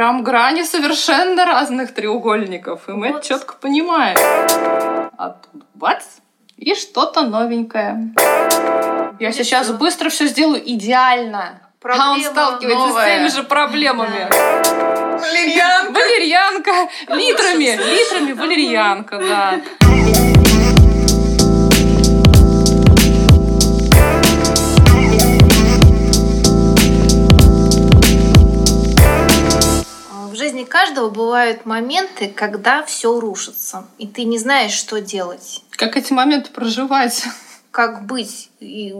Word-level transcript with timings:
прям 0.00 0.22
грани 0.24 0.62
совершенно 0.62 1.44
разных 1.44 1.92
треугольников, 1.92 2.88
и 2.88 2.92
мы 2.92 3.08
Вот. 3.08 3.18
это 3.18 3.28
четко 3.28 3.52
понимаем. 3.60 4.16
А 5.18 5.28
тут 5.28 5.62
бац, 5.74 6.04
и 6.56 6.74
что-то 6.74 7.20
новенькое. 7.20 8.14
Я 9.20 9.28
И 9.28 9.32
сейчас 9.32 9.66
всё. 9.66 9.74
быстро 9.76 10.08
все 10.08 10.26
сделаю 10.26 10.62
идеально. 10.74 11.60
а 11.84 12.12
он 12.12 12.22
Проблема 12.22 12.24
сталкивается 12.30 12.86
новая. 12.86 13.04
с 13.04 13.08
теми 13.18 13.28
же 13.28 13.42
проблемами. 13.42 14.26
Валерьянка! 15.20 15.92
Валерьянка! 15.92 16.72
Литрами, 17.08 17.76
литрами 17.76 18.32
валерьянка, 18.32 19.18
да. 19.18 19.60
Каждого 30.70 31.10
бывают 31.10 31.66
моменты, 31.66 32.28
когда 32.28 32.82
все 32.82 33.20
рушится, 33.20 33.86
и 33.98 34.06
ты 34.06 34.24
не 34.24 34.38
знаешь, 34.38 34.72
что 34.72 35.00
делать, 35.02 35.62
Как 35.72 35.96
эти 35.98 36.14
моменты 36.14 36.50
проживать? 36.50 37.24
как 37.70 38.06
быть 38.06 38.50
и 38.60 38.94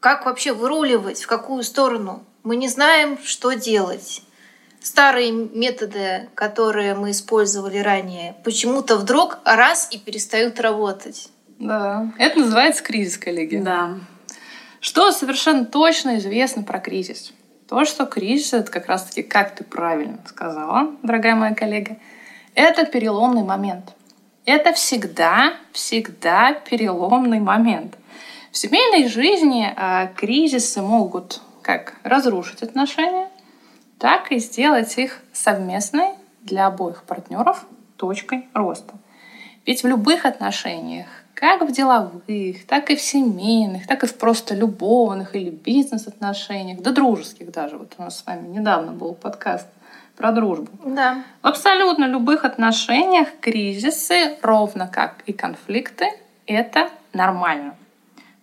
как 0.00 0.26
вообще 0.26 0.52
выруливать, 0.52 1.22
в 1.22 1.26
какую 1.26 1.62
сторону. 1.62 2.24
Мы 2.42 2.56
не 2.56 2.68
знаем, 2.68 3.18
что 3.22 3.52
делать. 3.52 4.22
Старые 4.82 5.30
методы, 5.30 6.30
которые 6.34 6.94
мы 6.94 7.10
использовали 7.10 7.78
ранее, 7.78 8.34
почему-то 8.44 8.96
вдруг 8.96 9.38
раз 9.44 9.88
и 9.90 9.98
перестают 9.98 10.58
работать. 10.58 11.28
Да, 11.58 12.10
это 12.18 12.38
называется 12.40 12.82
кризис, 12.82 13.18
коллеги. 13.18 13.56
Да. 13.58 13.98
Что 14.80 15.12
совершенно 15.12 15.66
точно 15.66 16.16
известно 16.18 16.62
про 16.62 16.78
кризис? 16.80 17.32
То, 17.70 17.84
что 17.84 18.04
кризис 18.04 18.52
это 18.52 18.68
как 18.68 18.86
раз-таки, 18.86 19.22
как 19.22 19.54
ты 19.54 19.62
правильно 19.62 20.18
сказала, 20.26 20.90
дорогая 21.04 21.36
моя 21.36 21.54
коллега, 21.54 21.98
это 22.56 22.84
переломный 22.84 23.44
момент. 23.44 23.94
Это 24.44 24.72
всегда, 24.72 25.54
всегда 25.70 26.52
переломный 26.52 27.38
момент. 27.38 27.96
В 28.50 28.58
семейной 28.58 29.06
жизни 29.06 29.72
а, 29.76 30.08
кризисы 30.08 30.82
могут 30.82 31.42
как 31.62 31.94
разрушить 32.02 32.64
отношения, 32.64 33.28
так 34.00 34.32
и 34.32 34.40
сделать 34.40 34.98
их 34.98 35.20
совместной 35.32 36.14
для 36.40 36.66
обоих 36.66 37.04
партнеров 37.04 37.64
точкой 37.96 38.48
роста. 38.52 38.94
Ведь 39.64 39.84
в 39.84 39.86
любых 39.86 40.24
отношениях, 40.24 41.06
как 41.40 41.62
в 41.62 41.72
деловых, 41.72 42.66
так 42.66 42.90
и 42.90 42.96
в 42.96 43.00
семейных, 43.00 43.86
так 43.86 44.04
и 44.04 44.06
в 44.06 44.18
просто 44.18 44.54
любовных 44.54 45.34
или 45.34 45.48
бизнес-отношениях, 45.48 46.82
да 46.82 46.92
дружеских 46.92 47.50
даже. 47.50 47.78
Вот 47.78 47.94
у 47.96 48.02
нас 48.02 48.18
с 48.18 48.26
вами 48.26 48.46
недавно 48.48 48.92
был 48.92 49.14
подкаст 49.14 49.66
про 50.18 50.32
дружбу. 50.32 50.68
Да. 50.84 51.24
В 51.40 51.46
абсолютно 51.46 52.04
любых 52.04 52.44
отношениях 52.44 53.28
кризисы, 53.40 54.36
ровно 54.42 54.86
как 54.86 55.22
и 55.24 55.32
конфликты, 55.32 56.10
это 56.44 56.90
нормально. 57.14 57.74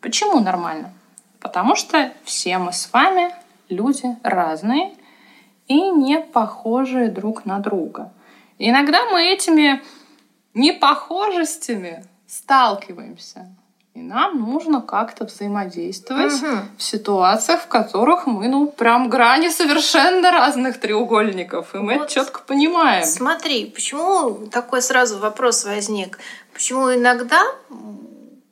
Почему 0.01 0.39
нормально? 0.39 0.91
Потому 1.39 1.75
что 1.75 2.11
все 2.23 2.57
мы 2.57 2.73
с 2.73 2.91
вами 2.91 3.31
люди 3.69 4.17
разные 4.23 4.95
и 5.67 5.91
не 5.91 6.19
похожие 6.19 7.09
друг 7.09 7.45
на 7.45 7.59
друга. 7.59 8.11
Иногда 8.57 9.05
мы 9.11 9.21
этими 9.21 9.83
непохожестями 10.55 12.03
сталкиваемся. 12.27 13.47
И 13.93 13.99
нам 14.01 14.39
нужно 14.39 14.81
как-то 14.81 15.25
взаимодействовать 15.25 16.39
Мгм. 16.41 16.69
в 16.77 16.83
ситуациях, 16.83 17.61
в 17.63 17.67
которых 17.67 18.27
мы, 18.27 18.47
ну, 18.47 18.67
прям 18.67 19.09
грани 19.09 19.49
совершенно 19.49 20.31
разных 20.31 20.79
треугольников. 20.79 21.73
И 21.73 21.79
мы 21.79 21.93
это 21.93 22.01
Вот. 22.01 22.09
четко 22.09 22.41
понимаем. 22.41 23.03
Смотри, 23.05 23.65
почему 23.65 24.47
такой 24.51 24.83
сразу 24.83 25.17
вопрос 25.17 25.65
возник? 25.65 26.19
Почему 26.53 26.93
иногда 26.93 27.41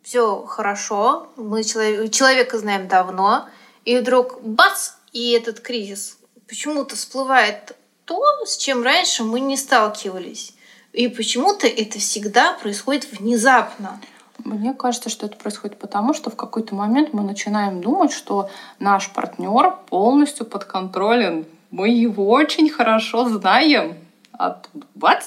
все 0.01 0.43
хорошо, 0.47 1.27
мы 1.35 1.63
человека, 1.63 2.07
человека 2.09 2.57
знаем 2.57 2.87
давно, 2.87 3.47
и 3.85 3.97
вдруг 3.97 4.41
бац, 4.41 4.93
и 5.11 5.31
этот 5.31 5.59
кризис 5.59 6.17
почему-то 6.47 6.95
всплывает 6.95 7.75
то, 8.05 8.19
с 8.45 8.57
чем 8.57 8.83
раньше 8.83 9.23
мы 9.23 9.39
не 9.39 9.57
сталкивались. 9.57 10.54
И 10.95 11.09
почему-то 11.09 11.67
это 11.67 11.99
всегда 11.99 12.53
происходит 12.53 13.11
внезапно. 13.11 13.99
Мне 14.45 14.73
кажется, 14.73 15.09
что 15.09 15.25
это 15.25 15.35
происходит 15.35 15.77
потому, 15.77 16.13
что 16.13 16.29
в 16.29 16.37
какой-то 16.37 16.73
момент 16.73 17.09
мы 17.11 17.21
начинаем 17.23 17.81
думать, 17.81 18.13
что 18.13 18.49
наш 18.79 19.09
партнер 19.11 19.75
полностью 19.89 20.45
подконтролен. 20.45 21.45
Мы 21.69 21.89
его 21.89 22.29
очень 22.29 22.69
хорошо 22.69 23.27
знаем. 23.27 23.97
А 24.31 24.51
тут 24.51 24.85
бац, 24.95 25.25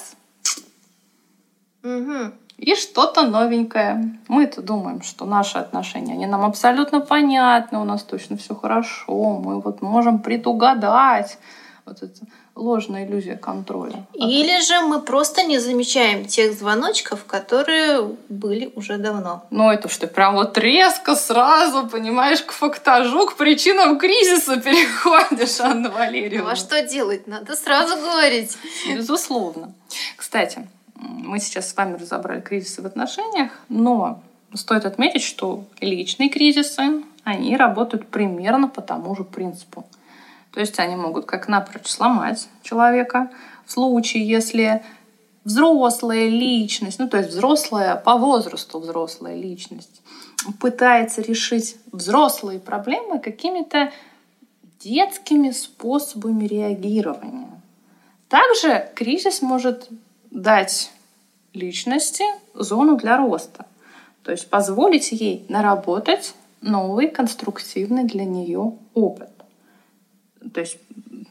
Мгм. 1.83 2.33
и 2.57 2.73
что-то 2.73 3.27
новенькое. 3.27 4.17
Мы-то 4.27 4.63
думаем, 4.63 5.03
что 5.03 5.25
наши 5.25 5.59
отношения, 5.59 6.13
они 6.13 6.25
нам 6.25 6.43
абсолютно 6.45 6.99
понятны, 6.99 7.77
у 7.77 7.83
нас 7.83 8.01
точно 8.01 8.37
все 8.37 8.55
хорошо, 8.55 9.39
мы 9.39 9.61
вот 9.61 9.83
можем 9.83 10.17
предугадать. 10.19 11.37
Вот 11.85 12.01
это 12.01 12.19
ложная 12.59 13.05
иллюзия 13.05 13.35
контроля. 13.35 14.05
Или 14.13 14.61
же 14.61 14.81
мы 14.81 15.01
просто 15.01 15.43
не 15.43 15.59
замечаем 15.59 16.25
тех 16.25 16.53
звоночков, 16.53 17.25
которые 17.25 18.15
были 18.29 18.71
уже 18.75 18.97
давно. 18.97 19.45
Ну, 19.49 19.71
это 19.71 19.87
что, 19.89 20.07
прям 20.07 20.35
вот 20.35 20.57
резко 20.57 21.15
сразу, 21.15 21.87
понимаешь, 21.87 22.41
к 22.41 22.51
фактажу, 22.51 23.25
к 23.27 23.35
причинам 23.37 23.97
кризиса 23.97 24.57
переходишь, 24.57 25.59
Анна 25.61 25.89
Ну 25.89 25.95
Валерьевна. 25.95 26.51
а 26.51 26.55
что 26.55 26.81
делать? 26.81 27.27
Надо 27.27 27.55
сразу 27.55 27.95
говорить. 27.95 28.57
Безусловно. 28.93 29.73
Кстати, 30.17 30.67
мы 30.95 31.39
сейчас 31.39 31.69
с 31.69 31.75
вами 31.75 31.97
разобрали 31.97 32.41
кризисы 32.41 32.81
в 32.81 32.85
отношениях, 32.85 33.51
но 33.69 34.21
стоит 34.53 34.85
отметить, 34.85 35.23
что 35.23 35.63
личные 35.79 36.29
кризисы, 36.29 37.03
они 37.23 37.55
работают 37.55 38.07
примерно 38.07 38.67
по 38.67 38.81
тому 38.81 39.15
же 39.15 39.23
принципу. 39.23 39.85
То 40.51 40.59
есть 40.59 40.79
они 40.79 40.95
могут 40.95 41.25
как 41.25 41.47
напрочь 41.47 41.87
сломать 41.87 42.47
человека 42.63 43.29
в 43.65 43.71
случае, 43.71 44.27
если 44.27 44.83
взрослая 45.43 46.27
личность, 46.27 46.99
ну 46.99 47.07
то 47.07 47.17
есть 47.17 47.29
взрослая 47.29 47.95
по 47.95 48.17
возрасту 48.17 48.79
взрослая 48.79 49.35
личность, 49.35 50.01
пытается 50.59 51.21
решить 51.21 51.77
взрослые 51.91 52.59
проблемы 52.59 53.19
какими-то 53.19 53.91
детскими 54.79 55.51
способами 55.51 56.45
реагирования. 56.45 57.61
Также 58.27 58.89
кризис 58.95 59.41
может 59.41 59.89
дать 60.31 60.91
личности 61.53 62.23
зону 62.53 62.95
для 62.95 63.17
роста, 63.17 63.65
то 64.23 64.31
есть 64.31 64.49
позволить 64.49 65.11
ей 65.11 65.45
наработать 65.49 66.35
новый 66.61 67.07
конструктивный 67.07 68.03
для 68.03 68.25
нее 68.25 68.73
опыт. 68.93 69.29
То 70.53 70.61
есть, 70.61 70.77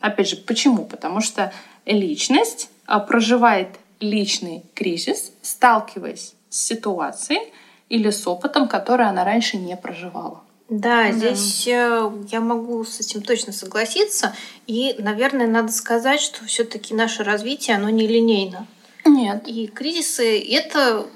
опять 0.00 0.28
же, 0.28 0.36
почему? 0.36 0.84
Потому 0.84 1.20
что 1.20 1.52
личность 1.86 2.70
а, 2.86 3.00
проживает 3.00 3.68
личный 4.00 4.64
кризис, 4.74 5.32
сталкиваясь 5.42 6.34
с 6.50 6.66
ситуацией 6.66 7.52
или 7.88 8.10
с 8.10 8.26
опытом, 8.26 8.68
который 8.68 9.06
она 9.06 9.24
раньше 9.24 9.56
не 9.56 9.76
проживала. 9.76 10.42
Да, 10.68 11.04
Да. 11.04 11.12
здесь 11.12 11.66
э, 11.66 12.10
я 12.30 12.40
могу 12.40 12.84
с 12.84 13.00
этим 13.00 13.22
точно 13.22 13.52
согласиться. 13.54 14.34
И, 14.66 14.94
наверное, 14.98 15.46
надо 15.46 15.72
сказать, 15.72 16.20
что 16.20 16.44
все-таки 16.44 16.94
наше 16.94 17.24
развитие, 17.24 17.76
оно 17.76 17.88
не 17.88 18.06
линейно. 18.06 18.66
Нет. 19.06 19.48
И 19.48 19.66
кризисы— 19.66 20.38
это 20.50 21.06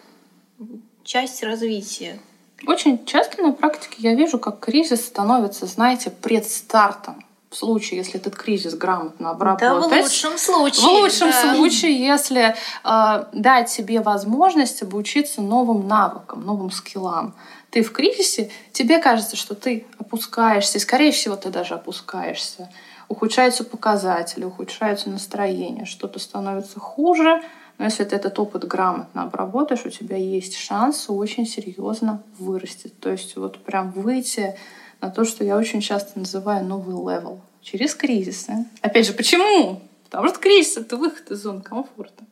часть 1.05 1.43
развития. 1.43 2.19
Очень 2.67 3.05
часто 3.05 3.43
на 3.43 3.53
практике 3.53 3.97
я 3.99 4.15
вижу, 4.15 4.39
как 4.39 4.61
кризис 4.61 5.05
становится, 5.05 5.67
знаете, 5.67 6.11
предстартом. 6.11 7.23
В 7.53 7.57
случае, 7.57 7.99
если 7.99 8.19
этот 8.19 8.35
кризис 8.35 8.75
грамотно 8.75 9.27
Да, 9.27 9.31
обработать. 9.33 10.01
в 10.01 10.05
лучшем 10.05 10.39
случае. 10.39 10.87
В 10.87 10.89
лучшем 11.03 11.31
да. 11.31 11.55
случае, 11.55 11.99
если 12.03 12.55
э, 12.83 13.25
дать 13.35 13.69
себе 13.69 14.01
возможность 14.01 14.83
обучиться 14.83 15.43
новым 15.43 15.87
навыкам, 15.87 16.47
новым 16.47 16.71
скиллам. 16.71 17.35
Ты 17.69 17.83
в 17.83 17.93
кризисе, 17.93 18.51
тебе 18.73 19.01
кажется, 19.01 19.37
что 19.37 19.55
ты 19.55 19.87
опускаешься, 19.99 20.79
и, 20.79 20.81
скорее 20.81 21.13
всего, 21.13 21.37
ты 21.37 21.51
даже 21.51 21.75
опускаешься. 21.75 22.71
Ухудшаются 23.09 23.65
показатели, 23.65 24.45
ухудшается 24.45 25.11
настроение, 25.11 25.85
что-то 25.85 26.19
становится 26.21 26.81
хуже. 26.81 27.43
Но 27.77 27.85
если 27.85 28.05
ты 28.05 28.17
этот 28.17 28.39
опыт 28.39 28.65
грамотно 28.67 29.25
обработаешь, 29.25 29.85
у 29.85 29.91
тебя 29.91 30.17
есть 30.17 30.57
шанс 30.57 31.05
очень 31.09 31.47
серьезно 31.47 32.23
вырасти. 32.39 32.89
То 32.89 33.11
есть 33.11 33.37
вот 33.37 33.63
прям 33.63 33.91
выйти 33.91 34.57
на 35.03 35.11
то, 35.11 35.25
что 35.25 35.45
я 35.45 35.57
очень 35.59 35.81
часто 35.81 36.19
называю 36.19 36.65
новый 36.65 36.95
level 36.95 37.41
через 37.61 37.95
кризисы. 37.95 38.65
Опять 38.81 39.07
же, 39.07 39.13
почему? 39.13 39.83
Потому 40.05 40.29
что 40.29 40.39
кризис— 40.39 40.77
это 40.79 40.97
выход 40.97 41.31
из 41.31 41.43
зоны 41.43 41.61
комфорта. 41.61 42.25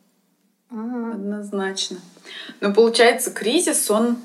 Мгм. 0.69 1.11
Однозначно. 1.11 1.97
Но 2.61 2.73
получается, 2.73 3.29
кризис, 3.31 3.91
он 3.91 4.17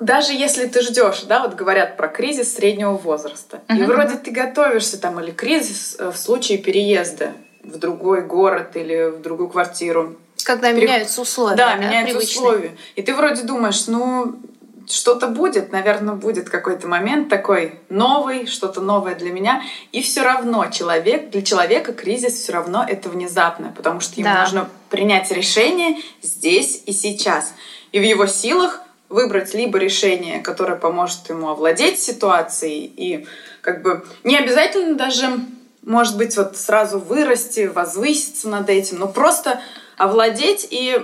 даже 0.00 0.32
если 0.32 0.66
ты 0.66 0.82
ждешь, 0.82 1.22
да, 1.22 1.42
вот 1.42 1.54
говорят 1.54 1.96
про 1.96 2.08
кризис 2.08 2.54
среднего 2.54 2.92
возраста, 2.92 3.60
и 3.68 3.72
Мгм. 3.74 3.86
вроде 3.86 4.16
ты 4.16 4.30
готовишься 4.30 4.98
там 5.00 5.18
или 5.20 5.30
кризис 5.30 5.96
э, 5.98 6.10
в 6.10 6.16
случае 6.16 6.58
переезда, 6.58 7.32
в 7.62 7.78
другой 7.78 8.22
город 8.22 8.76
или 8.76 9.10
в 9.10 9.22
другую 9.22 9.48
квартиру. 9.48 10.16
Когда 10.44 10.70
При- 10.72 10.82
меняются 10.82 11.22
условия. 11.22 11.56
Да, 11.56 11.76
меняются 11.76 12.14
привычные. 12.18 12.46
условия. 12.46 12.76
И 12.96 13.02
ты 13.02 13.14
вроде 13.14 13.42
думаешь, 13.42 13.86
ну, 13.86 14.36
что-то 14.88 15.28
будет, 15.28 15.72
наверное, 15.72 16.14
будет 16.14 16.48
какой-то 16.50 16.88
момент 16.88 17.28
такой 17.28 17.78
новый, 17.88 18.46
что-то 18.46 18.80
новое 18.80 19.14
для 19.14 19.30
меня. 19.32 19.62
И 19.92 20.02
все 20.02 20.22
равно 20.22 20.66
человек, 20.70 21.30
для 21.30 21.42
человека 21.42 21.92
кризис 21.92 22.34
все 22.34 22.52
равно 22.52 22.84
это 22.86 23.08
внезапное, 23.08 23.70
потому 23.70 24.00
что 24.00 24.20
ему 24.20 24.24
Да. 24.24 24.42
нужно 24.42 24.68
принять 24.90 25.30
решение 25.30 25.98
здесь 26.22 26.82
и 26.86 26.92
сейчас. 26.92 27.54
И 27.92 27.98
в 27.98 28.02
его 28.02 28.26
силах 28.26 28.80
выбрать 29.08 29.54
либо 29.54 29.78
решение, 29.78 30.40
которое 30.40 30.76
поможет 30.76 31.28
ему 31.28 31.48
овладеть 31.48 32.00
ситуацией 32.00 32.92
и 32.96 33.26
как 33.60 33.82
бы 33.82 34.04
не 34.24 34.36
обязательно 34.36 34.96
даже, 34.96 35.40
может 35.82 36.16
быть, 36.16 36.36
вот 36.36 36.56
сразу 36.56 36.98
вырасти, 36.98 37.66
возвыситься 37.72 38.48
над 38.48 38.68
этим, 38.68 38.98
но 38.98 39.08
просто 39.08 39.60
овладеть 39.96 40.66
и 40.70 41.00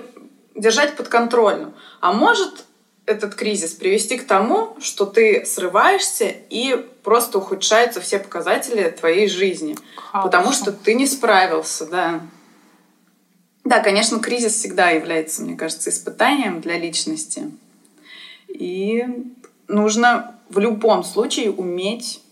держать 0.54 0.96
под 0.96 1.08
контролем. 1.08 1.72
А 2.00 2.12
может 2.12 2.64
этот 3.10 3.34
кризис 3.34 3.72
привести 3.72 4.16
к 4.16 4.26
тому, 4.26 4.76
что 4.80 5.04
ты 5.04 5.44
срываешься 5.44 6.32
и 6.48 6.76
просто 7.02 7.38
ухудшаются 7.38 8.00
все 8.00 8.18
показатели 8.18 8.88
твоей 8.90 9.28
жизни. 9.28 9.76
Потому 10.12 10.52
что 10.52 10.72
ты 10.72 10.94
не 10.94 11.06
справился, 11.06 11.86
да. 11.86 12.20
Да, 13.64 13.80
конечно, 13.80 14.18
кризис 14.20 14.54
всегда 14.54 14.90
является, 14.90 15.42
мне 15.42 15.56
кажется, 15.56 15.90
испытанием 15.90 16.60
для 16.60 16.78
личности. 16.78 17.50
И 18.48 19.04
нужно 19.68 20.38
в 20.48 20.58
любом 20.58 21.04
случае 21.04 21.50
уметь 21.50 22.22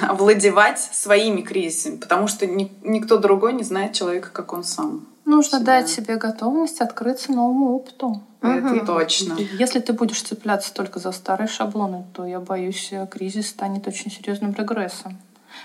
овладевать 0.00 0.80
своими 0.80 1.42
кризисами, 1.42 1.96
потому 1.96 2.28
что 2.28 2.46
ни- 2.46 2.72
никто 2.82 3.18
другой 3.18 3.52
не 3.52 3.62
знает 3.62 3.92
человека, 3.92 4.30
как 4.32 4.52
он 4.52 4.64
сам. 4.64 5.06
Нужно 5.24 5.58
Себя. 5.60 5.66
дать 5.80 5.88
себе 5.88 6.16
готовность 6.16 6.80
открыться 6.80 7.32
новому 7.32 7.74
опыту. 7.74 8.22
Это 8.40 8.84
точно. 8.84 9.34
Если 9.58 9.78
ты 9.78 9.92
будешь 9.92 10.20
цепляться 10.22 10.74
только 10.74 10.98
за 10.98 11.12
старые 11.12 11.46
шаблоны, 11.48 12.04
то, 12.12 12.26
я 12.26 12.40
боюсь, 12.40 12.88
э, 12.90 13.06
кризис 13.08 13.48
станет 13.48 13.86
очень 13.86 14.10
серьезным 14.10 14.52
регрессом. 14.52 15.16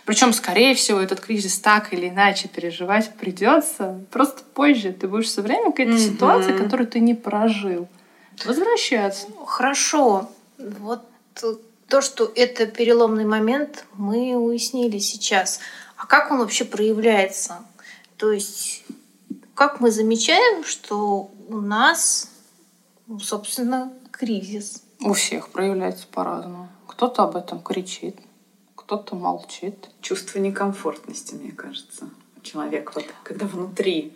Причем, 0.06 0.32
скорее 0.34 0.76
всего, 0.76 1.00
этот 1.00 1.20
кризис 1.22 1.60
так 1.60 1.92
или 1.94 2.10
иначе 2.10 2.48
переживать 2.50 3.14
придется. 3.16 4.00
Просто 4.12 4.44
позже 4.54 4.92
ты 4.94 5.08
будешь 5.08 5.26
все 5.28 5.42
время 5.42 5.72
к 5.72 5.80
этой 5.80 5.94
Мгм. 5.94 6.00
ситуации, 6.00 6.52
которую 6.56 6.88
ты 6.88 7.00
не 7.00 7.16
прожил. 7.16 7.88
Возвращаться. 8.46 9.28
Хорошо. 9.46 10.30
Вот 10.60 11.04
э, 11.42 11.54
то, 11.88 12.02
что 12.02 12.32
это 12.36 12.68
переломный 12.68 13.26
момент, 13.26 13.86
мы 13.96 14.36
уяснили 14.36 15.00
сейчас. 15.00 15.60
А 15.96 16.06
как 16.06 16.30
он 16.32 16.38
вообще 16.40 16.66
проявляется? 16.66 17.60
То 18.18 18.32
есть, 18.32 18.84
как 19.58 19.80
мы 19.80 19.90
замечаем, 19.90 20.64
что 20.64 21.32
у 21.50 21.60
нас, 21.60 22.30
ну, 23.08 23.18
собственно, 23.20 23.92
кризис? 24.12 24.84
У 25.02 25.14
всех 25.14 25.50
проявляется 25.50 26.06
по-разному. 26.06 26.70
Кто-то 26.86 27.24
об 27.24 27.36
этом 27.36 27.64
кричит, 27.64 28.18
кто-то 28.76 29.16
молчит. 29.16 29.90
Чувство 30.00 30.38
некомфортности, 30.38 31.34
мне 31.34 31.52
кажется. 31.52 32.08
Человек 32.44 32.94
вот, 32.94 33.06
когда 33.24 33.48
внутри. 33.48 34.16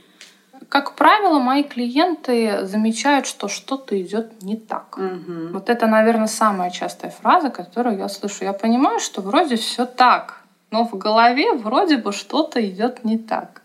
Как 0.69 0.95
правило, 0.95 1.39
мои 1.39 1.63
клиенты 1.63 2.67
замечают, 2.67 3.25
что 3.25 3.47
что-то 3.47 3.99
идет 3.99 4.43
не 4.43 4.55
так. 4.55 4.95
Мгм. 4.95 5.53
Вот 5.53 5.69
это, 5.69 5.87
наверное, 5.87 6.27
самая 6.27 6.69
частая 6.69 7.09
фраза, 7.09 7.49
которую 7.49 7.97
я 7.97 8.09
слышу. 8.09 8.43
Я 8.43 8.53
понимаю, 8.53 8.99
что 8.99 9.21
вроде 9.21 9.55
все 9.55 9.87
так, 9.87 10.43
но 10.69 10.85
в 10.85 10.95
голове 10.95 11.53
вроде 11.53 11.97
бы 11.97 12.11
что-то 12.11 12.63
идет 12.63 13.03
не 13.03 13.17
так. 13.17 13.60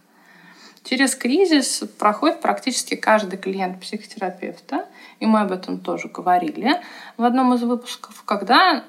Через 0.88 1.16
кризис 1.16 1.82
проходит 1.98 2.40
практически 2.40 2.94
каждый 2.94 3.38
клиент 3.38 3.80
психотерапевта, 3.80 4.86
и 5.18 5.26
мы 5.26 5.40
об 5.40 5.50
этом 5.50 5.80
тоже 5.80 6.06
говорили 6.06 6.80
в 7.16 7.24
одном 7.24 7.54
из 7.54 7.62
выпусков, 7.62 8.22
когда 8.24 8.84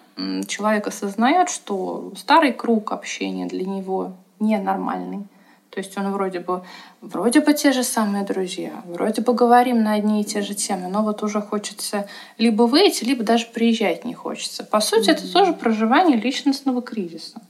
человек 0.48 0.86
осознает, 0.86 1.50
что 1.50 2.14
старый 2.16 2.54
круг 2.54 2.92
общения 2.92 3.48
для 3.48 3.66
него 3.66 4.14
ненормальный. 4.40 5.26
То 5.72 5.80
есть 5.80 5.98
он 5.98 6.12
вроде 6.12 6.40
бы, 6.40 6.64
вроде 7.02 7.42
бы 7.42 7.56
те 7.56 7.72
же 7.72 7.84
самые 7.84 8.24
друзья, 8.24 8.74
вроде 8.86 9.24
бы 9.24 9.34
говорим 9.34 9.82
на 9.82 9.94
одни 9.94 10.22
и 10.22 10.24
те 10.24 10.44
же 10.44 10.54
темы, 10.54 10.90
но 10.90 11.02
вот 11.02 11.24
уже 11.24 11.42
хочется 11.42 12.08
либо 12.38 12.64
выйти, 12.64 13.06
либо 13.06 13.24
даже 13.24 13.48
приезжать 13.48 14.06
не 14.06 14.14
хочется. 14.14 14.64
По 14.64 14.82
сути, 14.82 15.10
это 15.10 15.32
тоже 15.34 15.54
проживание 15.54 16.18
личностного 16.20 16.84
кризиса. 16.84 17.42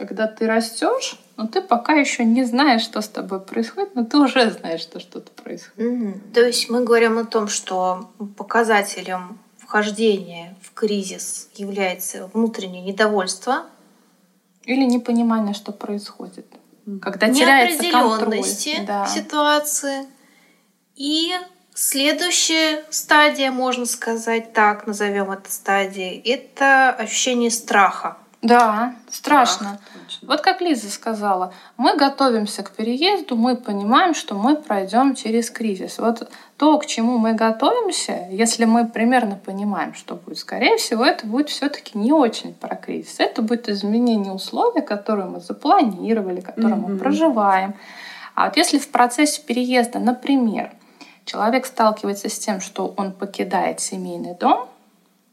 Когда 0.00 0.26
ты 0.26 0.46
растешь, 0.46 1.20
но 1.36 1.46
ты 1.46 1.60
пока 1.60 1.92
еще 1.92 2.24
не 2.24 2.42
знаешь, 2.44 2.80
что 2.80 3.02
с 3.02 3.08
тобой 3.08 3.38
происходит, 3.38 3.94
но 3.94 4.02
ты 4.06 4.16
уже 4.16 4.50
знаешь, 4.50 4.80
что 4.80 4.98
что-то 4.98 5.30
происходит. 5.32 5.92
Мгм. 5.92 6.20
То 6.32 6.40
есть 6.40 6.70
мы 6.70 6.82
говорим 6.84 7.18
о 7.18 7.26
том, 7.26 7.48
что 7.48 8.10
показателем 8.38 9.38
вхождения 9.58 10.56
в 10.62 10.72
кризис 10.72 11.50
является 11.54 12.30
внутреннее 12.32 12.80
недовольство, 12.82 13.66
Или 14.64 14.84
непонимание, 14.86 15.52
что 15.52 15.70
происходит. 15.72 16.46
Когда 17.02 17.28
теряется 17.28 17.82
контроль. 17.90 18.38
неопределенности 18.38 18.82
Да. 18.86 19.06
ситуации. 19.06 20.06
И 20.96 21.34
следующая 21.74 22.84
стадия, 22.88 23.50
можно 23.50 23.84
сказать 23.84 24.54
так, 24.54 24.86
назовем 24.86 25.30
это 25.30 25.52
стадией, 25.52 26.22
это 26.24 26.88
ощущение 26.88 27.50
страха. 27.50 28.16
Да, 28.42 28.94
страшно. 29.10 29.78
Точно. 30.06 30.28
Вот 30.28 30.40
как 30.40 30.62
Лиза 30.62 30.90
сказала, 30.90 31.52
мы 31.76 31.94
готовимся 31.96 32.62
к 32.62 32.70
переезду, 32.70 33.36
мы 33.36 33.54
понимаем, 33.54 34.14
что 34.14 34.34
мы 34.34 34.56
пройдем 34.56 35.14
через 35.14 35.50
кризис. 35.50 35.98
Вот 35.98 36.26
то, 36.56 36.78
к 36.78 36.86
чему 36.86 37.18
мы 37.18 37.34
готовимся, 37.34 38.28
если 38.30 38.64
мы 38.64 38.86
примерно 38.86 39.36
понимаем, 39.36 39.92
что 39.92 40.14
будет, 40.14 40.38
скорее 40.38 40.78
всего, 40.78 41.04
это 41.04 41.26
будет 41.26 41.50
все-таки 41.50 41.98
не 41.98 42.12
очень 42.12 42.54
про 42.54 42.76
кризис. 42.76 43.16
Это 43.18 43.42
будет 43.42 43.68
изменение 43.68 44.32
условий, 44.32 44.80
которые 44.80 45.26
мы 45.26 45.40
запланировали, 45.40 46.40
которые 46.40 46.76
мы 46.76 46.88
Мгм. 46.88 46.98
проживаем. 46.98 47.74
А 48.34 48.46
вот 48.46 48.56
если 48.56 48.78
в 48.78 48.88
процессе 48.88 49.42
переезда, 49.42 49.98
например, 49.98 50.70
человек 51.26 51.66
сталкивается 51.66 52.30
с 52.30 52.38
тем, 52.38 52.62
что 52.62 52.94
он 52.96 53.12
покидает 53.12 53.80
семейный 53.80 54.34
дом 54.34 54.66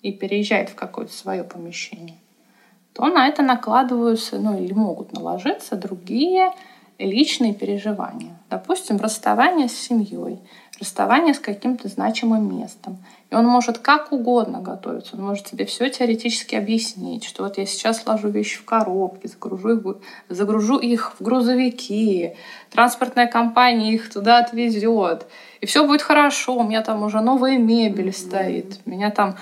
и 0.02 0.12
переезжает 0.12 0.70
в 0.70 0.76
какое-то 0.76 1.14
свое 1.14 1.46
помещение, 1.46 2.18
то 2.98 3.06
на 3.06 3.28
это 3.28 3.44
накладываются, 3.44 4.40
ну 4.40 4.58
или 4.58 4.74
могут 4.74 5.14
наложиться 5.14 5.76
другие 5.76 6.52
личные 6.98 7.54
переживания. 7.54 8.36
Допустим, 8.50 8.98
расставание 8.98 9.70
с 9.70 9.78
семьей, 9.78 10.40
расставание 10.80 11.36
с 11.36 11.40
каким-то 11.40 11.90
значимым 11.90 12.58
местом. 12.58 12.98
И 13.30 13.36
он 13.36 13.46
может 13.46 13.78
как 13.78 14.12
угодно 14.12 14.62
готовиться. 14.62 15.16
Он 15.16 15.22
может 15.22 15.46
тебе 15.46 15.66
все 15.66 15.90
теоретически 15.90 16.56
объяснить, 16.56 17.24
что 17.24 17.44
вот 17.44 17.60
я 17.60 17.68
сейчас 17.68 18.02
сложу 18.02 18.30
вещи 18.30 18.58
в 18.58 18.66
коробки, 18.66 19.28
загружу 19.28 19.70
их, 19.78 19.98
загружу 20.30 20.80
их 20.80 21.14
в 21.20 21.24
грузовики, 21.24 22.34
транспортная 22.72 23.28
компания 23.28 23.94
их 23.94 24.12
туда 24.12 24.40
отвезет, 24.40 25.28
и 25.62 25.68
все 25.68 25.86
будет 25.86 26.02
хорошо. 26.02 26.56
У 26.56 26.64
меня 26.64 26.82
там 26.82 27.04
уже 27.04 27.22
новая 27.22 27.60
мебель 27.60 28.12
стоит, 28.12 28.80
меня 28.88 29.12
там 29.12 29.36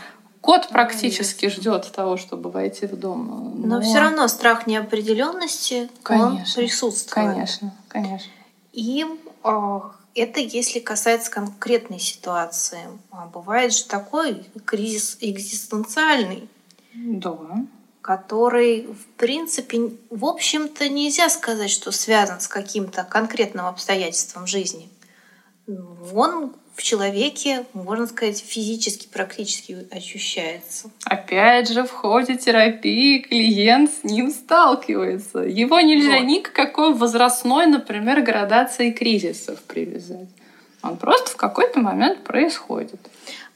кот 0.46 0.70
практически 0.70 1.50
ждет 1.50 1.92
того, 1.92 2.18
чтобы 2.18 2.52
войти 2.52 2.86
в 2.86 2.96
дом. 2.98 3.54
Но 3.66 3.82
все 3.82 4.00
равно 4.00 4.28
страх 4.28 4.68
неопределенности 4.68 5.90
он 6.08 6.30
Конечно, 6.36 6.62
присутствует. 6.62 7.28
Конечно, 7.28 7.75
конечно. 7.88 8.32
И 8.72 9.06
а, 9.44 9.92
это 10.14 10.40
если 10.40 10.80
касается 10.80 11.32
конкретной 11.32 12.00
ситуации. 12.00 12.80
А 13.12 13.25
бывает 13.25 13.74
же 13.74 13.86
такой 13.86 14.46
кризис 14.66 15.18
экзистенциальный, 15.20 16.48
Да. 16.94 17.38
который, 18.02 18.88
в 18.88 19.06
принципе, 19.18 19.92
в 20.12 20.25
общем-то, 20.25 20.88
нельзя 20.90 21.30
сказать, 21.30 21.72
что 21.72 21.92
связан 21.92 22.40
с 22.40 22.48
каким-то 22.48 23.04
конкретным 23.04 23.66
обстоятельством 23.66 24.46
жизни. 24.46 24.90
Он 26.14 26.54
в 26.75 26.84
человеке, 26.84 27.65
можно 27.74 28.05
сказать, 28.05 28.39
физически 28.39 29.08
практически 29.08 29.88
ощущается. 29.91 30.91
Опять 31.05 31.70
же, 31.70 31.84
в 31.84 31.91
ходе 31.91 32.36
терапии 32.36 33.20
клиент 33.20 33.89
с 33.91 34.03
ним 34.03 34.29
сталкивается. 34.29 35.39
Его 35.39 35.79
нельзя 35.79 36.20
Вот. 36.20 36.25
ни 36.25 36.39
к 36.39 36.51
какой 36.51 36.94
возрастной, 36.94 37.65
например, 37.67 38.22
градации 38.22 38.91
кризисов 38.91 39.62
привязать. 39.62 40.27
Он 40.84 40.98
просто 40.98 41.32
в 41.32 41.36
какой-то 41.38 41.79
момент 41.79 42.24
происходит. 42.24 43.00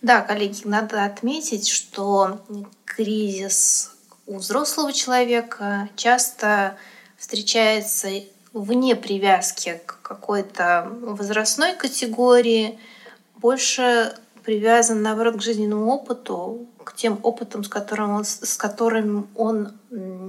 Да, 0.01 0.21
коллеги, 0.21 0.61
надо 0.63 1.03
отметить, 1.03 1.67
что 1.67 2.39
кризис 2.85 3.91
у 4.25 4.37
взрослого 4.37 4.93
человека 4.93 5.89
часто 5.97 6.77
встречается 7.17 8.07
вне 8.53 8.95
привязки 8.95 9.81
к 9.85 9.99
какой-то 10.01 10.87
возрастной 11.01 11.75
категории, 11.75 12.79
больше 13.41 14.15
привязан, 14.43 15.01
наоборот, 15.01 15.37
к 15.37 15.41
жизненному 15.41 15.91
опыту, 15.91 16.67
к 16.83 16.95
тем 16.95 17.19
опытам, 17.23 17.63
с, 17.63 17.67
которым 17.67 18.11
он, 18.15 18.25
с, 18.25 18.55
которым 18.55 19.27
он, 19.35 19.73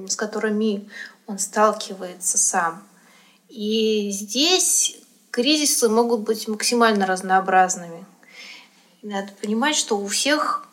с 0.09 0.17
которыми 0.17 0.89
он 1.27 1.39
сталкивается 1.39 2.39
сам. 2.39 2.83
И 3.49 4.11
здесь 4.11 4.99
кризисы 5.31 5.89
могут 5.89 6.21
быть 6.21 6.49
максимально 6.49 7.07
разнообразными. 7.07 8.05
Надо 9.03 9.33
понимать, 9.41 9.77
что 9.77 9.99
у 9.99 10.07
всех 10.07 10.69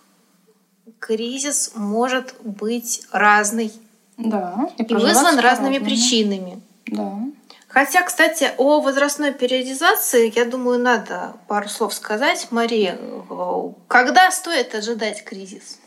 кризис 0.99 1.71
может 1.75 2.35
быть 2.43 3.03
разный 3.11 3.71
Да. 4.17 4.69
и 4.77 4.83
вызван 4.93 5.39
разными 5.39 5.77
по-разному. 5.77 5.85
причинами. 5.85 6.61
Да. 6.87 7.19
Хотя, 7.77 8.01
кстати, 8.01 8.55
о 8.57 8.81
возрастной 8.81 9.31
периодизации, 9.31 10.35
я 10.35 10.45
думаю, 10.45 10.79
надо 10.79 11.33
пару 11.47 11.69
слов 11.69 11.93
сказать. 11.93 12.47
Мария, 12.49 12.97
э, 12.99 13.71
когда 13.87 14.31
стоит 14.31 14.73
ожидать 14.73 15.23
кризис? 15.23 15.79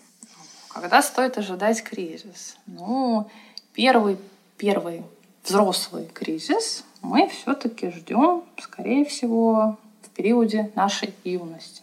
Когда 0.68 1.02
стоит 1.02 1.36
ожидать 1.36 1.82
кризис? 1.82 2.56
Ну, 2.66 3.28
первый, 3.74 4.18
первый 4.56 5.02
взрослый 5.42 6.06
кризис 6.06 6.84
мы 7.02 7.28
все-таки 7.28 7.90
ждем, 7.90 8.44
скорее 8.62 9.04
всего, 9.04 9.76
в 10.02 10.10
периоде 10.10 10.70
нашей 10.76 11.12
юности. 11.24 11.82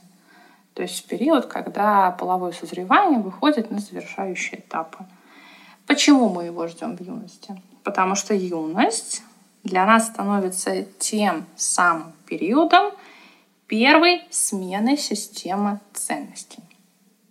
То 0.73 0.83
есть 0.83 1.03
в 1.03 1.07
период, 1.09 1.47
когда 1.47 2.11
половое 2.11 2.53
созревание 2.53 3.19
выходит 3.19 3.71
на 3.71 3.81
завершающие 3.81 4.61
этапы. 4.61 4.99
Почему 5.85 6.29
мы 6.29 6.45
его 6.45 6.65
ждем 6.69 6.95
в 6.95 7.01
юности? 7.01 7.61
Потому 7.83 8.15
что 8.15 8.33
юность 8.33 9.21
для 9.67 9.85
нас 9.85 10.07
становится 10.07 10.83
тем 10.97 11.45
самым 11.55 12.13
периодом 12.25 12.91
первой 13.67 14.23
смены 14.31 14.97
системы 14.97 15.79
ценностей. 15.93 16.63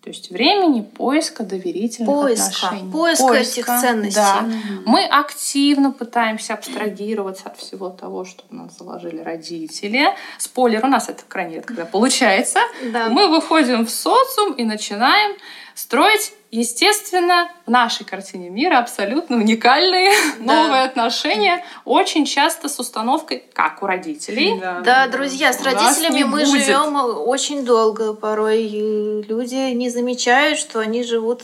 То 0.02 0.10
есть 0.10 0.30
времени 0.30 0.82
поиска 0.82 1.42
доверительных 1.42 2.14
Поиска. 2.14 2.46
отношений. 2.46 2.92
Поиска 2.92 3.32
этих 3.32 3.66
ценностей. 3.66 4.14
Да. 4.14 4.44
Мы 4.84 5.04
активно 5.04 5.90
пытаемся 5.90 6.54
абстрагироваться 6.54 7.48
от 7.48 7.58
всего 7.58 7.88
того, 7.88 8.24
что 8.24 8.44
в 8.48 8.52
нас 8.52 8.78
заложили 8.78 9.18
родители. 9.18 10.14
Спойлер, 10.38 10.84
у 10.84 10.88
нас 10.88 11.08
это 11.08 11.24
крайне 11.26 11.56
редко 11.56 11.74
когда 11.74 11.86
получается. 11.86 12.60
Да. 12.92 13.08
Мы 13.08 13.26
выходим 13.26 13.84
в 13.84 13.90
социум 13.90 14.52
и 14.52 14.62
начинаем 14.62 15.36
строить, 15.76 16.32
естественно, 16.50 17.50
в 17.66 17.70
нашей 17.70 18.06
картине 18.06 18.48
мира 18.48 18.78
абсолютно 18.78 19.36
уникальные 19.36 20.10
новые 20.38 20.84
отношения, 20.84 21.62
очень 21.84 22.24
часто 22.24 22.70
с 22.70 22.80
установкой, 22.80 23.44
как 23.52 23.82
у 23.82 23.86
родителей. 23.86 24.58
Да, 24.58 25.06
друзья, 25.06 25.52
с 25.52 25.62
родителями 25.62 26.22
мы 26.22 26.44
будет. 26.44 26.48
живем 26.48 26.96
очень 27.28 27.64
долго. 27.64 28.14
Порой 28.14 28.62
и 28.62 29.22
люди 29.28 29.72
не 29.74 29.90
замечают, 29.90 30.58
что 30.58 30.80
они 30.80 31.04
живут, 31.04 31.42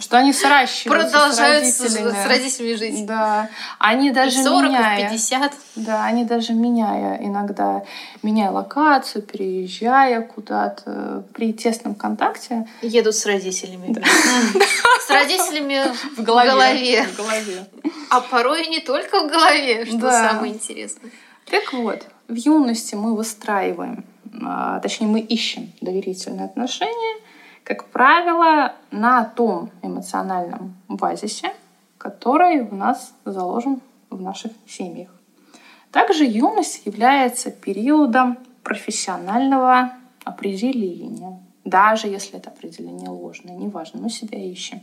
Что 0.00 0.18
они 0.18 0.32
сращиваются 0.32 1.10
продолжают 1.10 1.66
с 1.66 1.76
с, 1.76 1.80
родителями. 1.80 2.22
с 2.22 2.26
родителями 2.26 2.74
жить. 2.74 3.06
Да, 3.06 3.48
они 3.78 4.08
И 4.08 4.12
даже 4.12 4.40
в 4.40 4.44
40, 4.44 4.62
и 4.62 4.68
меняя, 4.68 5.08
в 5.08 5.10
50. 5.10 5.52
да, 5.76 6.04
они 6.04 6.24
даже 6.24 6.52
меняя 6.52 7.18
иногда, 7.20 7.82
меняя 8.22 8.50
локацию, 8.50 9.22
переезжая 9.22 10.22
куда-то 10.22 11.24
при 11.34 11.52
тесном 11.52 11.94
контакте 11.94 12.66
Едут 12.82 13.14
с 13.14 13.26
родителями. 13.26 14.02
С 15.00 15.10
родителями 15.10 15.82
в 16.16 16.22
голове, 16.22 17.04
в 17.04 17.16
голове. 17.16 17.66
А 18.10 18.20
порой 18.20 18.64
и 18.64 18.68
не 18.68 18.80
только 18.80 19.20
в 19.20 19.30
голове, 19.30 19.84
что 19.86 20.10
самое 20.10 20.52
интересное. 20.54 21.10
Так 21.50 21.72
вот, 21.72 22.06
в 22.28 22.34
юности 22.34 22.94
мы 22.94 23.14
выстраиваем, 23.16 24.04
а, 24.44 24.80
точнее, 24.80 25.06
мы 25.06 25.20
ищем 25.20 25.72
доверительные 25.80 26.46
отношения, 26.46 27.16
как 27.64 27.88
правило, 27.88 28.74
на 28.90 29.24
том 29.24 29.70
эмоциональном 29.82 30.76
базисе, 30.88 31.52
который 31.98 32.60
у 32.60 32.74
нас 32.74 33.14
заложен 33.24 33.80
в 34.10 34.20
наших 34.20 34.52
семьях. 34.66 35.10
Также 35.90 36.24
юность 36.24 36.86
является 36.86 37.50
периодом 37.50 38.38
профессионального 38.62 39.92
определения, 40.24 41.40
даже 41.64 42.08
если 42.08 42.38
это 42.38 42.50
определение 42.50 43.08
ложное, 43.08 43.54
неважно, 43.54 44.00
мы 44.00 44.10
себя 44.10 44.38
ищем, 44.38 44.80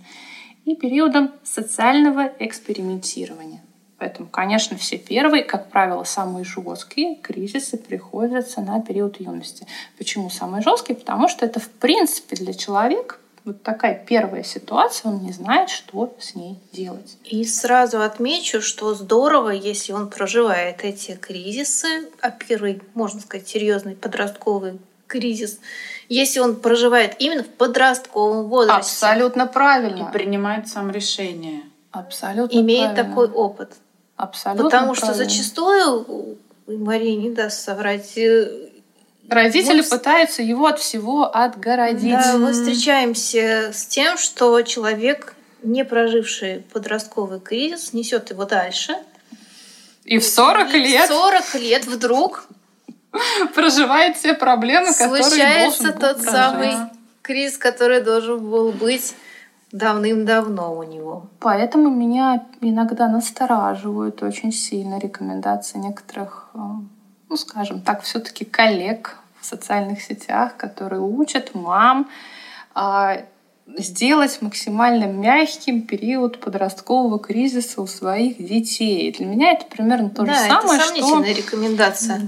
и 0.66 0.76
периодом 0.76 1.32
социального 1.44 2.32
экспериментирования. 2.40 3.62
Поэтому, 4.00 4.30
конечно, 4.30 4.78
все 4.78 4.98
первые, 4.98 5.44
как 5.44 5.70
правило, 5.70 6.04
самые 6.06 6.46
жесткие 6.46 7.16
кризисы 7.18 7.78
приходятся 7.78 8.62
на 8.62 8.82
период 8.82 9.20
юности. 9.20 9.68
Почему 9.98 10.30
самые 10.30 10.64
жесткие? 10.64 10.98
Потому 10.98 11.28
что 11.28 11.46
это, 11.46 11.60
в 11.60 11.70
принципе, 11.70 12.38
для 12.38 12.54
человека 12.54 13.18
вот 13.46 13.64
такая 13.64 13.96
первая 13.96 14.44
ситуация, 14.44 15.12
он 15.12 15.24
не 15.24 15.32
знает, 15.32 15.70
что 15.70 16.16
с 16.20 16.36
ней 16.36 16.60
делать. 16.72 17.18
И 17.24 17.44
сразу 17.46 18.02
отмечу, 18.02 18.62
что 18.62 18.94
здорово, 18.94 19.50
если 19.50 19.94
он 19.94 20.10
проживает 20.10 20.84
эти 20.84 21.16
кризисы, 21.16 22.10
а 22.22 22.32
первый, 22.32 22.82
можно 22.94 23.20
сказать, 23.22 23.48
серьезный 23.48 23.96
подростковый 23.96 24.80
кризис, 25.08 25.60
если 26.10 26.40
он 26.40 26.58
проживает 26.58 27.16
именно 27.20 27.44
в 27.44 27.50
подростковом 27.50 28.50
возрасте, 28.50 29.06
Абсолютно 29.06 29.44
И 29.44 29.48
правильно. 29.48 30.12
принимает 30.12 30.68
сам 30.68 30.92
решение. 30.92 31.64
Абсолютно 31.92 32.60
имеет 32.60 32.94
правильно. 32.94 33.10
такой 33.10 33.30
опыт. 33.32 33.74
Абсолютно 34.20 34.66
Потому 34.66 34.96
что 34.96 35.06
правильно. 35.08 35.24
зачастую, 35.30 36.38
Мария 36.68 37.16
не 37.16 37.30
даст 37.30 37.64
соврать, 37.64 38.18
э, 38.18 38.68
Родители 39.30 39.78
мы 39.82 39.88
пытаются 39.88 40.42
его 40.44 40.66
от 40.66 40.80
всего 40.80 41.24
отгородить. 41.34 42.12
да, 42.12 42.38
мы 42.38 42.52
встречаемся 42.52 43.72
с 43.74 43.86
тем, 43.86 44.18
что 44.18 44.62
человек, 44.64 45.36
не 45.64 45.86
проживший 45.86 46.66
подростковый 46.74 47.40
кризис, 47.40 47.94
несет 47.94 48.30
его 48.32 48.44
дальше. 48.44 48.98
И 50.04 50.20
в 50.20 50.26
40 50.26 50.68
И 50.74 50.80
в 50.80 50.84
лет 50.84 51.08
40 51.08 51.56
лет 51.56 51.86
вдруг 51.86 52.46
проживает 53.56 54.18
все 54.18 54.34
проблемы, 54.34 54.94
которые 54.94 55.24
случается 55.24 55.84
должен 55.84 55.94
был 55.94 56.02
тот 56.02 56.16
прожить. 56.18 56.32
самый 56.32 56.74
кризис, 57.22 57.58
который 57.58 58.02
должен 58.02 58.40
был 58.40 58.74
быть 58.74 59.14
давным-давно 59.72 60.76
у 60.76 60.84
него. 60.84 61.28
Поэтому 61.40 61.90
меня 61.90 62.46
иногда 62.62 63.08
настораживают 63.08 64.24
очень 64.24 64.52
сильно 64.52 65.00
рекомендации 65.00 65.78
некоторых, 65.78 66.50
э, 66.54 66.58
ну, 67.30 67.38
скажем 67.38 67.82
так, 67.82 68.02
все-таки 68.02 68.46
коллег 68.46 69.18
в 69.40 69.46
социальных 69.46 70.02
сетях, 70.02 70.58
которые 70.58 71.02
учат 71.02 71.54
мам 71.54 72.10
а, 72.74 73.18
сделать 73.78 74.42
максимально 74.42 75.06
мягким 75.06 75.84
период 75.84 76.40
подросткового 76.40 77.20
кризиса 77.20 77.82
у 77.82 77.88
своих 77.88 78.38
детей. 78.38 79.12
Для 79.12 79.26
меня 79.26 79.52
это 79.52 79.66
примерно 79.66 80.10
то 80.10 80.24
да, 80.24 80.34
же 80.34 80.40
самое, 80.40 80.80
это 80.80 80.88
что 80.88 81.08
сомнительная 81.08 81.34
рекомендация. 81.34 82.22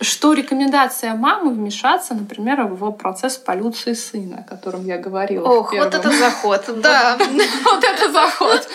что 0.00 0.32
рекомендация 0.32 1.14
мамы 1.14 1.52
вмешаться, 1.52 2.14
например, 2.14 2.64
в 2.64 2.90
процесс 2.92 3.36
полюции 3.36 3.92
сына, 3.92 4.44
о 4.46 4.48
котором 4.48 4.86
я 4.86 4.98
говорила. 4.98 5.48
Ох, 5.48 5.72
вот 5.72 5.94
это 5.94 6.10
заход, 6.10 6.64
да. 6.82 7.18
Вот 7.64 7.84
это 7.84 8.12
заход. 8.12 8.68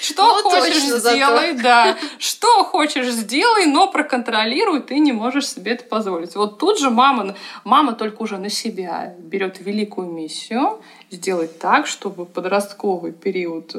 Что 0.00 0.24
Вот 0.24 0.44
хочешь, 0.44 0.82
сделай, 0.82 1.52
да. 1.54 1.96
Что 2.18 2.64
хочешь, 2.64 3.08
сделай, 3.08 3.66
но 3.66 3.90
проконтролируй, 3.90 4.80
ты 4.80 4.98
не 4.98 5.12
можешь 5.12 5.48
себе 5.48 5.72
это 5.72 5.84
позволить. 5.84 6.34
Вот 6.34 6.58
тут 6.58 6.78
же 6.78 6.90
мама, 6.90 7.34
мама 7.64 7.92
только 7.92 8.22
уже 8.22 8.38
на 8.38 8.50
себя 8.50 9.14
берет 9.18 9.60
великую 9.60 10.10
миссию 10.10 10.80
сделать 11.12 11.58
так, 11.58 11.86
чтобы 11.86 12.24
подростковый 12.26 13.12
период 13.12 13.74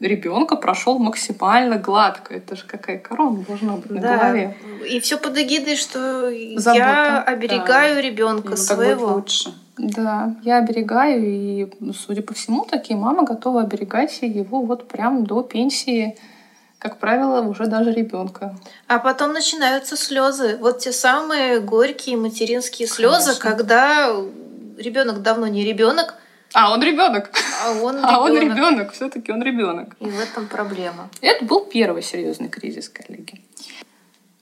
ребенка 0.00 0.56
прошел 0.56 0.98
максимально 0.98 1.76
гладко. 1.76 2.34
Это 2.34 2.56
же 2.56 2.64
какая 2.66 2.98
корона 2.98 3.44
должна 3.46 3.76
быть 3.76 3.90
на 3.90 4.00
Да. 4.00 4.16
голове. 4.18 4.56
И 4.88 5.00
все 5.00 5.18
под 5.18 5.36
эгидой, 5.38 5.76
что 5.76 6.28
я 6.30 6.58
Забота. 6.60 7.22
оберегаю 7.22 8.02
ребенка 8.02 8.54
Ему 8.54 8.56
так 8.56 8.76
будет 8.76 8.86
своего. 8.98 9.06
лучше. 9.14 9.54
Да, 9.76 10.34
я 10.42 10.58
оберегаю, 10.58 11.22
и, 11.24 11.72
ну, 11.80 11.92
судя 11.94 12.22
по 12.22 12.34
всему, 12.34 12.66
такие 12.66 12.98
мамы 12.98 13.24
готовы 13.24 13.60
оберегать 13.62 14.18
его 14.20 14.60
вот 14.62 14.88
прям 14.88 15.24
до 15.24 15.42
пенсии, 15.42 16.18
как 16.78 16.98
правило, 16.98 17.40
уже 17.42 17.66
даже 17.66 17.90
ребенка. 17.92 18.56
А 18.88 18.98
потом 18.98 19.32
начинаются 19.32 19.96
слезы. 19.96 20.58
Вот 20.60 20.80
те 20.80 20.92
самые 20.92 21.60
горькие 21.60 22.16
материнские 22.18 22.88
слезы, 22.88 23.34
Конечно. 23.38 23.42
когда 23.50 24.12
ребенок 24.76 25.22
давно 25.22 25.46
не 25.46 25.64
ребенок, 25.64 26.14
А 26.52 26.72
он 26.72 26.82
ребенок. 26.82 27.30
а 27.64 27.72
он 27.72 27.98
А 28.04 28.20
он 28.20 28.34
ребенок. 28.34 28.56
ребенок, 28.56 28.92
все-таки 28.92 29.32
он 29.32 29.42
ребенок. 29.42 29.96
И 30.00 30.06
в 30.06 30.18
этом 30.20 30.46
проблема. 30.46 31.08
Это 31.20 31.44
был 31.44 31.64
первый 31.64 32.02
серьезный 32.02 32.48
кризис, 32.48 32.88
коллеги. 32.88 33.42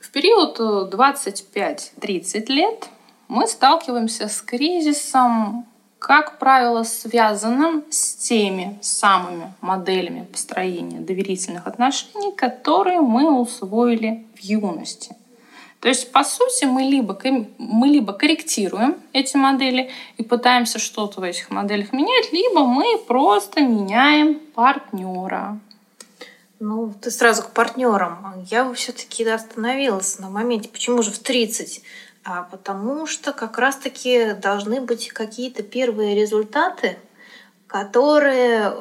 В 0.00 0.10
период 0.10 0.58
э, 0.58 0.96
25-30 0.96 2.46
лет 2.46 2.88
мы 3.28 3.46
сталкиваемся 3.46 4.28
с 4.28 4.40
кризисом, 4.40 5.66
как 5.98 6.38
правило, 6.38 6.82
связанным 6.82 7.84
с 7.90 8.14
теми 8.14 8.78
самыми 8.80 9.52
моделями 9.60 10.24
построения 10.24 11.00
доверительных 11.00 11.66
отношений, 11.66 12.32
которые 12.32 13.00
мы 13.00 13.38
усвоили 13.38 14.26
в 14.34 14.40
юности. 14.40 15.14
То 15.80 15.88
есть, 15.88 16.10
по 16.10 16.24
сути, 16.24 16.64
мы 16.64 16.82
либо, 16.82 17.18
мы 17.58 17.86
либо 17.86 18.12
корректируем 18.12 18.96
эти 19.12 19.36
модели 19.36 19.90
и 20.16 20.24
пытаемся 20.24 20.78
что-то 20.78 21.20
в 21.20 21.24
этих 21.24 21.50
моделях 21.50 21.92
менять, 21.92 22.32
либо 22.32 22.66
мы 22.66 22.98
просто 23.06 23.60
меняем 23.60 24.40
партнера. 24.54 25.60
Ну, 26.58 26.92
ты 27.00 27.12
сразу 27.12 27.42
к 27.44 27.52
партнерам. 27.52 28.44
Я 28.50 28.64
бы 28.64 28.74
все-таки 28.74 29.24
остановилась 29.28 30.18
на 30.18 30.28
моменте. 30.28 30.68
Почему 30.68 31.02
же 31.02 31.12
в 31.12 31.20
30? 31.20 31.82
А 32.24 32.42
потому 32.42 33.06
что 33.06 33.32
как 33.32 33.58
раз-таки 33.58 34.32
должны 34.32 34.80
быть 34.80 35.08
какие-то 35.10 35.62
первые 35.62 36.16
результаты, 36.16 36.98
которые 37.68 38.74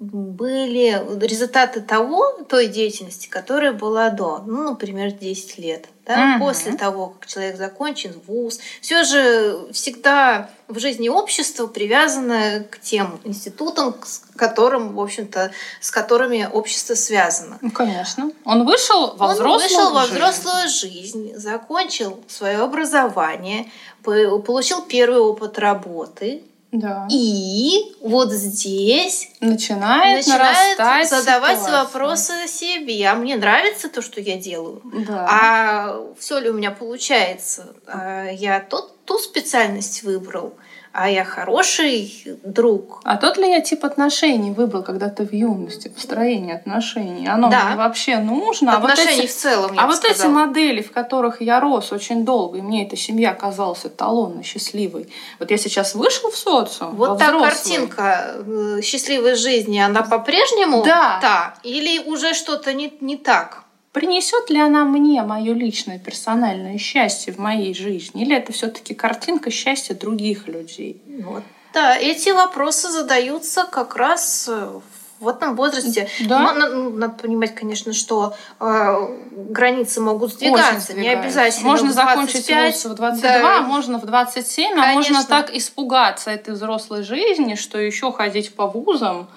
были 0.00 0.98
результаты 1.22 1.82
того, 1.82 2.32
той 2.48 2.68
деятельности, 2.68 3.28
которая 3.28 3.74
была 3.74 4.08
до, 4.08 4.42
ну, 4.46 4.70
например, 4.70 5.12
10 5.12 5.58
лет. 5.58 5.88
Да? 6.06 6.36
Угу. 6.36 6.46
После 6.46 6.72
того, 6.72 7.08
как 7.08 7.26
человек 7.26 7.58
закончил 7.58 8.12
вуз. 8.26 8.60
Все 8.80 9.04
же 9.04 9.68
всегда 9.72 10.48
в 10.68 10.78
жизни 10.78 11.10
общества 11.10 11.66
привязано 11.66 12.64
к 12.70 12.80
тем 12.80 13.20
институтам, 13.24 13.94
с 14.02 14.22
которым, 14.36 14.94
в 14.94 15.00
общем-то, 15.00 15.52
с 15.82 15.90
которыми 15.90 16.48
общество 16.50 16.94
связано. 16.94 17.58
Ну, 17.60 17.70
конечно. 17.70 18.32
Он 18.44 18.64
вышел 18.64 19.14
во 19.16 19.34
взрослую 19.34 19.52
Он 19.52 19.60
вышел 19.60 19.92
во 19.92 20.06
взрослую 20.06 20.68
жизнь, 20.70 21.34
закончил 21.36 22.18
свое 22.26 22.56
образование, 22.56 23.70
получил 24.02 24.80
первый 24.80 25.20
опыт 25.20 25.58
работы, 25.58 26.42
да. 26.72 27.08
И 27.10 27.96
вот 28.00 28.30
здесь 28.30 29.30
начинает, 29.40 30.24
начинает 30.26 31.08
задавать 31.08 31.58
ситуация. 31.58 31.84
вопросы 31.84 32.32
себе. 32.46 33.08
А 33.08 33.14
мне 33.14 33.36
нравится 33.36 33.88
то, 33.88 34.02
что 34.02 34.20
я 34.20 34.36
делаю. 34.36 34.80
Да. 34.84 35.26
А 35.28 36.00
все 36.18 36.38
ли 36.38 36.48
у 36.48 36.54
меня 36.54 36.70
получается? 36.70 37.74
А 37.86 38.26
я 38.30 38.60
тот, 38.60 39.04
ту 39.04 39.18
специальность 39.18 40.04
выбрал 40.04 40.54
а 40.92 41.08
я 41.08 41.24
хороший 41.24 42.26
друг. 42.44 43.00
А 43.04 43.16
тот 43.16 43.38
ли 43.38 43.48
я 43.48 43.60
тип 43.60 43.84
отношений 43.84 44.50
выбрал, 44.50 44.82
когда 44.82 45.08
ты 45.08 45.24
в 45.24 45.32
юности, 45.32 45.88
построение 45.88 46.56
отношений? 46.56 47.28
Оно 47.28 47.48
да. 47.48 47.64
мне 47.66 47.76
вообще 47.76 48.18
нужно? 48.18 48.76
Отношений 48.76 49.08
а 49.08 49.14
вот 49.14 49.18
эти, 49.24 49.26
в 49.28 49.34
целом, 49.34 49.72
я 49.74 49.82
А 49.82 49.86
вот 49.86 49.96
сказала. 49.96 50.16
эти 50.16 50.26
модели, 50.26 50.82
в 50.82 50.90
которых 50.90 51.40
я 51.40 51.60
рос 51.60 51.92
очень 51.92 52.24
долго, 52.24 52.58
и 52.58 52.60
мне 52.62 52.86
эта 52.86 52.96
семья 52.96 53.34
казалась 53.34 53.86
эталонно 53.86 54.42
счастливой. 54.42 55.12
Вот 55.38 55.50
я 55.50 55.58
сейчас 55.58 55.94
вышел 55.94 56.30
в 56.30 56.36
социум, 56.36 56.96
Вот 56.96 57.18
та 57.18 57.38
картинка 57.38 58.34
э, 58.34 58.80
счастливой 58.82 59.36
жизни, 59.36 59.78
она 59.78 60.02
по-прежнему 60.02 60.82
да. 60.82 61.18
та? 61.22 61.54
Или 61.62 62.00
уже 62.00 62.34
что-то 62.34 62.72
не, 62.72 62.92
не 63.00 63.16
так? 63.16 63.62
Принесет 63.92 64.50
ли 64.50 64.60
она 64.60 64.84
мне 64.84 65.22
мое 65.22 65.52
личное 65.52 65.98
персональное 65.98 66.78
счастье 66.78 67.32
в 67.32 67.38
моей 67.38 67.74
жизни? 67.74 68.22
Или 68.22 68.36
это 68.36 68.52
все-таки 68.52 68.94
картинка 68.94 69.50
счастья 69.50 69.94
других 69.94 70.46
людей? 70.46 71.02
Вот. 71.24 71.42
Да, 71.72 71.96
эти 71.96 72.30
вопросы 72.30 72.88
задаются 72.88 73.64
как 73.64 73.96
раз 73.96 74.48
э, 74.48 74.80
в 75.18 75.28
этом 75.28 75.56
возрасте. 75.56 76.08
Да. 76.20 76.38
Надо, 76.38 76.74
ну, 76.74 76.90
надо 76.90 77.14
понимать, 77.14 77.54
конечно, 77.54 77.92
что 77.92 78.34
э, 78.58 78.94
границы 79.32 80.00
могут 80.00 80.32
сдвигаться. 80.32 80.94
Не 80.94 81.08
обязательно. 81.10 81.68
Можно 81.68 81.92
закончить 81.92 82.48
вуз 82.48 82.84
в 82.84 82.94
22, 82.94 83.20
да. 83.20 83.62
можно 83.62 83.98
в 83.98 84.06
27, 84.06 84.70
конечно. 84.70 84.90
а 84.90 84.94
можно 84.94 85.24
так 85.24 85.54
испугаться 85.54 86.30
этой 86.30 86.54
взрослой 86.54 87.02
жизни, 87.02 87.54
что 87.56 87.78
еще 87.78 88.12
ходить 88.12 88.54
по 88.54 88.66
вузам 88.66 89.28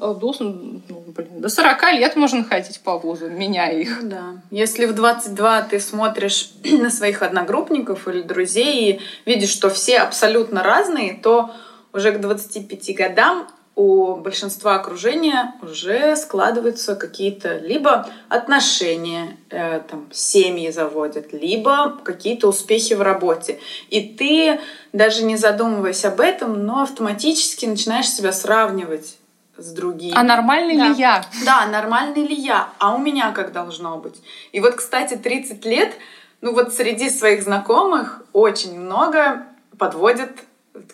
Э, 0.00 0.14
до, 0.18 0.34
ну, 0.40 0.80
блин, 1.14 1.40
до 1.40 1.48
40 1.48 1.92
лет 1.92 2.16
можно 2.16 2.42
ходить 2.42 2.80
по 2.80 2.98
вузу, 2.98 3.28
меняя 3.28 3.78
их. 3.78 4.02
Ну 4.02 4.08
да. 4.08 4.24
Если 4.50 4.86
в 4.86 4.94
22 4.94 5.62
ты 5.62 5.78
смотришь 5.78 6.52
на 6.64 6.90
своих 6.90 7.22
одногруппников 7.22 8.08
или 8.08 8.22
друзей 8.22 8.92
и 8.92 9.00
видишь, 9.26 9.50
что 9.50 9.68
все 9.68 9.98
абсолютно 9.98 10.62
разные, 10.62 11.14
то 11.14 11.50
уже 11.92 12.12
к 12.12 12.20
25 12.20 12.96
годам 12.96 13.48
у 13.76 14.16
большинства 14.16 14.74
окружения 14.74 15.54
уже 15.62 16.16
складываются 16.16 16.96
какие-то 16.96 17.58
либо 17.58 18.08
отношения, 18.28 19.38
э, 19.50 19.80
там, 19.88 20.08
семьи 20.12 20.70
заводят, 20.70 21.32
либо 21.32 21.98
какие-то 22.02 22.48
успехи 22.48 22.94
в 22.94 23.02
работе. 23.02 23.58
И 23.88 24.00
ты, 24.00 24.60
даже 24.92 25.24
не 25.24 25.36
задумываясь 25.36 26.04
об 26.04 26.20
этом, 26.20 26.64
но 26.64 26.82
автоматически 26.82 27.66
начинаешь 27.66 28.08
себя 28.08 28.32
сравнивать 28.32 29.19
с 29.60 29.72
другими. 29.72 30.14
А 30.16 30.22
нормальный 30.22 30.76
да. 30.76 30.88
ли 30.88 30.94
я? 30.94 31.24
Да, 31.44 31.66
нормальный 31.66 32.26
ли 32.26 32.34
я? 32.34 32.68
А 32.78 32.94
у 32.94 32.98
меня 32.98 33.32
как 33.32 33.52
должно 33.52 33.98
быть? 33.98 34.20
И 34.52 34.60
вот, 34.60 34.74
кстати, 34.74 35.16
30 35.16 35.64
лет, 35.64 35.92
ну 36.40 36.54
вот 36.54 36.72
среди 36.74 37.10
своих 37.10 37.42
знакомых 37.42 38.22
очень 38.32 38.78
много 38.78 39.46
подводят 39.78 40.30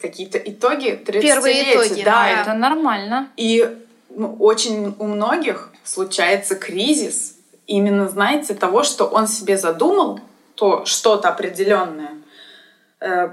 какие-то 0.00 0.38
итоги 0.38 1.00
30 1.05 1.22
Первые 1.22 1.74
итоги. 1.74 2.02
Да, 2.02 2.24
а 2.24 2.29
это 2.29 2.52
нормально. 2.55 3.29
И 3.37 3.76
ну, 4.11 4.37
очень 4.38 4.94
у 4.98 5.07
многих 5.07 5.70
случается 5.85 6.55
кризис 6.55 7.37
именно, 7.66 8.09
знаете, 8.09 8.55
того, 8.55 8.83
что 8.83 9.05
он 9.07 9.29
себе 9.29 9.59
задумал, 9.59 10.20
то 10.55 10.85
что-то 10.87 11.29
определенное, 11.29 12.12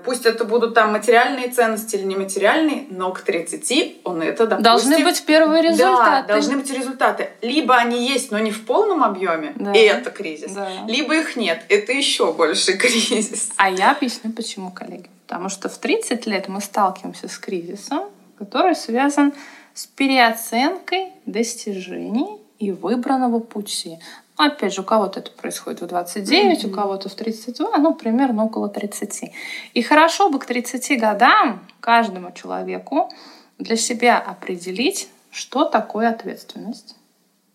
пусть 0.06 0.26
это 0.26 0.46
будут 0.46 0.74
там 0.74 0.92
материальные 0.92 1.50
ценности 1.50 1.96
или 1.96 2.04
нематериальные, 2.04 2.86
но 2.90 3.12
к 3.12 3.22
30 3.22 4.02
он 4.04 4.22
это, 4.22 4.46
допустим... 4.48 4.64
Должны 4.64 5.04
быть 5.04 5.24
первые 5.26 5.62
результаты. 5.62 6.28
Да, 6.28 6.34
должны 6.34 6.58
быть 6.58 6.72
результаты. 6.72 7.30
Либо 7.42 7.76
они 7.76 8.08
есть, 8.08 8.32
но 8.32 8.40
не 8.40 8.52
в 8.52 8.66
полном 8.66 9.04
объеме, 9.04 9.54
да. 9.56 9.74
и 9.74 9.80
это 9.80 10.12
кризис. 10.12 10.52
Да. 10.52 10.70
Либо 10.88 11.16
их 11.16 11.36
нет, 11.36 11.64
это 11.70 11.92
еще 11.92 12.34
больше 12.34 12.74
кризис. 12.78 13.50
А 13.56 13.70
я 13.70 13.92
объясню, 13.92 14.32
почему, 14.32 14.72
коллеги. 14.72 15.10
Потому 15.28 15.50
что 15.50 15.70
в 15.70 15.78
30 15.78 16.26
лет 16.28 16.48
мы 16.48 16.62
сталкиваемся 16.62 17.28
с 17.28 17.38
кризисом, 17.38 18.04
который 18.38 18.76
связан 18.76 19.34
с 19.74 19.88
переоценкой 19.88 21.12
достижений 21.26 22.40
и 22.60 22.72
выбранного 22.72 23.40
пути. 23.40 24.00
Опять 24.36 24.74
же, 24.74 24.82
у 24.82 24.84
кого-то 24.84 25.20
это 25.20 25.32
происходит 25.32 25.82
в 25.82 25.88
29, 25.88 26.64
mm-hmm. 26.64 26.68
у 26.68 26.74
кого-то 26.74 27.08
в 27.08 27.14
32, 27.14 27.78
ну, 27.78 27.94
примерно 27.94 28.46
около 28.46 28.68
30. 28.68 29.32
И 29.74 29.82
хорошо 29.84 30.30
бы 30.30 30.40
к 30.40 30.46
30 30.46 31.00
годам 31.00 31.66
каждому 31.80 32.32
человеку 32.32 33.12
для 33.60 33.76
себя 33.76 34.18
определить, 34.18 35.08
что 35.30 35.66
такое 35.66 36.10
ответственность, 36.10 36.96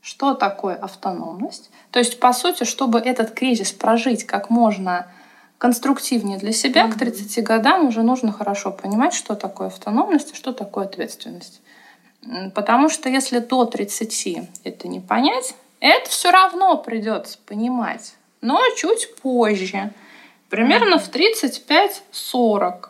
что 0.00 0.34
такое 0.34 0.76
автономность. 0.76 1.70
То 1.90 1.98
есть, 1.98 2.20
по 2.20 2.32
сути, 2.32 2.62
чтобы 2.62 3.00
этот 3.00 3.32
кризис 3.32 3.72
прожить 3.72 4.24
как 4.24 4.48
можно 4.48 5.08
конструктивнее 5.58 6.38
для 6.38 6.52
себя, 6.52 6.86
mm-hmm. 6.86 6.92
к 6.92 6.98
30 6.98 7.42
годам 7.42 7.88
уже 7.88 8.04
нужно 8.04 8.30
хорошо 8.30 8.70
понимать, 8.70 9.14
что 9.14 9.34
такое 9.34 9.66
автономность 9.66 10.32
и 10.32 10.36
что 10.36 10.52
такое 10.52 10.84
ответственность. 10.84 11.60
Потому 12.54 12.88
что 12.88 13.08
если 13.08 13.40
до 13.40 13.64
30 13.64 14.50
это 14.62 14.86
не 14.86 15.00
понять, 15.00 15.54
это 15.80 16.10
все 16.10 16.30
равно 16.30 16.76
придется 16.76 17.38
понимать, 17.46 18.14
но 18.40 18.60
чуть 18.76 19.14
позже, 19.16 19.92
примерно 20.50 20.98
в 20.98 21.10
35-40, 21.10 22.88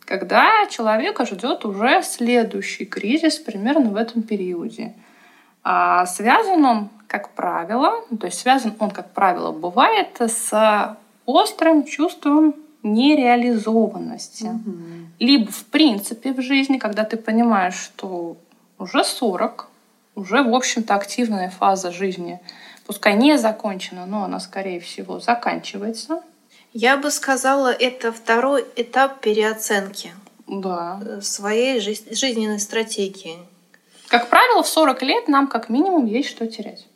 когда 0.00 0.66
человека 0.68 1.26
ждет 1.26 1.64
уже 1.64 2.02
следующий 2.02 2.84
кризис 2.84 3.38
примерно 3.38 3.90
в 3.90 3.96
этом 3.96 4.22
периоде. 4.22 4.94
А 5.62 6.06
связан 6.06 6.64
он, 6.64 6.88
как 7.06 7.30
правило, 7.30 8.04
то 8.18 8.26
есть 8.26 8.40
связан 8.40 8.74
он, 8.78 8.90
как 8.90 9.12
правило, 9.12 9.52
бывает 9.52 10.20
с 10.20 10.96
острым 11.26 11.84
чувством 11.84 12.54
нереализованности. 12.82 14.44
Угу. 14.44 14.72
Либо 15.18 15.50
в 15.50 15.64
принципе 15.66 16.32
в 16.32 16.40
жизни, 16.40 16.78
когда 16.78 17.04
ты 17.04 17.16
понимаешь, 17.16 17.74
что 17.74 18.36
уже 18.78 19.04
40, 19.04 19.69
уже, 20.20 20.42
в 20.42 20.54
общем-то, 20.54 20.94
активная 20.94 21.50
фаза 21.50 21.90
жизни, 21.90 22.40
пускай 22.86 23.14
не 23.14 23.38
закончена, 23.38 24.06
но 24.06 24.24
она, 24.24 24.38
скорее 24.38 24.78
всего, 24.80 25.18
заканчивается. 25.18 26.22
Я 26.72 26.96
бы 26.96 27.10
сказала, 27.10 27.72
это 27.72 28.12
второй 28.12 28.64
этап 28.76 29.20
переоценки 29.20 30.12
да. 30.46 31.00
Э, 31.04 31.20
своей 31.22 31.80
жизненной 31.80 32.60
стратегии. 32.60 33.38
Как 34.08 34.28
правило, 34.28 34.62
в 34.62 34.68
40 34.68 35.02
лет 35.02 35.28
нам 35.28 35.46
как 35.46 35.68
минимум 35.68 36.06
есть 36.06 36.28
что 36.28 36.46
терять. 36.46 36.86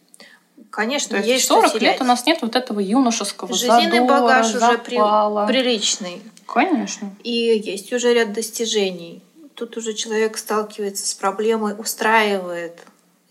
Конечно, 0.71 1.11
То 1.11 1.17
есть, 1.17 1.29
есть 1.29 1.45
в 1.45 1.49
40 1.49 1.69
что 1.69 1.79
лет 1.79 2.01
у 2.01 2.05
нас 2.05 2.27
нет 2.27 2.39
вот 2.43 2.57
этого 2.57 2.81
юношеского 2.81 3.55
Жизненный 3.55 4.01
задора, 4.01 4.21
багаж 4.21 4.47
запала. 4.49 5.45
уже 5.45 5.47
при, 5.47 5.63
приличный. 5.63 6.23
Конечно. 6.47 7.15
И 7.23 7.31
есть 7.31 7.93
уже 7.93 8.13
ряд 8.13 8.33
достижений. 8.33 9.23
Тут 9.55 9.77
уже 9.77 9.95
человек 9.95 10.37
сталкивается 10.37 11.07
с 11.07 11.15
проблемой, 11.15 11.75
устраивает 11.79 12.81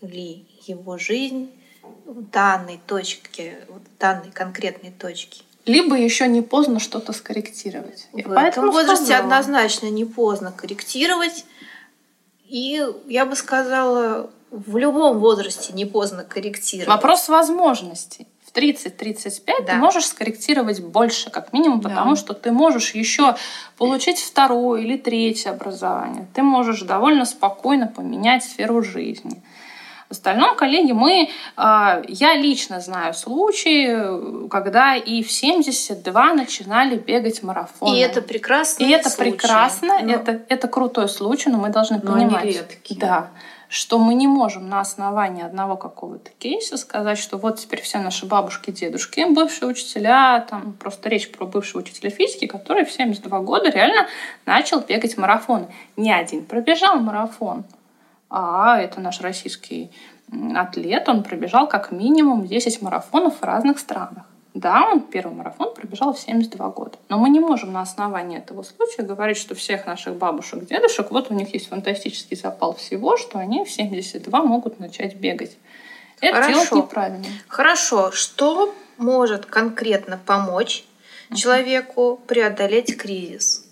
ли 0.06 0.46
его 0.66 0.98
жизнь 0.98 1.50
в 2.04 2.22
данной 2.30 2.80
точке, 2.86 3.66
в 3.68 3.98
данной 3.98 4.30
конкретной 4.30 4.90
точке. 4.90 5.42
Либо 5.66 5.96
еще 5.96 6.28
не 6.28 6.42
поздно 6.42 6.78
что-то 6.78 7.12
скорректировать. 7.12 8.08
В 8.12 8.32
этом 8.32 8.70
возрасте 8.70 9.06
сказала. 9.06 9.24
однозначно 9.24 9.86
не 9.86 10.04
поздно 10.04 10.52
корректировать. 10.52 11.46
И 12.46 12.86
я 13.06 13.24
бы 13.24 13.34
сказала, 13.34 14.30
в 14.50 14.76
любом 14.76 15.18
возрасте 15.18 15.72
не 15.72 15.86
поздно 15.86 16.22
корректировать. 16.22 16.88
Вопрос 16.88 17.28
возможностей. 17.28 18.28
В 18.44 18.56
30-35 18.56 19.42
да. 19.46 19.72
ты 19.72 19.74
можешь 19.74 20.06
скорректировать 20.06 20.80
больше, 20.80 21.30
как 21.30 21.52
минимум, 21.52 21.80
да. 21.80 21.88
потому 21.88 22.14
что 22.14 22.34
ты 22.34 22.52
можешь 22.52 22.94
еще 22.94 23.34
получить 23.78 24.20
второе 24.20 24.82
или 24.82 24.96
третье 24.96 25.50
образование. 25.50 26.28
Ты 26.34 26.42
можешь 26.42 26.82
довольно 26.82 27.24
спокойно 27.24 27.88
поменять 27.88 28.44
сферу 28.44 28.82
жизни. 28.82 29.42
Остальном, 30.14 30.56
коллеги, 30.56 30.92
мы, 30.92 31.30
а, 31.56 32.02
я 32.08 32.34
лично 32.34 32.80
знаю 32.80 33.14
случаи, 33.14 34.48
когда 34.48 34.96
и 34.96 35.22
в 35.22 35.30
72 35.30 36.34
начинали 36.34 36.96
бегать 36.96 37.42
марафоны. 37.42 37.96
И 37.96 38.00
это 38.00 38.22
прекрасно. 38.22 38.84
И 38.84 38.90
это 38.90 39.10
прекрасно, 39.10 40.00
но... 40.00 40.12
это, 40.12 40.42
это 40.48 40.68
крутой 40.68 41.08
случай, 41.08 41.50
но 41.50 41.58
мы 41.58 41.68
должны 41.68 42.00
но 42.02 42.12
понимать, 42.12 42.42
они 42.42 42.52
редкие. 42.52 43.00
да, 43.00 43.30
что 43.68 43.98
мы 43.98 44.14
не 44.14 44.28
можем 44.28 44.68
на 44.68 44.80
основании 44.80 45.44
одного 45.44 45.76
какого-то 45.76 46.30
кейса 46.38 46.76
сказать, 46.76 47.18
что 47.18 47.38
вот 47.38 47.58
теперь 47.58 47.82
все 47.82 47.98
наши 47.98 48.24
бабушки, 48.24 48.70
дедушки, 48.70 49.24
бывшие 49.28 49.68
учителя, 49.68 50.46
там 50.48 50.74
просто 50.74 51.08
речь 51.08 51.30
про 51.32 51.44
бывшего 51.44 51.80
учителя 51.80 52.10
физики, 52.10 52.46
который 52.46 52.84
в 52.84 52.92
72 52.92 53.40
года 53.40 53.70
реально 53.70 54.06
начал 54.46 54.80
бегать 54.80 55.16
марафоны. 55.16 55.66
Не 55.96 56.12
один 56.12 56.44
пробежал 56.44 57.00
марафон 57.00 57.64
а 58.30 58.80
это 58.80 59.00
наш 59.00 59.20
российский 59.20 59.90
атлет, 60.54 61.08
он 61.08 61.22
пробежал 61.22 61.68
как 61.68 61.92
минимум 61.92 62.46
10 62.46 62.82
марафонов 62.82 63.40
в 63.40 63.42
разных 63.44 63.78
странах. 63.78 64.24
Да, 64.54 64.86
он 64.88 65.00
первый 65.00 65.34
марафон 65.34 65.74
пробежал 65.74 66.12
в 66.12 66.18
72 66.18 66.68
года. 66.70 66.96
Но 67.08 67.18
мы 67.18 67.28
не 67.28 67.40
можем 67.40 67.72
на 67.72 67.80
основании 67.80 68.38
этого 68.38 68.62
случая 68.62 69.02
говорить, 69.02 69.36
что 69.36 69.56
всех 69.56 69.84
наших 69.84 70.14
бабушек, 70.14 70.64
дедушек, 70.66 71.10
вот 71.10 71.30
у 71.32 71.34
них 71.34 71.52
есть 71.54 71.68
фантастический 71.68 72.36
запал 72.36 72.74
всего, 72.76 73.16
что 73.16 73.40
они 73.40 73.64
в 73.64 73.70
72 73.70 74.42
могут 74.44 74.78
начать 74.78 75.16
бегать. 75.16 75.56
Это 76.20 76.36
Хорошо. 76.36 76.52
делать 76.52 76.72
неправильно. 76.72 77.26
Хорошо. 77.48 78.12
Что 78.12 78.72
может 78.96 79.46
конкретно 79.46 80.20
помочь 80.24 80.84
человеку 81.34 82.20
преодолеть 82.28 82.96
кризис? 82.96 83.63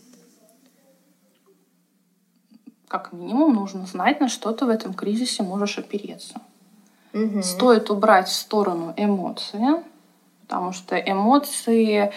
Как 2.92 3.12
минимум 3.12 3.54
нужно 3.54 3.86
знать, 3.86 4.20
на 4.20 4.28
что 4.28 4.52
ты 4.52 4.66
в 4.66 4.68
этом 4.68 4.92
кризисе 4.92 5.42
можешь 5.42 5.78
опереться. 5.78 6.34
Угу. 7.14 7.42
Стоит 7.42 7.90
убрать 7.90 8.28
в 8.28 8.34
сторону 8.34 8.92
эмоции, 8.96 9.82
потому 10.42 10.72
что 10.72 10.96
эмоции 10.96 12.12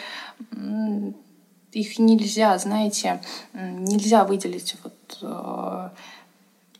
их 1.72 2.00
нельзя, 2.00 2.58
знаете, 2.58 3.22
нельзя 3.54 4.26
выделить 4.26 4.76
вот 4.84 5.20
э, 5.22 5.90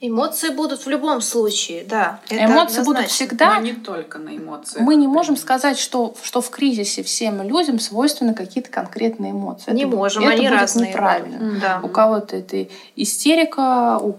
Эмоции 0.07 0.49
будут 0.49 0.85
в 0.85 0.89
любом 0.89 1.21
случае, 1.21 1.83
да. 1.83 2.19
Эмоции 2.29 2.83
будут 2.83 3.07
всегда. 3.07 3.55
Но 3.55 3.61
не 3.61 3.73
только 3.73 4.19
на 4.19 4.35
эмоции. 4.35 4.79
Мы 4.81 4.95
не 4.95 5.07
можем 5.07 5.37
сказать, 5.37 5.77
что, 5.77 6.15
что 6.21 6.41
в 6.41 6.49
кризисе 6.49 7.03
всем 7.03 7.41
людям 7.41 7.79
свойственны 7.79 8.33
какие-то 8.33 8.69
конкретные 8.69 9.31
эмоции. 9.31 9.71
Не 9.71 9.83
это, 9.83 9.95
можем, 9.95 10.23
это 10.23 10.31
они 10.33 10.47
будет 10.47 10.59
разные. 10.59 10.89
неправильно. 10.89 11.59
Да. 11.61 11.79
У 11.83 11.87
кого-то 11.89 12.35
это 12.35 12.67
истерика, 12.95 13.97
у, 13.99 14.15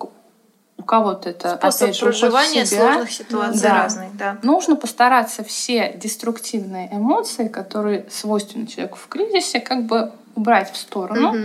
у 0.78 0.82
кого-то 0.82 1.30
это 1.30 1.56
Способ 1.56 1.82
опять 1.82 1.96
же, 1.96 2.04
проживания 2.06 2.66
себя. 2.66 2.80
сложных 2.80 3.10
ситуаций 3.12 3.62
да. 3.62 3.82
разный. 3.82 4.08
Да. 4.14 4.38
Нужно 4.42 4.76
постараться 4.76 5.44
все 5.44 5.94
деструктивные 6.02 6.88
эмоции, 6.92 7.48
которые 7.48 8.06
свойственны 8.10 8.66
человеку 8.66 8.98
в 8.98 9.08
кризисе, 9.08 9.60
как 9.60 9.84
бы 9.84 10.12
убрать 10.34 10.70
в 10.72 10.76
сторону 10.76 11.30
Угу. 11.30 11.38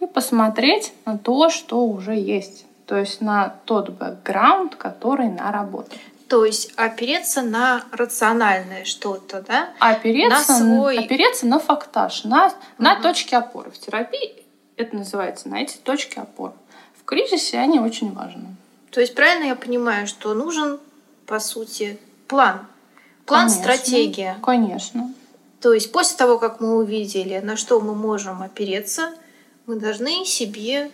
и 0.00 0.06
посмотреть 0.06 0.92
на 1.04 1.18
то, 1.18 1.50
что 1.50 1.84
уже 1.86 2.14
есть 2.14 2.64
то 2.88 2.96
есть 2.96 3.20
на 3.20 3.54
тот 3.66 3.90
бэкграунд, 3.90 4.74
который 4.76 5.28
наработан. 5.28 5.98
То 6.26 6.46
есть 6.46 6.72
опереться 6.76 7.42
на 7.42 7.84
рациональное 7.92 8.84
что-то, 8.86 9.42
да? 9.42 9.68
Опереться 9.78 10.52
на, 10.52 10.58
свой... 10.58 10.98
опереться 10.98 11.46
на 11.46 11.58
фактаж, 11.58 12.24
на, 12.24 12.46
угу. 12.46 12.54
на 12.78 13.00
точки 13.00 13.34
опоры. 13.34 13.70
В 13.70 13.78
терапии 13.78 14.42
это 14.76 14.96
называется 14.96 15.50
найти 15.50 15.76
точки 15.84 16.18
опоры. 16.18 16.54
В 16.98 17.04
кризисе 17.04 17.58
они 17.58 17.78
очень 17.78 18.14
важны. 18.14 18.56
То 18.90 19.02
есть 19.02 19.14
правильно 19.14 19.44
я 19.44 19.54
понимаю, 19.54 20.06
что 20.06 20.32
нужен, 20.32 20.80
по 21.26 21.40
сути, 21.40 21.98
план. 22.26 22.66
План, 23.26 23.48
конечно, 23.48 23.62
стратегия. 23.62 24.38
Конечно. 24.42 25.12
То 25.60 25.74
есть 25.74 25.92
после 25.92 26.16
того, 26.16 26.38
как 26.38 26.60
мы 26.60 26.76
увидели, 26.76 27.38
на 27.40 27.58
что 27.58 27.80
мы 27.80 27.94
можем 27.94 28.40
опереться, 28.40 29.12
мы 29.66 29.76
должны 29.76 30.24
себе 30.24 30.90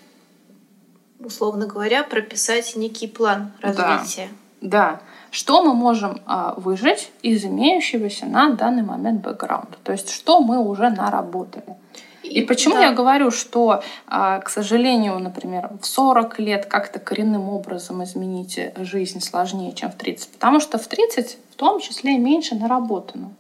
условно 1.19 1.67
говоря, 1.67 2.03
прописать 2.03 2.77
некий 2.77 3.07
план 3.07 3.53
развития. 3.61 4.29
Да. 4.61 4.69
да. 4.93 5.01
Что 5.31 5.65
мы 5.65 5.75
можем 5.75 6.21
а, 6.27 6.55
выжить 6.57 7.11
из 7.23 7.45
имеющегося 7.45 8.27
на 8.27 8.51
данный 8.51 8.83
момент 8.83 9.21
бэкграунда? 9.23 9.79
То 9.83 9.93
есть, 9.93 10.11
что 10.11 10.41
мы 10.41 10.59
уже 10.59 10.91
наработали. 10.91 11.77
И, 12.23 12.41
и 12.41 12.43
почему 12.47 12.75
да. 12.75 12.87
я 12.87 12.93
говорю, 12.93 13.31
что, 13.31 13.83
а, 14.07 14.41
к 14.41 14.49
сожалению, 14.49 15.19
например, 15.19 15.71
в 15.81 15.87
40 15.87 16.39
лет 16.39 16.67
как-то 16.67 17.01
коренным 17.01 17.49
образом 17.49 18.03
изменить 18.05 18.59
жизнь 18.77 19.21
сложнее, 19.21 19.73
чем 19.73 19.91
в 19.91 19.97
30? 19.97 20.31
Потому 20.31 20.61
что 20.61 20.79
в 20.79 20.87
30 20.87 21.39
в 21.51 21.57
том 21.57 21.81
числе 21.81 22.17
меньше 22.17 22.55
наработано 22.55 23.35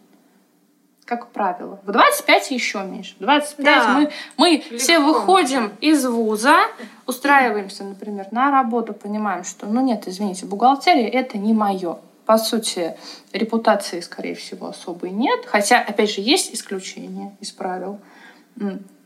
как 1.04 1.28
правило. 1.32 1.78
В 1.84 1.92
25 1.92 2.50
еще 2.50 2.82
меньше. 2.82 3.14
В 3.16 3.20
25 3.20 3.64
да. 3.64 3.88
мы, 3.88 4.10
мы 4.38 4.78
все 4.78 4.98
выходим 4.98 5.72
из 5.80 6.04
вуза, 6.06 6.56
устраиваемся, 7.06 7.84
например, 7.84 8.28
на 8.30 8.50
работу, 8.50 8.94
понимаем, 8.94 9.44
что, 9.44 9.66
ну 9.66 9.82
нет, 9.82 10.08
извините, 10.08 10.46
бухгалтерия 10.46 11.08
это 11.08 11.38
не 11.38 11.52
мое. 11.52 11.98
По 12.24 12.38
сути, 12.38 12.96
репутации, 13.34 14.00
скорее 14.00 14.34
всего, 14.34 14.68
особой 14.68 15.10
нет. 15.10 15.44
Хотя, 15.46 15.80
опять 15.80 16.10
же, 16.10 16.22
есть 16.22 16.54
исключения 16.54 17.36
из 17.40 17.52
правил. 17.52 18.00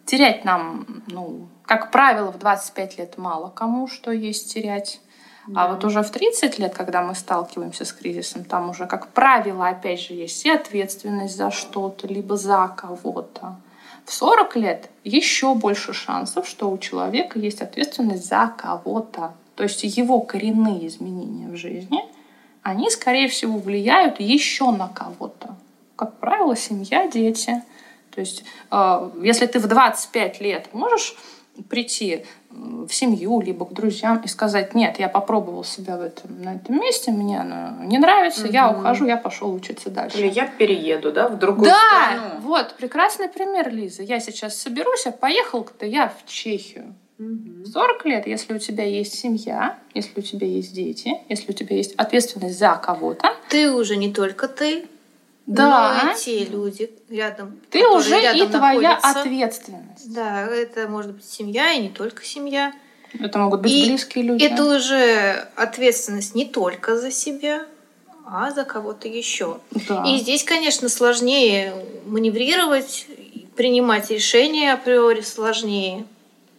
Терять 0.04 0.44
нам, 0.44 1.02
ну, 1.08 1.48
как 1.66 1.90
правило, 1.90 2.30
в 2.30 2.38
25 2.38 2.98
лет 2.98 3.18
мало 3.18 3.50
кому 3.50 3.88
что 3.88 4.12
есть 4.12 4.54
терять. 4.54 5.00
Да. 5.48 5.64
А 5.64 5.68
вот 5.72 5.84
уже 5.84 6.02
в 6.02 6.10
30 6.10 6.58
лет, 6.58 6.74
когда 6.74 7.02
мы 7.02 7.14
сталкиваемся 7.14 7.86
с 7.86 7.92
кризисом, 7.92 8.44
там 8.44 8.68
уже, 8.68 8.86
как 8.86 9.08
правило, 9.08 9.68
опять 9.68 10.00
же, 10.00 10.12
есть 10.12 10.44
и 10.44 10.50
ответственность 10.50 11.36
за 11.36 11.50
что-то, 11.50 12.06
либо 12.06 12.36
за 12.36 12.70
кого-то. 12.76 13.56
В 14.04 14.12
40 14.12 14.56
лет 14.56 14.90
еще 15.04 15.54
больше 15.54 15.92
шансов, 15.94 16.46
что 16.46 16.70
у 16.70 16.76
человека 16.78 17.38
есть 17.38 17.62
ответственность 17.62 18.26
за 18.26 18.52
кого-то. 18.56 19.32
То 19.54 19.62
есть 19.62 19.82
его 19.84 20.20
коренные 20.20 20.86
изменения 20.86 21.48
в 21.48 21.56
жизни, 21.56 22.04
они, 22.62 22.90
скорее 22.90 23.28
всего, 23.28 23.58
влияют 23.58 24.20
еще 24.20 24.70
на 24.70 24.88
кого-то. 24.88 25.56
Как 25.96 26.18
правило, 26.18 26.56
семья, 26.56 27.08
дети. 27.08 27.62
То 28.14 28.20
есть, 28.20 28.44
э, 28.70 29.10
если 29.22 29.46
ты 29.46 29.58
в 29.58 29.66
25 29.66 30.40
лет 30.40 30.74
можешь 30.74 31.16
прийти 31.68 32.24
в 32.50 32.88
семью, 32.90 33.40
либо 33.40 33.66
к 33.66 33.72
друзьям 33.72 34.20
и 34.24 34.28
сказать, 34.28 34.74
нет, 34.74 34.98
я 34.98 35.08
попробовал 35.08 35.64
себя 35.64 35.96
в 35.96 36.00
этом, 36.00 36.42
на 36.42 36.54
этом 36.54 36.80
месте, 36.80 37.10
мне 37.10 37.40
оно 37.40 37.84
не 37.84 37.98
нравится, 37.98 38.44
угу. 38.44 38.52
я 38.52 38.70
ухожу, 38.70 39.06
я 39.06 39.16
пошел 39.16 39.52
учиться 39.52 39.90
дальше. 39.90 40.18
Или 40.18 40.28
я 40.28 40.46
перееду, 40.46 41.12
да, 41.12 41.28
в 41.28 41.38
другую 41.38 41.70
да, 41.70 41.76
страну. 41.76 42.28
Да, 42.34 42.40
вот, 42.40 42.74
прекрасный 42.76 43.28
пример, 43.28 43.72
Лиза. 43.72 44.02
Я 44.02 44.20
сейчас 44.20 44.56
соберусь, 44.56 45.06
а 45.06 45.12
поехал-то 45.12 45.86
я 45.86 46.08
в 46.08 46.28
Чехию. 46.28 46.94
Угу. 47.18 47.66
40 47.66 48.04
лет, 48.06 48.26
если 48.26 48.54
у 48.54 48.58
тебя 48.58 48.84
есть 48.84 49.18
семья, 49.18 49.78
если 49.92 50.20
у 50.20 50.22
тебя 50.22 50.46
есть 50.46 50.72
дети, 50.72 51.14
если 51.28 51.50
у 51.50 51.54
тебя 51.54 51.76
есть 51.76 51.94
ответственность 51.94 52.58
за 52.58 52.80
кого-то. 52.82 53.34
Ты 53.48 53.72
уже 53.72 53.96
не 53.96 54.12
только 54.12 54.46
ты, 54.46 54.86
да. 55.48 56.02
но 56.04 56.12
и 56.12 56.14
те 56.14 56.44
люди 56.44 56.90
рядом. 57.08 57.58
Ты 57.70 57.86
уже 57.88 58.20
рядом 58.20 58.48
и 58.48 58.50
твоя 58.50 58.94
находятся. 58.94 59.20
ответственность. 59.20 60.12
Да, 60.12 60.46
это 60.46 60.86
может 60.88 61.12
быть 61.12 61.24
семья 61.24 61.72
и 61.72 61.80
не 61.80 61.88
только 61.88 62.22
семья. 62.24 62.74
Это 63.18 63.38
могут 63.38 63.62
быть 63.62 63.72
и 63.72 63.86
близкие 63.86 64.24
люди. 64.24 64.44
Это 64.44 64.64
уже 64.64 65.48
ответственность 65.56 66.34
не 66.34 66.44
только 66.44 66.98
за 66.98 67.10
себя, 67.10 67.64
а 68.26 68.50
за 68.50 68.64
кого-то 68.64 69.08
еще. 69.08 69.58
Да. 69.88 70.04
И 70.06 70.18
здесь, 70.18 70.44
конечно, 70.44 70.90
сложнее 70.90 71.72
маневрировать, 72.04 73.06
принимать 73.56 74.10
решения 74.10 74.74
априори 74.74 75.22
сложнее. 75.22 76.04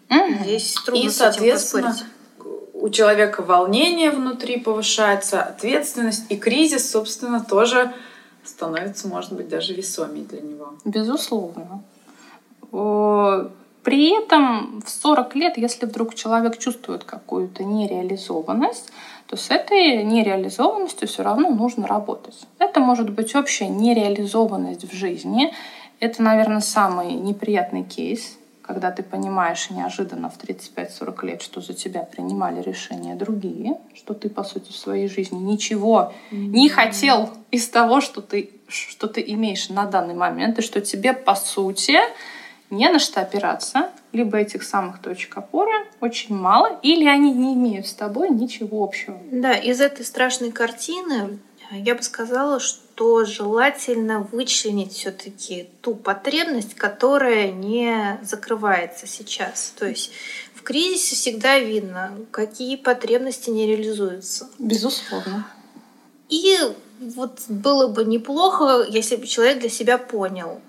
Угу. 0.10 0.44
Здесь 0.44 0.74
трудно 0.84 1.06
и, 1.06 1.10
соответственно, 1.12 1.96
у 2.74 2.90
человека 2.90 3.44
волнение 3.44 4.10
внутри 4.10 4.58
повышается, 4.58 5.44
ответственность 5.44 6.24
и 6.30 6.38
кризис, 6.38 6.90
собственно, 6.90 7.44
тоже 7.44 7.94
становится, 8.50 9.08
может 9.08 9.34
быть, 9.34 9.48
даже 9.48 9.74
весомее 9.74 10.26
для 10.26 10.42
него. 10.42 10.74
Безусловно. 10.86 11.84
При 13.84 14.24
этом 14.24 14.82
в 14.86 14.90
40 14.90 15.36
лет, 15.36 15.58
если 15.58 15.86
вдруг 15.86 16.14
человек 16.14 16.58
чувствует 16.58 17.04
какую-то 17.04 17.64
нереализованность, 17.64 18.92
то 19.28 19.38
с 19.38 19.52
этой 19.52 20.04
нереализованностью 20.04 21.08
все 21.08 21.24
равно 21.24 21.50
нужно 21.50 21.88
работать. 21.88 22.48
Это 22.58 22.80
может 22.80 23.10
быть 23.12 23.36
общая 23.36 23.68
нереализованность 23.68 24.92
в 24.92 24.94
жизни. 24.94 25.54
Это, 26.00 26.22
наверное, 26.22 26.62
самый 26.62 27.14
неприятный 27.14 27.84
кейс, 27.84 28.39
когда 28.70 28.92
ты 28.92 29.02
понимаешь 29.02 29.72
неожиданно 29.72 30.30
в 30.30 30.38
35-40 30.38 31.26
лет, 31.26 31.42
что 31.42 31.60
за 31.60 31.74
тебя 31.74 32.04
принимали 32.04 32.62
решения 32.62 33.16
другие, 33.16 33.80
что 33.96 34.14
ты, 34.14 34.30
по 34.30 34.44
сути, 34.44 34.72
в 34.72 34.76
своей 34.76 35.08
жизни 35.10 35.40
ничего 35.40 36.14
mm-hmm. 36.30 36.36
не 36.36 36.70
хотел 36.70 37.32
из 37.50 37.68
того, 37.68 38.00
что 38.00 38.22
ты, 38.22 38.52
что 38.68 39.08
ты 39.08 39.24
имеешь 39.26 39.70
на 39.70 39.88
данный 39.88 40.14
момент, 40.14 40.60
и 40.60 40.62
что 40.62 40.82
тебе, 40.82 41.14
по 41.14 41.34
сути, 41.34 41.98
не 42.70 42.88
на 42.90 43.00
что 43.00 43.22
опираться, 43.22 43.90
либо 44.12 44.38
этих 44.38 44.62
самых 44.62 45.00
точек 45.00 45.36
опоры 45.36 45.74
очень 46.00 46.36
мало, 46.36 46.80
или 46.84 47.08
они 47.08 47.32
не 47.32 47.56
имеют 47.56 47.88
с 47.88 47.94
тобой 47.96 48.30
ничего 48.30 48.84
общего. 48.84 49.18
Да, 49.32 49.54
из 49.54 49.82
этой 49.82 50.06
страшной 50.06 50.52
картины 50.52 51.40
я 51.78 51.96
бы 51.96 52.02
сказала, 52.02 52.60
что 52.60 53.26
желательно 53.26 54.28
вычленить 54.32 54.94
все-таки 54.94 55.70
ту 55.82 55.96
потребность, 55.96 56.74
которая 56.76 57.52
не 57.52 58.20
закрывается 58.24 59.08
сейчас. 59.08 59.74
То 59.78 59.88
есть 59.88 60.12
в 60.56 60.64
кризисе 60.64 61.16
всегда 61.16 61.60
видно, 61.60 62.18
какие 62.32 62.76
потребности 62.76 63.50
не 63.50 63.68
реализуются. 63.68 64.50
Безусловно. 64.58 65.48
И 66.30 66.58
вот 67.00 67.42
было 67.48 67.88
бы 67.88 68.04
неплохо, 68.04 68.86
если 68.90 69.16
бы 69.16 69.28
человек 69.28 69.60
для 69.60 69.70
себя 69.70 69.98
понял, 69.98 70.62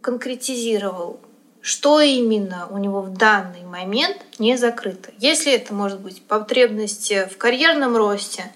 конкретизировал, 0.00 1.20
что 1.60 2.00
именно 2.00 2.66
у 2.70 2.78
него 2.78 3.02
в 3.02 3.12
данный 3.16 3.62
момент 3.64 4.18
не 4.38 4.56
закрыто. 4.56 5.10
Если 5.18 5.52
это 5.52 5.72
может 5.72 6.00
быть 6.00 6.22
потребность 6.22 7.10
в 7.10 7.36
карьерном 7.38 7.96
росте, 7.96 8.52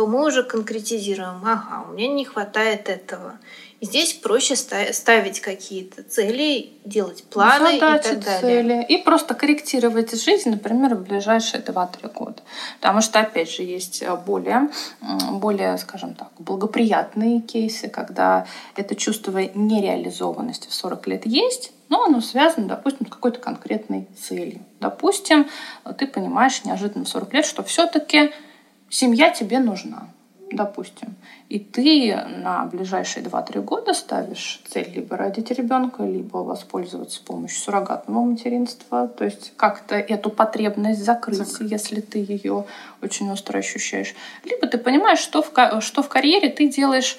то 0.00 0.06
мы 0.06 0.26
уже 0.26 0.44
конкретизируем, 0.44 1.42
ага, 1.44 1.84
у 1.86 1.92
меня 1.92 2.08
не 2.08 2.24
хватает 2.24 2.88
этого. 2.88 3.38
И 3.80 3.84
здесь 3.84 4.14
проще 4.14 4.56
ставить 4.56 5.40
какие-то 5.40 6.02
цели, 6.02 6.70
делать 6.86 7.24
планы 7.24 7.78
Задачи, 7.78 8.06
и 8.06 8.10
так 8.12 8.24
далее. 8.24 8.40
Цели. 8.40 8.86
И 8.88 8.96
просто 8.96 9.34
корректировать 9.34 10.18
жизнь, 10.18 10.48
например, 10.48 10.94
в 10.94 11.02
ближайшие 11.02 11.62
2-3 11.62 12.14
года. 12.14 12.42
Потому 12.80 13.02
что, 13.02 13.20
опять 13.20 13.50
же, 13.50 13.62
есть 13.62 14.02
более, 14.24 14.70
более, 15.32 15.76
скажем 15.76 16.14
так, 16.14 16.30
благоприятные 16.38 17.42
кейсы, 17.42 17.88
когда 17.88 18.46
это 18.76 18.94
чувство 18.94 19.36
нереализованности 19.36 20.68
в 20.68 20.72
40 20.72 21.06
лет 21.08 21.26
есть, 21.26 21.72
но 21.90 22.04
оно 22.04 22.22
связано, 22.22 22.68
допустим, 22.68 23.06
с 23.06 23.10
какой-то 23.10 23.38
конкретной 23.38 24.08
целью. 24.18 24.64
Допустим, 24.80 25.46
ты 25.98 26.06
понимаешь 26.06 26.64
неожиданно 26.64 27.04
в 27.04 27.08
40 27.10 27.34
лет, 27.34 27.44
что 27.44 27.62
все-таки 27.62 28.32
семья 28.90 29.30
тебе 29.30 29.58
нужна 29.58 30.08
допустим, 30.52 31.14
и 31.48 31.58
ты 31.58 32.16
на 32.42 32.64
ближайшие 32.66 33.24
2-3 33.24 33.62
года 33.62 33.94
ставишь 33.94 34.60
цель 34.68 34.90
либо 34.94 35.16
родить 35.16 35.50
ребенка, 35.50 36.02
либо 36.02 36.38
воспользоваться 36.38 37.22
помощью 37.22 37.60
суррогатного 37.60 38.24
материнства, 38.24 39.08
то 39.08 39.24
есть 39.24 39.52
как-то 39.56 39.94
эту 39.94 40.30
потребность 40.30 41.04
закрыть, 41.04 41.38
Закрыть. 41.38 41.70
если 41.70 42.00
ты 42.00 42.18
ее 42.18 42.64
очень 43.02 43.30
остро 43.30 43.58
ощущаешь. 43.58 44.14
Либо 44.44 44.66
ты 44.66 44.78
понимаешь, 44.78 45.20
что 45.20 45.42
в, 45.42 45.80
что 45.80 46.02
в 46.02 46.08
карьере 46.08 46.48
ты 46.50 46.68
делаешь 46.68 47.16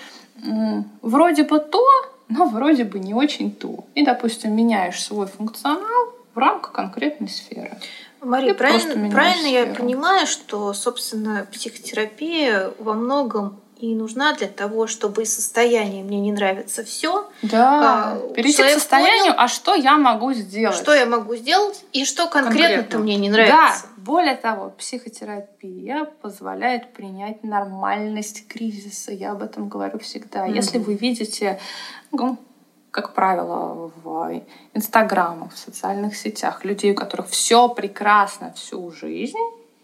вроде 1.02 1.44
бы 1.44 1.60
то, 1.60 1.86
но 2.28 2.46
вроде 2.46 2.84
бы 2.84 3.00
не 3.00 3.14
очень 3.14 3.52
то. 3.52 3.86
И, 3.96 4.04
допустим, 4.04 4.56
меняешь 4.56 5.02
свой 5.02 5.28
функционал 5.28 6.14
в 6.34 6.38
рамках 6.38 6.72
конкретной 6.72 7.30
сферы. 7.30 7.78
Мария, 8.22 8.54
правильно, 8.54 9.10
правильно 9.10 9.48
я 9.48 9.66
понимаю, 9.74 10.28
что, 10.28 10.74
собственно, 10.74 11.48
психотерапия 11.52 12.72
во 12.78 12.94
многом 12.94 13.60
и 13.82 13.96
нужна 13.96 14.34
для 14.34 14.48
того, 14.48 14.86
чтобы 14.86 15.24
из 15.24 15.34
состояния 15.34 16.04
мне 16.04 16.20
не 16.20 16.32
нравится 16.32 16.84
все. 16.84 17.28
Да. 17.42 18.14
А, 18.14 18.34
перейти 18.34 18.62
к 18.62 18.70
состоянию, 18.70 19.34
понял, 19.34 19.36
а 19.40 19.48
что 19.48 19.74
я 19.74 19.98
могу 19.98 20.34
сделать? 20.34 20.78
Что 20.78 20.94
я 20.94 21.08
могу 21.08 21.36
сделать 21.36 21.84
и 21.92 22.06
что 22.06 22.28
конкретно-то 22.28 23.00
мне 23.00 23.16
не 23.16 23.32
нравится. 23.32 23.58
Да. 23.58 23.76
Более 23.98 24.36
того, 24.36 24.70
психотерапия 24.78 26.06
позволяет 26.22 26.94
принять 26.94 27.44
нормальность 27.44 28.48
кризиса. 28.48 29.12
Я 29.12 29.32
об 29.32 29.42
этом 29.42 29.68
говорю 29.68 29.98
всегда. 29.98 30.48
Mm-hmm. 30.48 30.56
Если 30.56 30.78
вы 30.78 30.94
видите 30.94 31.60
ну, 32.12 32.38
как 32.92 33.14
правило, 33.14 33.92
в 34.04 34.42
инстаграмах, 34.74 35.54
в 35.54 35.58
социальных 35.58 36.16
сетях, 36.16 36.66
людей, 36.66 36.92
у 36.92 36.96
которых 36.96 37.30
все 37.30 37.70
прекрасно 37.70 38.54
всю 38.54 38.92
жизнь, 38.92 39.38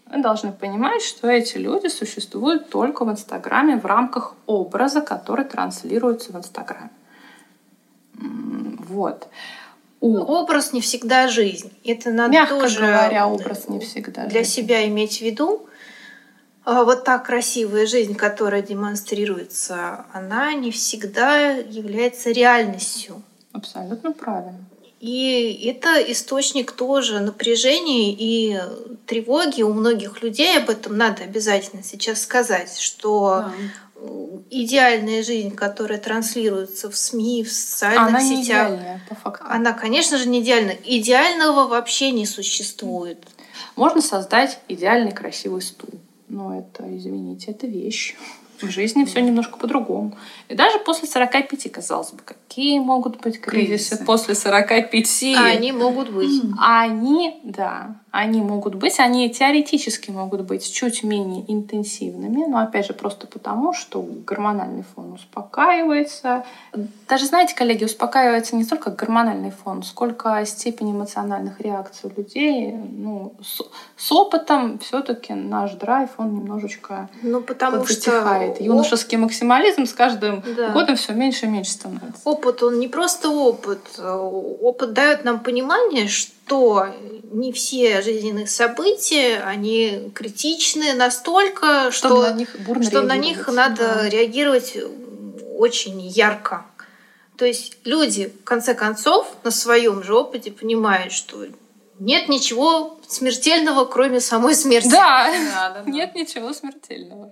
вы 0.10 0.22
должны 0.22 0.52
понимать, 0.52 1.02
что 1.02 1.28
эти 1.28 1.58
люди 1.58 1.88
существуют 1.88 2.70
только 2.70 3.06
в 3.06 3.12
Инстаграме 3.12 3.78
в 3.78 3.86
рамках 3.86 4.36
образа, 4.46 5.02
который 5.02 5.46
транслируется 5.46 6.32
в 6.32 6.38
Инстаграме. 6.38 6.92
Вот. 8.14 9.28
У... 10.00 10.18
Образ 10.18 10.74
не 10.74 10.82
всегда 10.82 11.28
жизнь. 11.28 11.72
Это 11.84 12.12
надо 12.12 12.32
Мягко 12.32 12.62
тоже 12.62 12.80
говоря, 12.80 13.28
образ 13.28 13.68
не 13.68 13.80
всегда 13.80 14.26
для 14.26 14.42
жизнь. 14.42 14.52
себя 14.52 14.88
иметь 14.88 15.18
в 15.18 15.22
виду. 15.22 15.67
А 16.70 16.84
вот 16.84 17.06
та 17.06 17.18
красивая 17.18 17.86
жизнь, 17.86 18.14
которая 18.14 18.62
демонстрируется, 18.62 20.06
она 20.12 20.54
не 20.54 20.72
всегда 20.72 21.52
является 21.52 22.32
реальностью. 22.32 23.22
Абсолютно 23.54 24.12
правильно. 24.12 24.66
И 25.00 25.66
это 25.66 25.96
источник 26.12 26.74
тоже 26.74 27.22
напряжения 27.22 28.12
и 28.12 28.60
тревоги 29.06 29.62
у 29.62 29.72
многих 29.72 30.22
людей. 30.22 30.58
Об 30.58 30.70
этом 30.70 30.98
надо 30.98 31.24
обязательно 31.24 31.84
сейчас 31.84 32.24
сказать, 32.24 32.78
что 32.78 33.46
да. 33.96 34.02
идеальная 34.50 35.24
жизнь, 35.24 35.56
которая 35.56 36.00
транслируется 36.00 36.92
в 36.92 36.98
СМИ, 36.98 37.46
в 37.46 37.52
социальных 37.54 38.08
она 38.10 38.20
сетях, 38.20 38.36
не 38.36 38.44
идеальная, 38.44 39.02
по 39.08 39.16
факту. 39.16 39.46
она, 39.48 39.72
конечно 39.72 40.18
же, 40.18 40.28
не 40.28 40.42
идеальна. 40.42 40.74
Идеального 40.84 41.66
вообще 41.66 42.12
не 42.12 42.26
существует. 42.26 43.26
Можно 43.78 44.02
создать 44.02 44.60
идеальный 44.68 45.14
красивый 45.14 45.62
стул 45.62 45.92
но 46.30 46.58
это, 46.58 46.84
извините, 46.96 47.52
это 47.52 47.68
вещь. 47.68 48.16
В 48.62 48.70
жизни 48.72 49.06
все 49.06 49.22
немножко 49.22 49.58
по-другому. 49.60 50.18
И 50.50 50.56
даже 50.56 50.80
после 50.80 51.08
45, 51.08 51.72
казалось 51.72 52.12
бы, 52.12 52.24
какие 52.26 52.80
могут 52.80 53.22
быть 53.22 53.40
кризисы, 53.40 53.90
кризисы. 53.90 54.06
после 54.06 54.34
45? 54.34 55.24
А 55.38 55.46
они 55.46 55.72
могут 55.72 56.10
быть. 56.10 56.42
Они, 56.60 57.40
да, 57.44 58.02
они 58.12 58.42
могут 58.42 58.76
быть, 58.76 59.00
они 59.00 59.30
теоретически 59.30 60.12
могут 60.12 60.42
быть 60.42 60.72
чуть 60.74 61.04
менее 61.04 61.44
интенсивными, 61.52 62.46
но 62.46 62.60
опять 62.60 62.88
же 62.88 62.94
просто 62.94 63.28
потому, 63.28 63.74
что 63.74 64.02
гормональный 64.26 64.84
фон 64.96 65.14
успокаивается. 65.14 66.46
Даже, 67.08 67.26
знаете, 67.26 67.54
коллеги, 67.54 67.84
успокаивается 67.84 68.56
не 68.56 68.64
только 68.64 68.92
гормональный 68.92 69.52
фон, 69.52 69.84
сколько 69.84 70.44
степень 70.46 70.92
эмоциональных 70.92 71.60
реакций 71.60 72.10
у 72.10 72.20
людей. 72.20 72.72
Ну, 72.72 73.34
с, 73.42 73.62
с 73.98 74.12
опытом 74.12 74.80
все-таки 74.80 75.34
наш 75.34 75.74
драйв, 75.74 76.12
он 76.18 76.34
немножечко 76.34 77.10
ну, 77.22 77.42
потому 77.42 77.80
подзатихает. 77.80 78.56
Что... 78.56 78.64
Юношеский 78.64 79.18
максимализм 79.18 79.86
с 79.86 79.94
каждым 79.94 80.44
да. 80.56 80.70
годом 80.70 80.96
все 80.96 81.14
меньше 81.14 81.46
и 81.46 81.50
меньше 81.50 81.72
становится. 81.72 82.22
Опыт, 82.24 82.64
он 82.64 82.80
не 82.80 82.88
просто 82.88 83.30
опыт. 83.30 84.00
Опыт 84.00 84.94
дает 84.94 85.26
нам 85.26 85.42
понимание, 85.42 86.08
что 86.08 86.37
не 87.32 87.52
все 87.52 88.02
жизненные 88.02 88.48
события, 88.48 89.42
они 89.44 90.12
критичны 90.14 90.94
настолько, 90.94 91.92
что, 91.92 92.10
что 92.10 92.22
на 92.22 92.32
них, 92.34 92.56
что 92.84 93.02
на 93.02 93.18
них 93.18 93.48
надо 93.48 93.78
да. 93.78 94.10
реагировать 94.10 94.78
очень 95.58 96.00
ярко. 96.02 96.66
То 97.38 97.46
есть 97.46 97.78
люди, 97.84 98.34
в 98.42 98.44
конце 98.44 98.74
концов, 98.74 99.32
на 99.44 99.52
своем 99.52 100.04
же 100.04 100.16
опыте 100.16 100.52
понимают, 100.52 101.14
что 101.14 101.46
нет 102.00 102.30
ничего 102.30 103.00
смертельного, 103.08 103.86
кроме 103.86 104.20
самой 104.22 104.56
смерти. 104.56 104.90
Да, 104.90 105.32
да, 105.54 105.70
да, 105.70 105.84
нет 105.90 106.16
ничего 106.16 106.54
смертельного. 106.54 107.32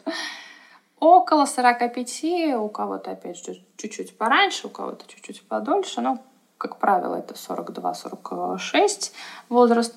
Около 1.00 1.46
45, 1.46 2.56
у 2.56 2.70
кого-то, 2.70 3.12
опять 3.12 3.44
же, 3.44 3.62
чуть-чуть 3.78 4.18
пораньше, 4.18 4.68
у 4.68 4.70
кого-то 4.70 5.06
чуть-чуть 5.08 5.42
подольше, 5.44 6.02
но, 6.02 6.24
как 6.68 6.78
правило, 6.78 7.16
это 7.16 7.36
42-46 7.36 9.12
возраст 9.50 9.94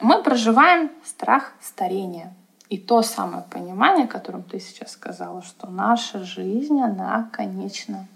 мы 0.00 0.22
проживаем 0.22 0.90
страх 1.04 1.52
старения. 1.60 2.34
И 2.70 2.78
то 2.78 3.02
самое 3.02 3.44
понимание, 3.50 4.06
о 4.06 4.08
котором 4.08 4.42
ты 4.42 4.58
сейчас 4.58 4.92
сказала, 4.92 5.42
что 5.42 5.68
наша 5.68 6.24
жизнь, 6.24 6.80
она 6.80 7.28
конечна. 7.32 8.08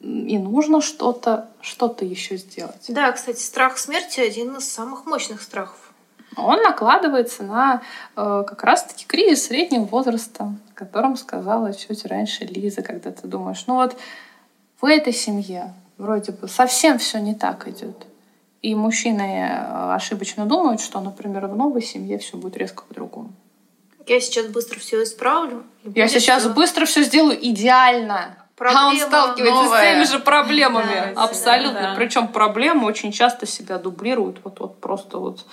И 0.00 0.38
нужно 0.38 0.80
что-то 0.80 1.48
что 1.60 1.94
еще 2.00 2.36
сделать. 2.36 2.86
Да, 2.88 3.10
кстати, 3.10 3.40
страх 3.40 3.78
смерти 3.78 4.20
один 4.20 4.56
из 4.56 4.72
самых 4.72 5.06
мощных 5.06 5.42
страхов. 5.42 5.92
Он 6.36 6.62
накладывается 6.62 7.42
на 7.42 7.82
э, 8.14 8.44
как 8.46 8.62
раз-таки 8.62 9.06
кризис 9.06 9.46
среднего 9.46 9.84
возраста, 9.84 10.44
о 10.44 10.74
котором 10.74 11.16
сказала 11.16 11.74
чуть 11.74 12.04
раньше 12.04 12.44
Лиза, 12.44 12.82
когда 12.82 13.10
ты 13.10 13.26
думаешь, 13.26 13.64
ну 13.66 13.76
вот 13.76 13.96
в 14.80 14.84
этой 14.84 15.14
семье 15.14 15.74
вроде 15.98 16.32
бы 16.32 16.48
совсем 16.48 16.98
все 16.98 17.18
не 17.18 17.34
так 17.34 17.68
идет. 17.68 18.06
И 18.62 18.74
мужчины 18.74 19.22
э, 19.22 19.94
ошибочно 19.94 20.46
думают, 20.46 20.80
что, 20.80 21.00
например, 21.00 21.46
в 21.46 21.56
новой 21.56 21.82
семье 21.82 22.18
все 22.18 22.36
будет 22.36 22.56
резко 22.56 22.82
по-другому. 22.84 23.32
Я 24.06 24.20
сейчас 24.20 24.46
быстро 24.46 24.78
все 24.78 25.02
исправлю. 25.02 25.64
Я 25.84 26.08
сейчас 26.08 26.42
все... 26.42 26.52
быстро 26.52 26.84
все 26.86 27.02
сделаю 27.02 27.38
идеально. 27.44 28.36
Проблема 28.56 28.86
а 28.86 28.88
он 28.88 28.98
сталкивается 28.98 29.62
новая. 29.64 29.80
с 29.80 29.84
теми 29.84 30.04
же 30.04 30.18
проблемами. 30.24 31.12
Да, 31.14 31.24
Абсолютно. 31.24 31.80
Да. 31.80 31.94
Причем 31.96 32.28
проблемы 32.28 32.86
очень 32.86 33.12
часто 33.12 33.46
себя 33.46 33.78
дублируют. 33.78 34.40
Вот, 34.44 34.60
вот 34.60 34.80
просто 34.80 35.18
вот, 35.18 35.44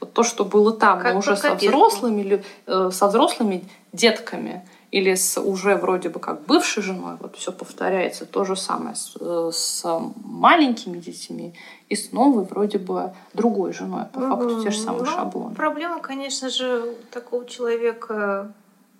вот 0.00 0.14
то, 0.14 0.22
что 0.22 0.44
было 0.44 0.72
там, 0.72 1.00
как 1.00 1.12
но 1.12 1.18
уже 1.18 1.36
со 1.36 1.54
взрослыми, 1.54 2.42
э, 2.66 2.90
со 2.92 3.08
взрослыми 3.08 3.68
детками. 3.92 4.66
Или 4.96 5.14
с 5.14 5.38
уже 5.38 5.76
вроде 5.76 6.08
бы 6.08 6.20
как 6.20 6.46
бывшей 6.46 6.82
женой, 6.82 7.16
вот 7.20 7.36
все 7.36 7.52
повторяется, 7.52 8.24
то 8.24 8.44
же 8.44 8.56
самое 8.56 8.94
с, 8.94 9.14
э, 9.20 9.50
с 9.52 9.84
маленькими 10.24 10.98
детьми 10.98 11.52
и 11.90 11.96
с 11.96 12.12
новой 12.12 12.44
вроде 12.44 12.78
бы 12.78 13.12
другой 13.34 13.74
женой, 13.74 14.04
по 14.12 14.20
факту 14.20 14.62
те 14.62 14.70
же 14.70 14.78
самые 14.80 15.04
Ну, 15.04 15.10
шаблоны. 15.10 15.54
Проблема, 15.54 16.00
конечно 16.00 16.48
же, 16.48 16.94
такого 17.10 17.44
человека 17.44 18.52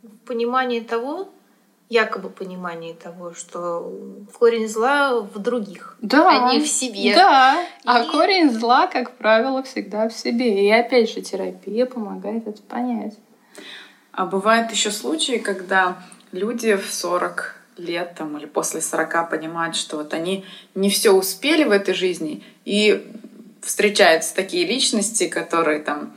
в 0.02 0.26
понимании 0.26 0.80
того, 0.80 1.28
якобы 1.88 2.28
понимании 2.28 2.92
того, 2.92 3.32
что 3.32 3.90
корень 4.38 4.68
зла 4.68 5.20
в 5.20 5.38
других, 5.38 5.96
Да, 6.02 6.28
а 6.28 6.52
не 6.52 6.60
в 6.60 6.66
себе. 6.68 7.14
Да, 7.14 7.56
а 7.86 8.02
И- 8.02 8.10
корень 8.10 8.50
зла, 8.50 8.86
как 8.86 9.12
правило, 9.12 9.62
всегда 9.62 10.08
в 10.08 10.12
себе. 10.12 10.66
И 10.66 10.70
опять 10.70 11.10
же, 11.10 11.22
терапия 11.22 11.86
помогает 11.86 12.46
это 12.46 12.60
понять. 12.62 13.14
А 14.16 14.24
бывают 14.24 14.70
еще 14.72 14.90
случаи, 14.90 15.36
когда 15.38 15.98
люди 16.32 16.74
в 16.74 16.92
40 16.92 17.54
лет 17.76 18.14
там, 18.16 18.36
или 18.38 18.46
после 18.46 18.80
40 18.80 19.28
понимают, 19.30 19.76
что 19.76 19.98
вот 19.98 20.14
они 20.14 20.44
не 20.74 20.88
все 20.88 21.10
успели 21.12 21.64
в 21.64 21.70
этой 21.70 21.92
жизни, 21.94 22.42
и 22.64 23.06
встречаются 23.62 24.34
такие 24.34 24.66
личности, 24.66 25.28
которые 25.28 25.80
там 25.80 26.16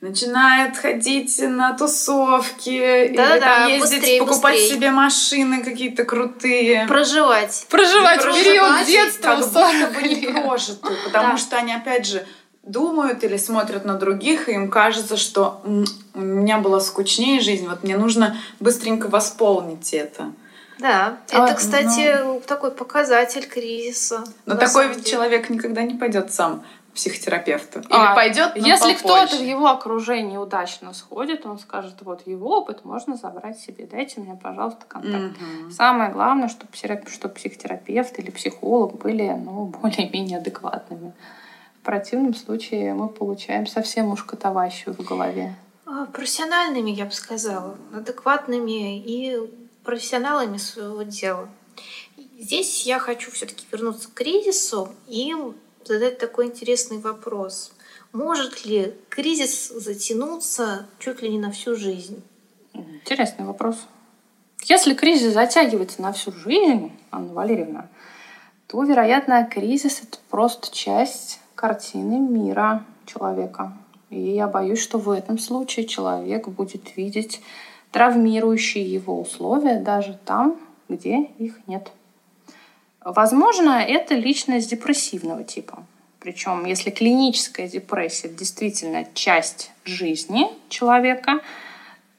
начинают 0.00 0.76
ходить 0.76 1.36
на 1.40 1.72
тусовки, 1.76 2.68
или 3.06 3.16
Да-да-да, 3.16 3.40
там 3.40 3.68
ездить, 3.70 3.98
быстрей, 4.00 4.18
покупать 4.20 4.54
быстрей. 4.54 4.76
себе 4.76 4.90
машины 4.92 5.64
какие-то 5.64 6.04
крутые. 6.04 6.86
Проживать. 6.86 7.66
Проживать 7.68 8.22
Проживать 8.22 8.44
период 8.44 8.86
детства 8.86 9.28
как 9.30 9.38
будто 9.40 9.50
40 9.50 9.92
бы 9.94 10.02
не 10.02 10.14
лет. 10.14 10.44
прожитый, 10.46 10.96
потому 11.04 11.32
Да. 11.32 11.38
что 11.38 11.56
они 11.56 11.72
опять 11.74 12.06
же 12.06 12.24
думают 12.64 13.22
или 13.24 13.36
смотрят 13.36 13.84
на 13.84 13.94
других, 13.94 14.48
и 14.48 14.52
им 14.52 14.70
кажется, 14.70 15.16
что 15.16 15.60
«М, 15.64 15.84
у 16.14 16.20
меня 16.20 16.58
была 16.58 16.80
скучнее 16.80 17.40
жизнь, 17.40 17.68
вот 17.68 17.82
мне 17.82 17.96
нужно 17.96 18.36
быстренько 18.60 19.08
восполнить 19.08 19.92
это. 19.92 20.32
Да, 20.78 21.18
А, 21.32 21.44
это, 21.46 21.54
кстати, 21.54 22.16
такой 22.46 22.72
показатель 22.72 23.46
кризиса. 23.46 24.24
Но 24.44 24.56
такой 24.56 24.88
ведь 24.88 24.98
деле. 24.98 25.10
человек 25.10 25.48
никогда 25.50 25.82
не 25.82 25.94
пойдет 25.94 26.32
сам 26.32 26.64
психотерапевту. 26.94 27.80
Или 27.80 27.86
А, 27.90 28.14
пойдет, 28.14 28.52
но 28.56 28.66
Если 28.66 28.94
кто-то 28.94 29.36
в 29.36 29.42
его 29.42 29.68
окружении 29.68 30.36
удачно 30.36 30.92
сходит, 30.94 31.44
он 31.44 31.58
скажет, 31.58 31.94
вот 32.00 32.26
его 32.26 32.58
опыт 32.58 32.84
можно 32.84 33.16
забрать 33.16 33.58
себе, 33.58 33.86
дайте 33.90 34.20
мне, 34.20 34.38
пожалуйста, 34.40 34.84
контакт. 34.86 35.34
Мгм. 35.40 35.70
Самое 35.70 36.10
главное, 36.10 36.48
чтобы, 36.48 36.70
чтобы 37.08 37.34
психотерапевт 37.34 38.18
или 38.18 38.30
психолог 38.30 38.96
были 38.98 39.28
ну, 39.28 39.66
более-менее 39.66 40.38
адекватными. 40.38 41.12
В 41.84 41.86
противном 41.86 42.32
случае 42.32 42.94
мы 42.94 43.10
получаем 43.10 43.66
совсем 43.66 44.10
уж 44.10 44.24
котоващую 44.24 44.94
в 44.94 45.04
голове. 45.04 45.54
А, 45.84 46.06
Профессиональными, 46.06 46.90
я 46.90 47.04
бы 47.04 47.10
сказала, 47.10 47.76
адекватными 47.92 48.98
и 49.00 49.38
профессионалами 49.84 50.56
своего 50.56 51.02
дела. 51.02 51.46
Здесь 52.38 52.86
я 52.86 52.98
хочу 52.98 53.30
все-таки 53.32 53.66
вернуться 53.70 54.08
к 54.08 54.14
кризису 54.14 54.94
и 55.06 55.34
задать 55.84 56.16
такой 56.16 56.46
интересный 56.46 57.00
вопрос. 57.00 57.70
Может 58.14 58.64
ли 58.64 58.94
кризис 59.10 59.68
затянуться 59.68 60.86
чуть 60.98 61.20
ли 61.20 61.28
не 61.28 61.38
на 61.38 61.50
всю 61.50 61.76
жизнь? 61.76 62.24
Интересный 62.72 63.44
вопрос. 63.44 63.76
Если 64.62 64.94
кризис 64.94 65.34
затягивается 65.34 66.00
на 66.00 66.14
всю 66.14 66.32
жизнь, 66.32 66.92
Анна 67.10 67.34
Валерьевна, 67.34 67.90
то, 68.68 68.82
вероятно, 68.82 69.44
кризис— 69.44 70.00
это 70.02 70.16
просто 70.30 70.74
часть 70.74 71.40
картины 71.54 72.18
мира 72.18 72.84
человека. 73.06 73.72
И 74.10 74.20
я 74.20 74.46
боюсь, 74.46 74.80
что 74.80 74.98
в 74.98 75.10
этом 75.10 75.38
случае 75.38 75.86
человек 75.86 76.48
будет 76.48 76.96
видеть 76.96 77.40
травмирующие 77.90 78.84
его 78.84 79.20
условия 79.20 79.78
даже 79.78 80.18
там, 80.24 80.58
где 80.88 81.22
их 81.38 81.58
нет. 81.66 81.90
Возможно, 83.04 83.82
это 83.82 84.14
личность 84.14 84.70
депрессивного 84.70 85.44
типа. 85.44 85.84
Причем, 86.20 86.64
если 86.64 86.90
клиническая 86.90 87.68
депрессия 87.68 88.28
действительно 88.28 89.06
часть 89.12 89.70
жизни 89.84 90.48
человека, 90.70 91.40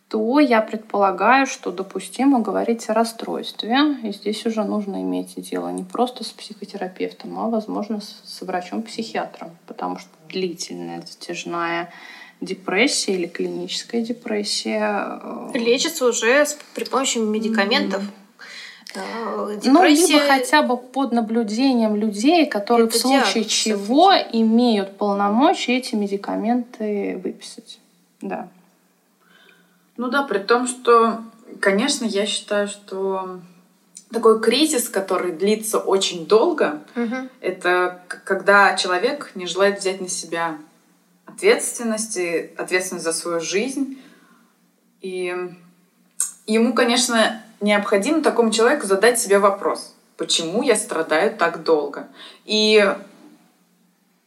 то 0.10 0.40
я 0.40 0.62
предполагаю, 0.62 1.48
что 1.48 1.72
допустимо 1.72 2.40
говорить 2.40 2.88
о 2.90 2.94
расстройстве. 2.94 3.98
И 4.04 4.12
здесь 4.12 4.46
уже 4.46 4.64
нужно 4.64 5.02
иметь 5.02 5.34
дело 5.38 5.70
не 5.70 5.84
просто 5.84 6.24
с 6.24 6.32
психотерапевтом, 6.32 7.40
а, 7.40 7.50
возможно, 7.50 8.00
с, 8.02 8.42
врачом-психиатром. 8.42 9.58
Потому 9.66 9.98
что 9.98 10.10
длительная, 10.30 11.02
затяжная 11.02 11.92
депрессия 12.40 13.14
или 13.14 13.28
клиническая 13.28 14.02
депрессия... 14.02 15.20
э, 15.54 15.58
Лечится 15.58 16.06
уже 16.06 16.46
при 16.76 16.84
помощи 16.84 17.18
медикаментов. 17.18 18.04
Э, 18.94 19.00
Ну, 19.00 19.50
либо 19.50 19.62
Депрессия 19.62 20.20
хотя 20.20 20.62
бы 20.62 20.78
под 20.78 21.12
наблюдением 21.14 21.96
людей, 21.96 22.46
которые 22.46 22.88
Это 22.88 22.98
в 22.98 23.02
случае 23.02 23.44
диагноз 23.44 23.52
чего 23.52 24.14
имеют 24.34 24.98
полномочия 24.98 25.78
эти 25.78 25.96
медикаменты 25.96 27.20
выписать. 27.24 27.80
Да. 28.22 28.50
Ну 29.98 30.10
да, 30.10 30.24
при 30.24 30.40
том, 30.40 30.68
что, 30.68 31.22
конечно, 31.62 32.06
я 32.06 32.26
считаю, 32.26 32.68
что 32.68 33.40
такой 34.12 34.42
кризис, 34.42 34.90
который 34.90 35.32
длится 35.32 35.80
очень 35.80 36.26
долго, 36.26 36.82
Мгм. 36.96 37.30
это 37.42 38.02
когда 38.24 38.76
человек 38.76 39.32
не 39.36 39.46
желает 39.46 39.80
взять 39.80 40.02
на 40.02 40.10
себя 40.10 40.58
ответственности, 41.26 42.52
ответственность 42.58 43.06
за 43.06 43.14
свою 43.14 43.40
жизнь. 43.42 44.00
И 45.02 45.36
ему, 46.46 46.74
конечно, 46.74 47.42
необходимо 47.62 48.22
такому 48.22 48.52
человеку 48.52 48.86
задать 48.88 49.20
себе 49.20 49.40
вопрос, 49.40 49.94
почему 50.18 50.64
я 50.64 50.76
страдаю 50.76 51.36
так 51.36 51.64
долго. 51.64 52.08
И 52.46 52.96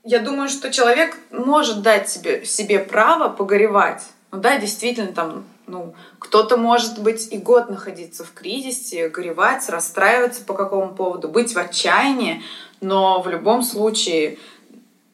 я 0.05 0.19
думаю, 0.21 0.49
что 0.49 0.71
человек 0.71 1.17
может 1.31 1.83
дать 1.83 2.09
себе, 2.09 2.45
себе 2.45 2.79
право 2.79 3.29
погоревать. 3.29 4.03
Ну 4.33 4.39
да, 4.41 4.59
действительно, 4.59 5.13
там, 5.13 5.45
ну, 5.69 5.95
кто-то 6.19 6.57
может 6.57 6.99
быть 7.01 7.29
и 7.33 7.39
год 7.39 7.71
находиться 7.71 8.25
в 8.25 8.33
кризисе, 8.33 9.09
горевать, 9.09 9.69
расстраиваться 9.69 10.45
по 10.45 10.55
какому 10.55 10.95
поводу, 10.95 11.29
быть 11.29 11.53
в 11.53 11.59
отчаянии, 11.59 12.43
но 12.81 13.21
в 13.23 13.29
любом 13.29 13.63
случае, 13.63 14.39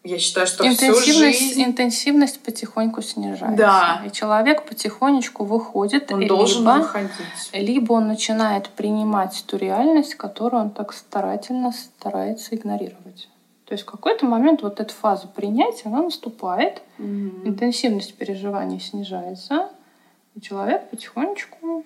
я 0.02 0.18
считаю, 0.18 0.46
что 0.46 0.64
всю 0.64 0.72
Интенсивность, 0.72 1.40
жизнь 1.40 1.62
интенсивность 1.64 2.40
потихоньку 2.40 3.02
снижается. 3.02 3.56
Да. 3.56 4.02
И 4.06 4.10
человек 4.12 4.64
потихонечку 4.66 5.44
выходит, 5.44 6.12
он 6.12 6.20
либо, 6.20 6.36
должен 6.36 6.64
выходить. 6.64 7.10
либо 7.52 7.94
он 7.94 8.08
начинает 8.08 8.68
принимать 8.68 9.44
ту 9.46 9.56
реальность, 9.56 10.14
которую 10.14 10.64
он 10.64 10.70
так 10.70 10.92
старательно 10.92 11.72
старается 11.72 12.54
игнорировать. 12.54 13.28
То 13.64 13.72
есть 13.72 13.84
в 13.84 13.90
какой-то 13.90 14.26
момент 14.26 14.62
вот 14.62 14.78
эта 14.78 14.92
фаза 14.92 15.26
принятия, 15.26 15.84
она 15.86 16.02
наступает, 16.02 16.82
Мгм. 16.98 17.48
интенсивность 17.48 18.14
переживаний 18.14 18.78
снижается, 18.78 19.70
человек 20.40 20.88
потихонечку 20.90 21.84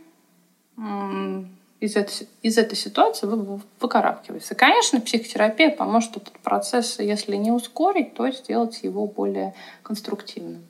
из 1.80 1.96
этой, 1.96 2.28
из 2.42 2.58
этой 2.58 2.74
ситуации 2.76 3.26
вы- 3.26 3.36
вы- 3.36 3.60
выкарабкивается. 3.80 4.54
Конечно, 4.54 5.00
психотерапия 5.00 5.70
поможет 5.70 6.16
этот 6.16 6.38
процесс, 6.40 6.98
если 6.98 7.36
не 7.36 7.52
ускорить, 7.52 8.14
то 8.14 8.30
сделать 8.30 8.80
его 8.82 9.06
более 9.06 9.54
конструктивным. 9.82 10.64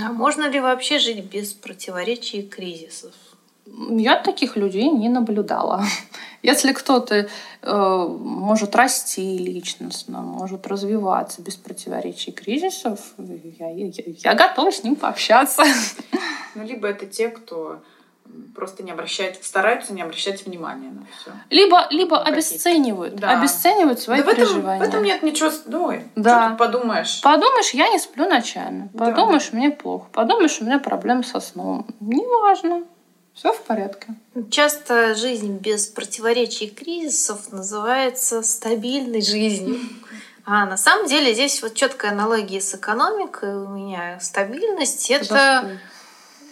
А 0.00 0.12
можно 0.12 0.48
ли 0.48 0.60
вообще 0.60 0.98
жить 0.98 1.24
без 1.24 1.52
противоречий 1.52 2.38
и 2.40 2.48
кризисов? 2.48 3.12
Я 3.88 4.16
таких 4.16 4.56
людей 4.56 4.88
не 4.88 5.08
наблюдала. 5.08 5.84
Если 6.42 6.72
кто-то 6.72 7.28
э, 7.62 8.06
может 8.20 8.74
расти 8.76 9.38
личностно, 9.38 10.20
может 10.20 10.66
развиваться 10.66 11.40
без 11.40 11.54
противоречий 11.56 12.32
кризисов, 12.32 12.98
я, 13.18 13.70
я, 13.70 13.90
я 14.06 14.34
готова 14.34 14.70
с 14.72 14.82
ним 14.84 14.96
пообщаться. 14.96 15.62
Ну, 16.54 16.64
либо 16.64 16.86
это 16.86 17.06
те, 17.06 17.28
кто 17.30 17.78
просто 18.54 18.82
не 18.82 18.90
обращает, 18.90 19.42
стараются 19.42 19.94
не 19.94 20.02
обращать 20.02 20.44
внимания 20.44 20.90
на 20.90 21.06
все. 21.06 21.30
Либо, 21.48 21.86
либо 21.88 22.18
Какие-то. 22.18 22.32
обесценивают, 22.34 23.14
Да. 23.16 23.30
обесценивают 23.38 24.00
свои 24.00 24.18
да 24.18 24.24
в 24.24 24.28
этом, 24.28 24.44
в 24.44 24.48
переживания. 24.48 24.84
этом 24.84 25.02
нет 25.02 25.22
ничего, 25.22 25.50
ну, 25.66 25.92
Да. 26.14 26.48
что 26.48 26.56
подумаешь. 26.56 27.22
Подумаешь, 27.22 27.70
я 27.72 27.88
не 27.88 27.98
сплю 27.98 28.28
ночами. 28.28 28.90
Да. 28.92 29.06
Подумаешь, 29.06 29.52
мне 29.52 29.70
плохо. 29.70 30.06
Подумаешь, 30.12 30.60
у 30.60 30.64
меня 30.66 30.78
проблемы 30.78 31.24
со 31.24 31.40
сном. 31.40 31.86
Неважно. 32.00 32.82
Все 33.34 33.52
в 33.52 33.62
порядке. 33.62 34.14
Часто 34.50 35.14
жизнь 35.14 35.58
без 35.58 35.86
противоречий 35.86 36.66
и 36.66 36.70
кризисов 36.70 37.50
называется 37.52 38.42
стабильной 38.42 39.22
жизнью. 39.22 39.80
А 40.44 40.66
на 40.66 40.76
самом 40.76 41.06
деле 41.06 41.34
здесь 41.34 41.62
вот 41.62 41.74
четкая 41.74 42.10
аналогия 42.10 42.60
с 42.60 42.74
экономикой 42.74 43.54
у 43.54 43.68
меня. 43.68 44.18
Стабильность 44.20 45.08
это, 45.08 45.78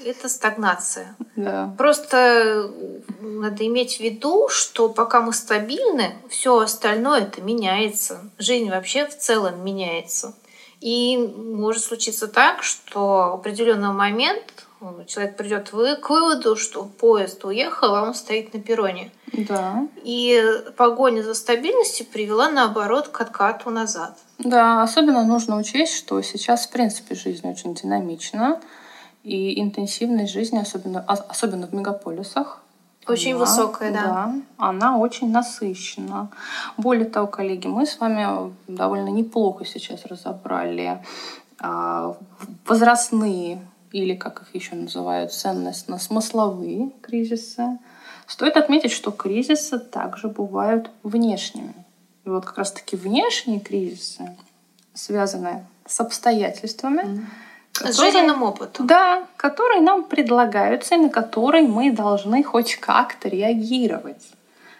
это 0.05 0.28
стагнация. 0.28 1.16
Да. 1.35 1.74
Просто 1.76 2.70
надо 3.20 3.66
иметь 3.66 3.97
в 3.97 4.01
виду, 4.01 4.49
что 4.49 4.89
пока 4.91 5.20
мы 5.20 5.33
стабильны, 5.33 6.14
все 6.28 6.61
остальное 6.61 7.22
это 7.22 7.41
меняется. 7.41 8.20
Жизнь 8.39 8.70
вообще 8.70 9.07
в 9.07 9.18
целом 9.18 9.64
меняется. 9.64 10.37
И 10.81 11.18
может 11.18 11.83
случиться 11.83 12.28
так, 12.28 12.62
что 12.62 13.01
в 13.01 13.35
определенный 13.41 13.93
момент 13.93 14.66
Человек 15.07 15.37
придет 15.37 15.70
к 15.70 16.11
выводу, 16.11 16.57
что 16.57 16.85
поезд 16.85 17.45
уехал, 17.45 17.95
а 17.95 18.03
он 18.03 18.14
стоит 18.14 18.55
на 18.55 18.61
перроне. 18.61 19.11
Да. 19.33 19.87
И 20.03 20.43
погоня 20.76 21.22
за 21.22 21.35
стабильностью 21.35 22.07
привела, 22.07 22.51
наоборот, 22.51 23.09
к 23.09 23.20
откату 23.20 23.70
назад. 23.70 24.16
Да, 24.39 24.83
особенно 24.83 25.24
нужно 25.24 25.57
учесть, 25.57 25.95
что 25.95 26.20
сейчас, 26.22 26.66
в 26.66 26.70
принципе, 26.70 27.14
жизнь 27.14 27.47
очень 27.49 27.74
динамична, 27.74 28.61
и 29.22 29.61
интенсивность 29.61 30.33
жизни, 30.33 30.59
особенно, 30.59 31.01
особенно 31.01 31.66
в 31.66 31.74
мегаполисах, 31.74 32.62
очень 33.07 33.33
она, 33.33 33.41
высокая, 33.41 33.93
да. 33.93 34.03
Да, 34.03 34.35
она 34.57 34.99
очень 34.99 35.31
насыщена. 35.31 36.31
Более 36.76 37.07
того, 37.07 37.26
коллеги, 37.26 37.66
мы 37.66 37.87
с 37.87 37.99
вами 37.99 38.55
довольно 38.68 39.09
неплохо 39.09 39.64
сейчас 39.64 40.05
разобрали 40.05 41.03
а, 41.59 42.16
возрастные 42.66 43.61
или, 43.93 44.14
как 44.14 44.43
их 44.43 44.55
еще 44.55 44.74
называют, 44.74 45.32
ценностно-смысловые 45.32 46.93
кризисы. 47.03 47.78
Стоит 48.26 48.57
отметить, 48.57 48.93
что 48.93 49.11
кризисы 49.11 49.78
также 49.78 50.28
бывают 50.28 50.91
внешними. 51.03 51.74
И 52.24 52.28
вот 52.28 52.45
как 52.45 52.59
раз-таки 52.59 52.97
внешние 52.97 53.61
кризисы 53.61 54.36
связаны 54.95 55.66
с 55.86 56.01
обстоятельствами, 56.01 57.03
mm-hmm 57.03 57.24
Которые, 57.72 57.95
с 57.95 58.01
жизненным 58.01 58.43
опытом. 58.43 58.86
Да, 58.86 59.26
которые 59.36 59.80
нам 59.80 60.05
предлагаются 60.05 60.97
и 60.97 60.99
на 60.99 61.09
которые 61.09 61.66
мы 61.66 61.93
должны 61.93 62.43
хоть 62.43 62.74
как-то 62.76 63.28
реагировать, 63.28 64.28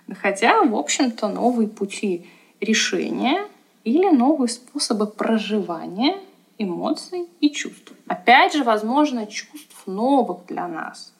находя, 0.07 0.63
в 0.63 0.75
общем-то, 0.75 1.29
новые 1.29 1.69
пути 1.69 2.29
решения 2.61 3.47
или 3.85 4.11
новые 4.11 4.49
способы 4.49 5.07
проживания 5.07 6.19
эмоций 6.63 7.27
и 7.41 7.51
чувств. 7.51 7.93
Опять 8.07 8.55
же, 8.55 8.65
возможно, 8.65 9.27
чувств 9.27 9.87
новых 9.87 10.47
для 10.47 10.69
нас. 10.69 11.13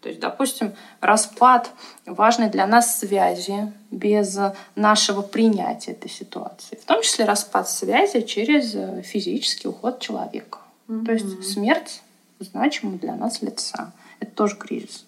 То 0.00 0.08
есть, 0.08 0.20
допустим, 0.20 0.72
распад 1.00 1.70
важной 2.04 2.48
для 2.48 2.66
нас 2.66 2.98
связи 2.98 3.72
без 3.90 4.38
нашего 4.76 5.22
принятия 5.22 5.92
этой 5.92 6.10
ситуации. 6.10 6.76
В 6.76 6.84
том 6.84 7.02
числе 7.02 7.24
распад 7.24 7.68
связи 7.68 8.20
через 8.20 8.76
физический 9.04 9.68
уход 9.68 9.98
человека. 10.00 10.58
Mm-hmm. 10.88 11.04
То 11.04 11.12
есть 11.12 11.52
смерть 11.52 12.02
значимого 12.38 12.98
для 12.98 13.16
нас 13.16 13.42
лица. 13.42 13.92
Это 14.20 14.30
тоже 14.30 14.56
кризис. 14.56 15.06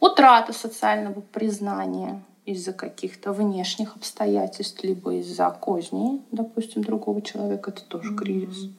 Утрата 0.00 0.52
социального 0.52 1.20
признания 1.20 2.20
из-за 2.44 2.72
каких-то 2.72 3.32
внешних 3.32 3.94
обстоятельств, 3.94 4.82
либо 4.82 5.14
из-за 5.14 5.50
козней, 5.50 6.22
допустим, 6.32 6.82
другого 6.82 7.22
человека, 7.22 7.70
это 7.70 7.84
тоже 7.84 8.12
mm-hmm. 8.12 8.16
кризис. 8.16 8.70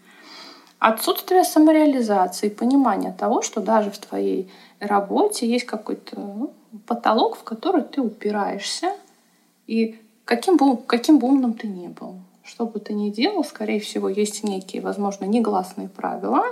Отсутствие 0.82 1.44
самореализации, 1.44 2.50
понимания 2.50 3.16
того, 3.16 3.44
что 3.44 3.62
даже 3.62 3.92
в 3.92 4.00
твоей 4.00 4.52
работе 4.80 5.48
есть 5.48 5.68
какой-то 5.68 6.20
ну, 6.20 6.54
потолок, 6.88 7.38
в 7.38 7.44
который 7.44 7.84
ты 7.84 8.02
упираешься, 8.02 8.96
и 9.68 10.02
каким 10.26 10.58
бы, 10.58 10.78
каким 10.78 11.20
бы 11.20 11.28
умным 11.28 11.54
ты 11.54 11.68
ни 11.68 11.88
был, 11.88 12.16
что 12.44 12.66
бы 12.66 12.80
ты 12.80 12.94
ни 12.94 13.12
делал, 13.12 13.44
скорее 13.44 13.80
всего, 13.80 14.10
есть 14.10 14.44
некие, 14.44 14.82
возможно, 14.82 15.26
негласные 15.26 15.88
правила, 15.88 16.46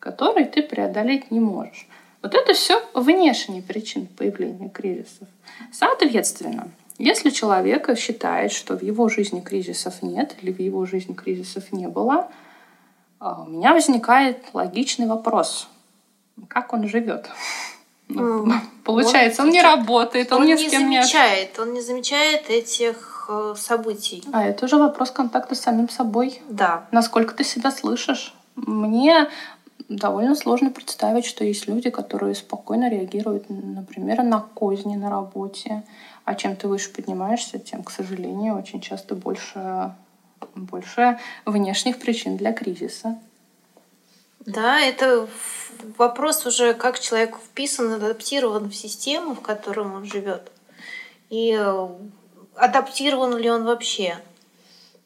которые 0.00 0.46
ты 0.46 0.64
преодолеть 0.64 1.30
не 1.30 1.38
можешь. 1.38 1.86
Вот 2.22 2.34
это 2.34 2.54
все 2.54 2.82
внешние 2.92 3.62
причины 3.62 4.08
появления 4.18 4.68
кризисов. 4.68 5.28
Соответственно, 5.72 6.72
если 6.98 7.30
человек 7.30 7.96
считает, 7.96 8.50
что 8.50 8.76
в 8.76 8.82
его 8.82 9.08
жизни 9.08 9.38
кризисов 9.38 10.02
нет 10.02 10.34
или 10.42 10.52
в 10.52 10.58
его 10.58 10.86
жизни 10.86 11.14
кризисов 11.14 11.70
не 11.70 11.86
было, 11.86 12.28
у 13.20 13.50
меня 13.50 13.74
возникает 13.74 14.46
логичный 14.52 15.06
вопрос. 15.06 15.68
Как 16.48 16.72
он 16.72 16.88
живет? 16.88 17.28
Ну, 18.08 18.52
получается, 18.84 19.42
он, 19.42 19.48
он 19.48 19.54
не 19.54 19.62
работает, 19.62 20.32
он, 20.32 20.42
он 20.42 20.46
ни 20.46 20.56
с 20.56 20.70
кем 20.70 20.88
не 20.88 21.02
замечает, 21.02 21.58
он 21.58 21.74
не 21.74 21.80
замечает 21.80 22.48
этих 22.50 23.10
Э, 23.30 23.54
событий. 23.56 24.24
А 24.32 24.44
это 24.44 24.64
уже 24.64 24.76
вопрос 24.76 25.12
контакта 25.12 25.54
с 25.54 25.60
самим 25.60 25.88
собой. 25.88 26.42
Да. 26.48 26.86
Насколько 26.90 27.32
ты 27.32 27.44
себя 27.44 27.70
слышишь? 27.70 28.34
Мне 28.56 29.28
довольно 29.88 30.34
сложно 30.34 30.70
представить, 30.70 31.24
что 31.24 31.44
есть 31.44 31.68
люди, 31.68 31.90
которые 31.90 32.34
спокойно 32.34 32.90
реагируют, 32.90 33.44
например, 33.48 34.24
на 34.24 34.40
козни 34.40 34.96
на 34.96 35.10
работе. 35.10 35.84
А 36.24 36.34
чем 36.34 36.56
ты 36.56 36.66
выше 36.66 36.92
поднимаешься, 36.92 37.60
тем, 37.60 37.84
к 37.84 37.92
сожалению, 37.92 38.58
очень 38.58 38.80
часто 38.80 39.14
больше, 39.14 39.94
больше 40.54 41.18
внешних 41.44 41.98
причин 41.98 42.36
для 42.36 42.52
кризиса. 42.52 43.18
Да, 44.46 44.80
это 44.80 45.28
вопрос 45.98 46.46
уже, 46.46 46.74
как 46.74 46.98
человек 46.98 47.36
вписан, 47.36 47.92
адаптирован 47.92 48.68
в 48.70 48.74
систему, 48.74 49.34
в 49.34 49.40
которой 49.40 49.86
он 49.86 50.04
живет. 50.04 50.50
И 51.28 51.56
э, 51.58 51.88
адаптирован 52.56 53.36
ли 53.36 53.50
он 53.50 53.64
вообще? 53.64 54.18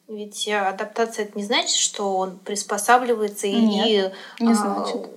Ведь 0.07 0.47
адаптация 0.47 1.25
это 1.25 1.37
не 1.37 1.43
значит, 1.43 1.75
что 1.75 2.17
он 2.17 2.37
приспосабливается 2.37 3.47
Нет, 3.47 4.13
и 4.39 4.43
не 4.43 4.53
значит. 4.53 4.95
А, 4.95 5.09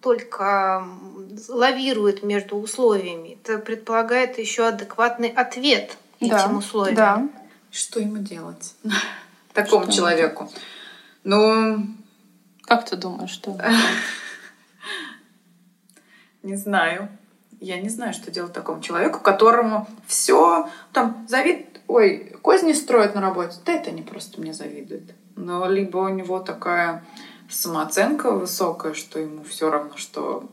только 0.00 0.86
лавирует 1.48 2.22
между 2.22 2.56
условиями. 2.56 3.38
Это 3.42 3.58
предполагает 3.58 4.38
еще 4.38 4.66
адекватный 4.66 5.28
ответ 5.28 5.96
да, 6.20 6.26
этим 6.26 6.56
условиям. 6.56 6.96
Да. 6.96 7.28
Что 7.70 8.00
ему 8.00 8.18
делать? 8.18 8.74
Такому 9.54 9.84
что 9.84 9.92
человеку. 9.92 10.50
Ну. 11.24 11.86
Как 12.62 12.88
ты 12.88 12.96
думаешь, 12.96 13.30
что? 13.30 13.58
Не 16.42 16.56
знаю 16.56 17.08
я 17.62 17.80
не 17.80 17.88
знаю, 17.88 18.12
что 18.12 18.32
делать 18.32 18.52
такому 18.52 18.82
человеку, 18.82 19.20
которому 19.20 19.86
все 20.06 20.68
там 20.92 21.24
завид, 21.28 21.80
ой, 21.86 22.36
козни 22.42 22.72
строят 22.72 23.14
на 23.14 23.20
работе. 23.20 23.56
Да 23.64 23.72
это 23.72 23.92
не 23.92 24.02
просто 24.02 24.40
мне 24.40 24.52
завидуют. 24.52 25.14
Но 25.36 25.70
либо 25.70 25.98
у 25.98 26.08
него 26.08 26.40
такая 26.40 27.04
самооценка 27.48 28.32
высокая, 28.32 28.94
что 28.94 29.20
ему 29.20 29.44
все 29.44 29.70
равно, 29.70 29.96
что 29.96 30.50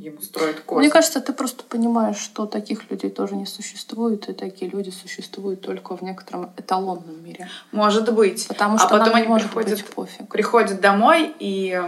ему 0.00 0.20
строят 0.20 0.60
козни. 0.60 0.80
Мне 0.80 0.90
кажется, 0.90 1.20
ты 1.20 1.32
просто 1.32 1.64
понимаешь, 1.64 2.16
что 2.16 2.46
таких 2.46 2.90
людей 2.90 3.10
тоже 3.10 3.36
не 3.36 3.46
существует, 3.46 4.28
и 4.28 4.32
такие 4.32 4.70
люди 4.70 4.90
существуют 4.90 5.60
только 5.60 5.96
в 5.96 6.02
некотором 6.02 6.52
эталонном 6.56 7.22
мире. 7.24 7.48
Может 7.72 8.12
быть. 8.12 8.46
Потому 8.48 8.78
что 8.78 8.88
а 8.88 8.98
потом 8.98 9.14
они 9.14 9.26
приходят, 9.26 9.70
быть 9.70 9.84
пофиг. 9.86 10.28
приходят 10.28 10.80
домой 10.80 11.34
и 11.38 11.80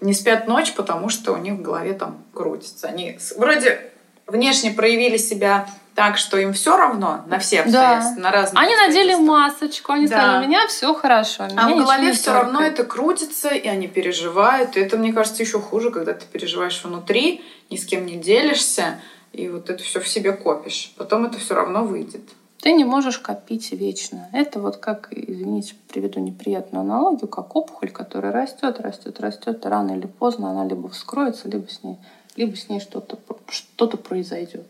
не 0.00 0.14
спят 0.14 0.48
ночь, 0.48 0.74
потому 0.74 1.08
что 1.08 1.32
у 1.32 1.36
них 1.36 1.54
в 1.54 1.62
голове 1.62 1.94
там 1.94 2.24
крутится. 2.32 2.88
Они 2.88 3.18
вроде 3.36 3.89
внешне 4.30 4.70
проявили 4.70 5.16
себя 5.16 5.66
так, 5.94 6.16
что 6.16 6.38
им 6.38 6.52
все 6.52 6.76
равно 6.76 7.24
на 7.26 7.38
все 7.38 7.60
обстоятельства, 7.60 8.16
да. 8.16 8.22
на 8.22 8.30
разные 8.30 8.62
Они 8.62 8.74
надели 8.74 9.14
масочку, 9.16 9.92
они 9.92 10.06
да. 10.06 10.16
сказали, 10.16 10.44
у 10.44 10.48
меня 10.48 10.66
все 10.68 10.94
хорошо. 10.94 11.44
а 11.56 11.68
в 11.68 11.76
голове 11.76 12.12
все 12.12 12.32
равно 12.32 12.62
это 12.62 12.84
крутится, 12.84 13.48
и 13.50 13.68
они 13.68 13.86
переживают. 13.88 14.76
И 14.76 14.80
это, 14.80 14.96
мне 14.96 15.12
кажется, 15.12 15.42
еще 15.42 15.60
хуже, 15.60 15.90
когда 15.90 16.14
ты 16.14 16.24
переживаешь 16.26 16.82
внутри, 16.82 17.44
ни 17.68 17.76
с 17.76 17.84
кем 17.84 18.06
не 18.06 18.16
делишься, 18.16 19.00
и 19.32 19.48
вот 19.48 19.68
это 19.68 19.82
все 19.82 20.00
в 20.00 20.08
себе 20.08 20.32
копишь. 20.32 20.92
Потом 20.96 21.26
это 21.26 21.38
все 21.38 21.54
равно 21.54 21.84
выйдет. 21.84 22.22
Ты 22.62 22.72
не 22.72 22.84
можешь 22.84 23.18
копить 23.18 23.72
вечно. 23.72 24.28
Это 24.32 24.60
вот 24.60 24.76
как, 24.76 25.08
извините, 25.12 25.74
приведу 25.88 26.20
неприятную 26.20 26.82
аналогию, 26.82 27.26
как 27.26 27.56
опухоль, 27.56 27.90
которая 27.90 28.32
растет, 28.32 28.80
растет, 28.80 29.18
растет, 29.20 29.64
и 29.64 29.68
рано 29.68 29.92
или 29.92 30.06
поздно 30.06 30.50
она 30.50 30.66
либо 30.66 30.88
вскроется, 30.90 31.48
либо 31.48 31.68
с 31.70 31.82
ней 31.82 31.96
либо 32.36 32.56
с 32.56 32.68
ней 32.68 32.80
что-то 32.80 33.18
что 33.48 33.88
произойдет. 33.88 34.66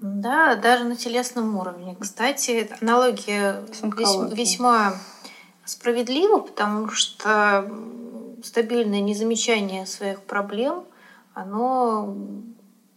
Да, 0.00 0.54
даже 0.54 0.84
на 0.84 0.96
телесном 0.96 1.56
уровне. 1.56 1.96
Кстати, 1.98 2.70
аналогия 2.80 3.62
весьма 4.32 4.94
справедлива, 5.64 6.38
потому 6.38 6.88
что 6.88 7.70
стабильное 8.42 9.00
незамечание 9.00 9.86
своих 9.86 10.22
проблем, 10.22 10.84
оно 11.34 12.16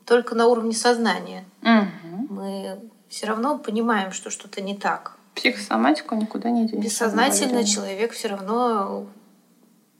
только 0.05 0.35
на 0.35 0.47
уровне 0.47 0.73
сознания. 0.73 1.45
Угу. 1.61 2.33
Мы 2.33 2.79
все 3.09 3.27
равно 3.27 3.57
понимаем, 3.57 4.11
что 4.11 4.29
что-то 4.29 4.61
не 4.61 4.75
так. 4.75 5.17
Психосоматику 5.35 6.15
никуда 6.15 6.49
не 6.51 6.67
денешь. 6.67 6.85
Бессознательно 6.85 7.63
человек 7.63 8.13
все 8.13 8.29
равно 8.29 9.07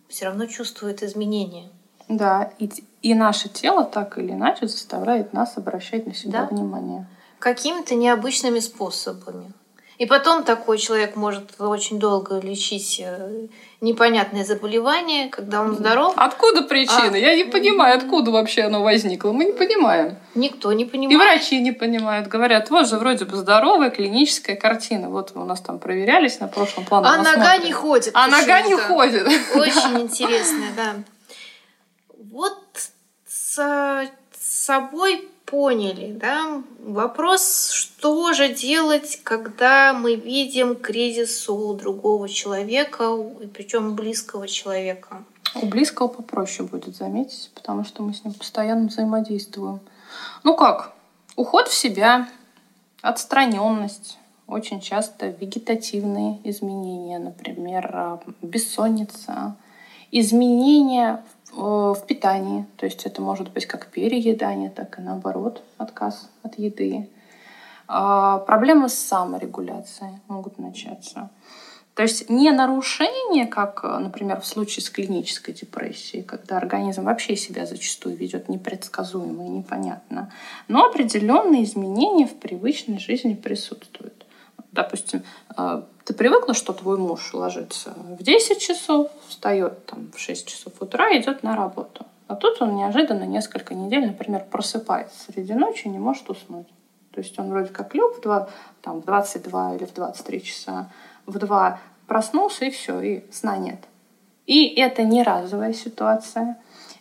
все 0.08 0.26
равно 0.26 0.46
чувствует 0.46 1.04
изменения. 1.04 1.70
Да, 2.18 2.52
и, 2.60 2.70
и 3.02 3.14
наше 3.14 3.50
тело 3.50 3.84
так 3.84 4.18
или 4.18 4.32
иначе 4.32 4.68
заставляет 4.68 5.34
нас 5.34 5.58
обращать 5.58 6.06
на 6.06 6.14
себя 6.14 6.42
да? 6.42 6.56
внимание. 6.56 7.08
Какими-то 7.40 7.96
необычными 7.96 8.60
способами. 8.60 9.52
И 10.00 10.06
потом 10.06 10.44
такой 10.44 10.80
человек 10.80 11.16
может 11.16 11.62
очень 11.62 12.00
долго 12.00 12.40
лечить 12.40 13.00
э, 13.04 13.48
непонятное 13.80 14.44
заболевание, 14.44 15.30
когда 15.30 15.62
он 15.62 15.76
здоров. 15.76 16.14
Откуда 16.18 16.64
причина? 16.64 17.12
А... 17.14 17.18
Я 17.18 17.36
не 17.36 17.44
понимаю, 17.44 17.98
откуда 17.98 18.32
вообще 18.32 18.64
оно 18.64 18.82
возникло. 18.82 19.32
Мы 19.32 19.46
не 19.46 19.52
понимаем. 19.54 20.18
Никто 20.34 20.74
не 20.74 20.86
понимает. 20.86 21.14
И 21.14 21.16
врачи 21.16 21.62
не 21.62 21.72
понимают. 21.72 22.28
Говорят, 22.28 22.72
вот 22.72 22.90
же 22.90 22.98
вроде 22.98 23.26
бы 23.26 23.38
здоровая 23.38 23.92
клиническая 23.92 24.56
картина. 24.56 25.10
Вот 25.10 25.32
у 25.36 25.46
нас 25.46 25.62
там 25.62 25.78
проверялись 25.78 26.40
на 26.40 26.48
прошлом 26.48 26.86
плане. 26.86 27.08
А 27.08 27.18
нога 27.18 27.58
не 27.58 27.72
ходит. 27.72 28.12
А 28.16 28.28
нога 28.28 28.62
не 28.62 28.76
ходит. 28.76 29.28
Очень 29.56 30.02
интересная, 30.02 30.70
да. 30.76 30.96
С 33.56 34.10
собой 34.40 35.30
поняли, 35.46 36.12
да? 36.12 36.64
Вопрос, 36.80 37.70
что 37.70 38.34
же 38.34 38.52
делать, 38.52 39.20
когда 39.24 39.94
мы 39.94 40.16
видим 40.16 40.76
кризис 40.76 41.48
у 41.48 41.76
другого 41.76 42.28
человека, 42.28 43.16
и 43.42 43.46
причем 43.46 43.94
близкого 43.94 44.48
человека? 44.48 45.24
У 45.54 45.68
близкого 45.68 46.08
попроще 46.08 46.68
будет 46.68 46.96
заметить, 46.96 47.52
потому 47.54 47.84
что 47.84 48.02
мы 48.02 48.16
с 48.16 48.24
ним 48.24 48.34
постоянно 48.34 48.88
взаимодействуем. 48.88 49.82
Ну 50.44 50.56
как? 50.56 50.94
Уход 51.36 51.68
в 51.68 51.76
себя, 51.76 52.28
отстраненность, 53.04 54.18
очень 54.48 54.82
часто 54.82 55.28
вегетативные 55.28 56.40
изменения, 56.44 57.20
например, 57.20 57.92
а, 57.94 58.20
бессонница, 58.42 59.56
изменения 60.12 61.24
в 61.56 62.06
питании, 62.08 62.66
то 62.78 62.86
есть 62.86 63.06
это 63.06 63.22
может 63.22 63.52
быть 63.52 63.66
как 63.66 63.88
переедание, 63.88 64.70
так 64.70 64.98
и 65.00 65.02
наоборот, 65.02 65.64
отказ 65.78 66.30
от 66.42 66.58
еды. 66.58 67.10
А, 67.88 68.40
проблемы 68.40 68.90
с 68.90 68.96
саморегуляцией 68.96 70.20
могут 70.28 70.58
начаться. 70.58 71.30
То 71.96 72.02
есть 72.02 72.28
не 72.30 72.50
нарушение, 72.52 73.46
как, 73.46 73.84
например, 73.84 74.42
в 74.42 74.48
случае 74.48 74.84
с 74.84 74.90
клинической 74.90 75.54
депрессией, 75.54 76.24
когда 76.24 76.58
организм 76.58 77.04
вообще 77.04 77.36
себя 77.36 77.68
зачастую 77.68 78.16
ведет 78.16 78.50
непредсказуемо 78.50 79.46
и 79.46 79.50
непонятно, 79.50 80.32
но 80.68 80.86
определенные 80.86 81.66
изменения 81.66 82.26
в 82.26 82.36
привычной 82.40 82.98
жизни 82.98 83.36
присутствуют. 83.36 84.26
Допустим, 84.72 85.22
э, 85.56 85.84
ты 86.06 86.14
привыкла, 86.14 86.54
что 86.54 86.74
твой 86.74 86.98
муж 86.98 87.34
ложится 87.34 87.94
в 87.98 88.22
10 88.24 88.60
часов, 88.60 89.10
встает 89.28 89.86
там, 89.86 90.12
в 90.14 90.20
6 90.20 90.48
часов 90.48 90.74
утра 90.82 91.10
и 91.10 91.22
идет 91.22 91.44
на 91.44 91.56
работу. 91.56 92.06
А 92.28 92.36
тут 92.36 92.62
он 92.62 92.76
неожиданно 92.76 93.24
несколько 93.24 93.74
недель, 93.74 94.06
например, 94.08 94.46
просыпается 94.50 95.32
среди 95.32 95.54
ночи 95.54 95.84
и 95.86 95.90
не 95.90 96.00
может 96.00 96.30
уснуть. 96.30 96.68
То 97.12 97.22
есть 97.22 97.38
он 97.38 97.50
вроде 97.50 97.70
как 97.70 97.94
лег 97.94 98.18
в, 98.18 98.22
2, 98.22 98.50
там, 98.82 99.02
в 99.02 99.06
22 99.06 99.76
или 99.76 99.86
в 99.86 99.94
23 99.94 100.44
часа, 100.44 100.90
в 101.26 101.38
2 101.38 101.80
проснулся 102.08 102.66
и 102.66 102.72
все, 102.72 103.00
и 103.02 103.32
сна 103.32 103.58
нет. 103.58 103.80
И 104.46 104.66
это 104.76 105.04
не 105.04 105.24
разовая 105.24 105.74
ситуация. 105.74 106.58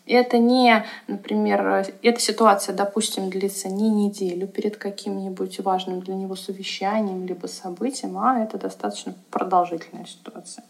Это 0.06 0.38
не, 0.38 0.84
например, 1.06 1.86
эта 2.02 2.20
ситуация, 2.20 2.74
допустим, 2.74 3.30
длится 3.30 3.68
не 3.68 3.88
неделю 3.88 4.48
перед 4.48 4.76
каким-нибудь 4.76 5.60
важным 5.60 6.00
для 6.00 6.14
него 6.14 6.34
совещанием 6.34 7.24
либо 7.26 7.46
событием, 7.46 8.18
а 8.18 8.42
это 8.42 8.58
достаточно 8.58 9.14
продолжительная 9.30 10.06
ситуация. 10.06 10.64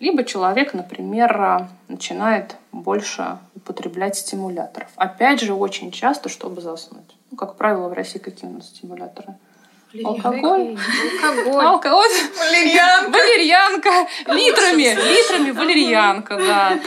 Либо 0.00 0.24
человек, 0.24 0.74
например, 0.74 1.68
начинает 1.86 2.56
больше 2.72 3.38
употреблять 3.54 4.16
стимуляторов. 4.16 4.90
Опять 4.96 5.40
же, 5.40 5.54
очень 5.54 5.92
часто, 5.92 6.28
чтобы 6.28 6.60
заснуть. 6.60 7.16
Ну, 7.30 7.36
как 7.36 7.56
правило, 7.56 7.88
в 7.88 7.92
России 7.92 8.18
какие 8.18 8.50
у 8.50 8.54
нас 8.54 8.66
стимуляторы? 8.66 9.34
Алкоголь. 10.04 10.76
Алкоголь. 11.22 11.64
Алкоголь. 11.64 12.10
Валерьянка. 12.38 13.10
Валерьянка. 13.12 13.90
Литрами. 14.26 14.94
Литрами 14.94 15.50
валерьянка, 15.52 16.36
да. 16.36 16.80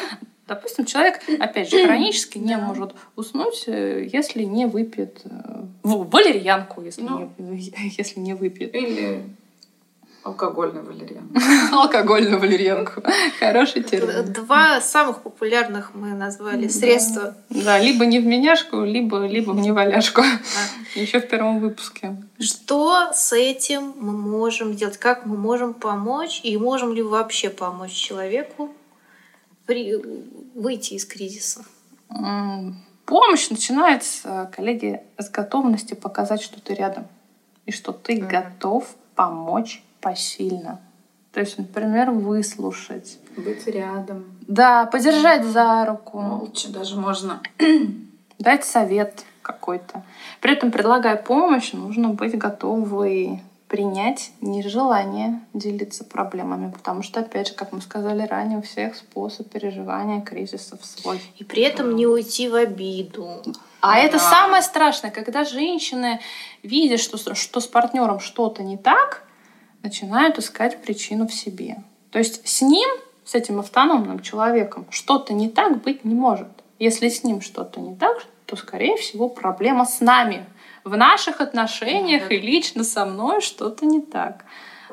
Допустим, 0.48 0.86
человек, 0.86 1.20
опять 1.40 1.70
же, 1.70 1.86
хронически 1.86 2.38
не 2.38 2.56
может 2.56 2.96
уснуть, 3.16 3.66
э, 3.68 4.08
если 4.12 4.44
не 4.44 4.66
выпьет 4.66 5.22
э, 5.26 5.66
валерьянку, 5.84 6.82
если, 6.82 7.02
ну, 7.02 7.32
не, 7.38 7.74
если 7.98 8.20
не 8.20 8.34
выпьет. 8.34 8.74
Или 8.74 9.26
алкогольную 10.28 10.86
валерьянку. 10.86 11.40
Алкогольную 11.74 12.40
валерьянку. 12.40 13.04
Хороший 13.40 13.84
термин. 13.84 14.32
Два 14.34 14.82
самых 14.82 15.22
популярных 15.22 15.92
мы 15.94 16.10
назвали 16.10 16.68
средства. 16.68 17.36
Да, 17.50 17.80
либо 17.80 18.06
не 18.06 18.20
в 18.20 18.26
меняшку, 18.26 18.84
либо, 18.84 19.26
либо 19.26 19.52
в 19.52 19.60
неваляшку. 19.60 20.22
Еще 20.96 21.20
в 21.20 21.28
первом 21.28 21.60
выпуске. 21.60 22.16
Что 22.40 23.12
с 23.14 23.34
этим 23.34 23.94
мы 24.00 24.14
можем 24.14 24.74
сделать? 24.74 24.98
Как 24.98 25.26
мы 25.26 25.38
можем 25.38 25.74
помочь? 25.74 26.42
И 26.44 26.58
можем 26.58 26.94
ли 26.94 27.02
вообще 27.02 27.50
помочь 27.50 27.92
человеку 27.92 28.72
при... 29.68 29.96
выйти 30.56 30.96
из 30.96 31.06
кризиса? 31.06 31.64
Помощь 33.06 33.50
начинается, 33.50 34.52
коллеги, 34.56 35.02
с 35.18 35.30
готовности 35.30 35.94
показать, 35.94 36.42
что 36.42 36.60
ты 36.60 36.74
рядом. 36.74 37.08
И 37.66 37.72
что 37.72 37.92
ты 37.92 38.18
mm-hmm. 38.18 38.28
готов 38.28 38.96
помочь 39.16 39.84
посильно. 40.02 40.80
То 41.34 41.42
есть, 41.42 41.58
например, 41.58 42.12
выслушать. 42.12 43.20
Быть 43.36 43.68
рядом. 43.68 44.26
Да, 44.48 44.86
подержать 44.86 45.46
за 45.46 45.86
руку. 45.86 46.20
Молча 46.20 46.70
даже 46.70 46.96
можно. 46.96 47.42
Дать 48.40 48.66
совет 48.66 49.26
какой-то. 49.42 50.04
При 50.42 50.54
этом, 50.54 50.72
предлагая 50.72 51.16
помощь, 51.18 51.74
нужно 51.74 52.10
быть 52.10 52.38
готовой 52.38 53.42
принять 53.68 54.32
нежелание 54.40 55.42
делиться 55.54 56.06
проблемами, 56.06 56.72
потому 56.72 57.04
что, 57.04 57.20
опять 57.20 57.50
же, 57.50 57.54
как 57.54 57.74
мы 57.74 57.82
сказали 57.82 58.26
ранее, 58.26 58.60
у 58.60 58.62
всех 58.62 58.96
способ 58.96 59.50
переживания 59.50 60.22
кризисов 60.22 60.86
свой. 60.86 61.22
И 61.38 61.44
при 61.44 61.64
этом 61.64 61.96
не 61.96 62.08
уйти 62.08 62.48
в 62.48 62.56
обиду. 62.56 63.42
А 63.82 63.94
да. 63.94 64.00
это 64.00 64.20
самое 64.20 64.64
страшное, 64.64 65.12
когда 65.12 65.44
женщины 65.44 66.22
видят, 66.64 67.00
что, 67.00 67.36
что 67.36 67.60
с 67.60 67.68
партнером 67.68 68.20
что-то 68.20 68.64
не 68.64 68.78
так, 68.78 69.24
начинают 69.84 70.40
искать 70.40 70.82
причину 70.82 71.28
в 71.28 71.34
себе. 71.34 71.78
То 72.12 72.20
есть 72.20 72.48
с 72.48 72.62
ним, 72.62 72.90
с 73.26 73.36
этим 73.36 73.60
автономным 73.60 74.22
человеком, 74.22 74.88
что-то 74.90 75.34
не 75.34 75.50
так 75.50 75.82
быть 75.84 76.06
не 76.06 76.16
может. 76.16 76.48
Если 76.80 77.10
с 77.10 77.24
ним 77.24 77.42
что-то 77.42 77.82
не 77.82 77.96
так, 77.96 78.26
то, 78.46 78.56
скорее 78.56 78.96
всего, 78.96 79.28
проблема 79.28 79.86
с 79.86 80.00
нами, 80.00 80.46
в 80.88 80.98
наших 80.98 81.42
отношениях 81.42 82.32
и 82.32 82.38
лично 82.38 82.84
со 82.84 83.06
мной 83.06 83.42
что-то 83.42 83.86
не 83.86 84.02
так. 84.02 84.44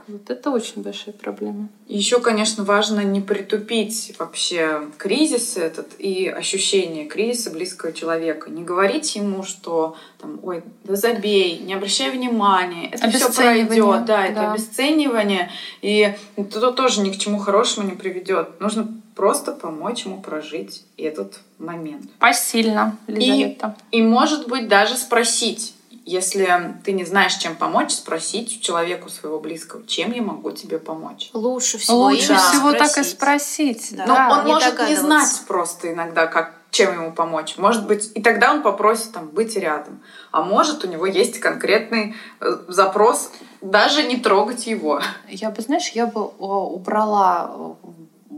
Вот 0.07 0.28
это 0.28 0.51
очень 0.51 0.82
большая 0.82 1.14
проблема. 1.14 1.68
Еще, 1.88 2.20
конечно, 2.20 2.62
важно 2.62 3.01
не 3.01 3.22
притупить 3.22 4.14
вообще 4.18 4.82
кризис 4.99 5.57
этот 5.57 5.99
и 5.99 6.28
ощущение 6.28 7.07
кризиса 7.07 7.51
близкого 7.51 7.90
человека. 7.90 8.51
Не 8.51 8.62
говорить 8.62 9.16
ему, 9.16 9.45
что 9.45 9.97
там, 10.20 10.40
ой, 10.42 10.62
да 10.82 10.95
забей, 10.97 11.59
не 11.59 11.72
обращай 11.72 12.11
внимания, 12.11 12.90
это 12.90 13.11
все 13.11 13.32
пройдет. 13.32 14.05
Да, 14.05 14.26
это 14.26 14.34
да. 14.34 14.53
обесценивание. 14.53 15.51
И 15.80 16.14
это 16.36 16.72
тоже 16.72 17.01
ни 17.01 17.11
к 17.11 17.16
чему 17.16 17.38
хорошему 17.38 17.88
не 17.88 17.97
приведет. 17.97 18.61
Нужно 18.61 18.86
просто 19.14 19.53
помочь 19.53 20.05
ему 20.05 20.20
прожить 20.20 20.82
этот 20.99 21.40
момент. 21.59 22.11
Посильно, 22.18 22.99
Лизавета. 23.07 23.76
И, 23.90 23.99
и 23.99 24.03
может 24.03 24.49
быть, 24.49 24.68
даже 24.68 24.97
спросить, 24.97 25.74
если 26.07 26.77
ты 26.85 26.93
не 26.93 27.05
знаешь, 27.05 27.35
чем 27.35 27.57
помочь, 27.57 27.93
спросить 27.93 28.61
человеку 28.61 29.09
своего 29.09 29.41
близкого, 29.41 29.87
чем 29.87 30.13
я 30.13 30.23
могу 30.23 30.53
тебе 30.53 30.79
помочь. 30.79 31.31
Лучше 31.33 31.79
всего. 31.79 32.05
Лучше 32.05 32.29
да. 32.29 32.39
всего 32.39 32.71
спросить. 32.71 32.95
так 32.95 33.05
и 33.05 33.09
спросить. 33.09 33.97
Да. 33.97 34.07
Но 34.07 34.35
он 34.35 34.45
не 34.47 34.53
может 34.53 34.79
не 34.89 34.97
знать 34.97 35.43
просто 35.47 35.93
иногда, 35.93 36.27
как 36.27 36.55
чем 36.71 36.93
ему 36.93 37.13
помочь. 37.13 37.57
Может 37.57 37.87
быть, 37.87 38.11
и 38.15 38.21
тогда 38.21 38.53
он 38.53 38.63
попросит 38.63 39.13
там 39.13 39.29
быть 39.29 39.57
рядом. 39.57 40.03
А 40.33 40.43
может, 40.43 40.85
у 40.85 40.89
него 40.89 41.07
есть 41.07 41.39
конкретный 41.39 42.17
э, 42.41 42.57
запрос 42.67 43.31
даже 43.61 44.03
не 44.03 44.17
трогать 44.17 44.67
его. 44.67 45.01
Я 45.29 45.51
бы, 45.51 45.63
знаешь, 45.63 45.89
я 45.91 46.07
бы 46.07 46.27
убрала 46.27 47.77
э, 47.83 47.89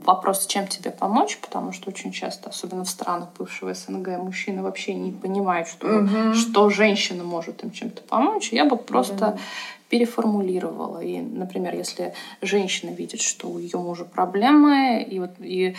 вопрос, 0.07 0.47
чем 0.47 0.67
тебе 0.67 0.91
помочь, 0.91 1.39
потому 1.39 1.73
что 1.73 1.91
очень 1.91 2.13
часто, 2.13 2.51
особенно 2.51 2.85
в 2.85 2.89
странах 2.89 3.29
бывшего 3.37 3.75
СНГ, 3.75 4.19
мужчины 4.19 4.63
вообще 4.63 4.95
не 4.95 5.13
понимают, 5.13 5.69
что, 5.69 5.99
угу. 5.99 6.35
что 6.35 6.71
женщина 6.71 7.25
может 7.25 7.65
им 7.65 7.73
чем-то 7.73 8.03
помочь. 8.03 8.53
Я 8.53 8.65
бы 8.65 8.77
просто 8.77 9.29
угу. 9.31 9.39
переформулировала. 9.89 11.01
И, 11.03 11.21
например, 11.21 11.75
если 11.75 12.15
женщина 12.41 12.91
видит, 12.91 13.21
что 13.21 13.49
у 13.49 13.59
ее 13.59 13.79
мужа 13.79 14.05
проблемы, 14.05 15.03
и, 15.03 15.19
вот, 15.19 15.33
и 15.41 15.75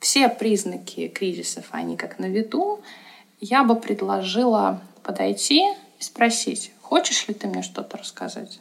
все 0.00 0.28
признаки 0.28 1.08
кризисов, 1.08 1.66
они 1.70 1.96
как 1.96 2.18
на 2.18 2.26
виду, 2.26 2.80
я 3.40 3.62
бы 3.62 3.76
предложила 3.76 4.80
подойти 5.02 5.62
и 5.98 6.02
спросить, 6.02 6.72
хочешь 6.80 7.28
ли 7.28 7.34
ты 7.34 7.46
мне 7.46 7.62
что-то 7.62 7.98
рассказать? 7.98 8.60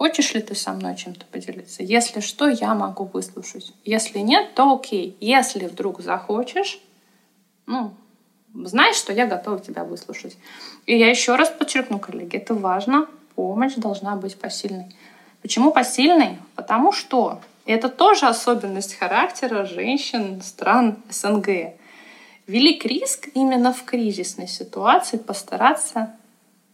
Хочешь 0.00 0.32
ли 0.32 0.40
ты 0.40 0.54
со 0.54 0.72
мной 0.72 0.96
чем-то 0.96 1.26
поделиться? 1.26 1.82
Если 1.82 2.20
что, 2.20 2.48
я 2.48 2.74
могу 2.74 3.04
выслушать. 3.04 3.74
Если 3.84 4.20
нет, 4.20 4.54
то 4.54 4.74
окей. 4.74 5.14
Если 5.20 5.66
вдруг 5.66 6.00
захочешь, 6.00 6.80
ну, 7.66 7.92
знай, 8.54 8.94
что 8.94 9.12
я 9.12 9.26
готова 9.26 9.60
тебя 9.60 9.84
выслушать. 9.84 10.38
И 10.86 10.96
я 10.96 11.10
еще 11.10 11.36
раз 11.36 11.50
подчеркну, 11.50 11.98
коллеги, 11.98 12.38
это 12.38 12.54
важно. 12.54 13.08
Помощь 13.34 13.74
должна 13.74 14.16
быть 14.16 14.40
посильной. 14.40 14.86
Почему 15.42 15.70
посильной? 15.70 16.38
Потому 16.54 16.92
что 16.92 17.42
это 17.66 17.90
тоже 17.90 18.26
особенность 18.26 18.94
характера 18.94 19.66
женщин 19.66 20.40
стран 20.40 20.96
СНГ. 21.10 21.74
Велик 22.46 22.86
риск 22.86 23.28
именно 23.34 23.74
в 23.74 23.84
кризисной 23.84 24.48
ситуации 24.48 25.18
постараться, 25.18 26.16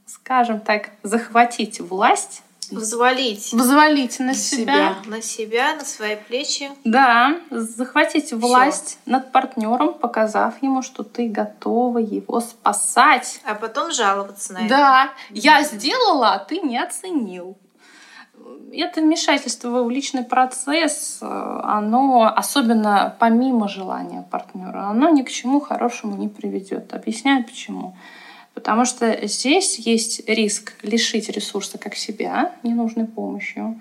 скажем 0.07 0.61
так, 0.61 0.91
захватить 1.03 1.81
власть 1.81 2.45
Взвалить 2.71 3.53
взвалить 3.53 4.19
на 4.21 4.35
себя. 4.35 4.97
себя. 5.03 5.11
на 5.11 5.23
себя, 5.23 5.75
на 5.75 5.85
свои 5.85 6.17
плечи. 6.17 6.71
Да, 6.85 7.39
захватить 7.51 8.33
власть 8.33 8.99
над 9.07 9.33
партнером, 9.33 9.95
показав 9.95 10.63
ему, 10.63 10.83
что 10.83 11.03
ты 11.03 11.29
готова 11.29 11.99
его 11.99 12.41
спасать. 12.41 13.41
А 13.45 13.55
потом 13.55 13.93
жаловаться 13.93 14.53
на 14.53 14.59
это. 14.59 14.69
Да, 14.69 15.11
я 15.31 15.63
сделала, 15.63 16.35
а 16.35 16.39
ты 16.39 16.61
не 16.61 16.79
оценил. 16.79 17.57
Это 18.73 19.01
вмешательство 19.01 19.83
в 19.83 19.91
личный 19.91 20.25
процесс, 20.25 21.19
оно, 21.21 22.33
особенно 22.37 23.17
помимо 23.19 23.69
желания 23.69 24.27
партнера, 24.31 24.89
оно 24.89 25.09
ни 25.09 25.23
к 25.23 25.31
чему 25.31 25.61
хорошему 25.61 26.17
не 26.17 26.29
приведет. 26.29 26.93
Объясняю 26.93 27.45
почему. 27.45 27.97
Потому 28.57 28.87
что 28.87 29.27
здесь 29.27 29.79
есть 29.79 30.27
риск 30.27 30.73
лишить 30.81 31.29
ресурса 31.29 31.77
как 31.77 31.95
себя 31.95 32.53
ненужной 32.63 33.05
помощью, 33.05 33.79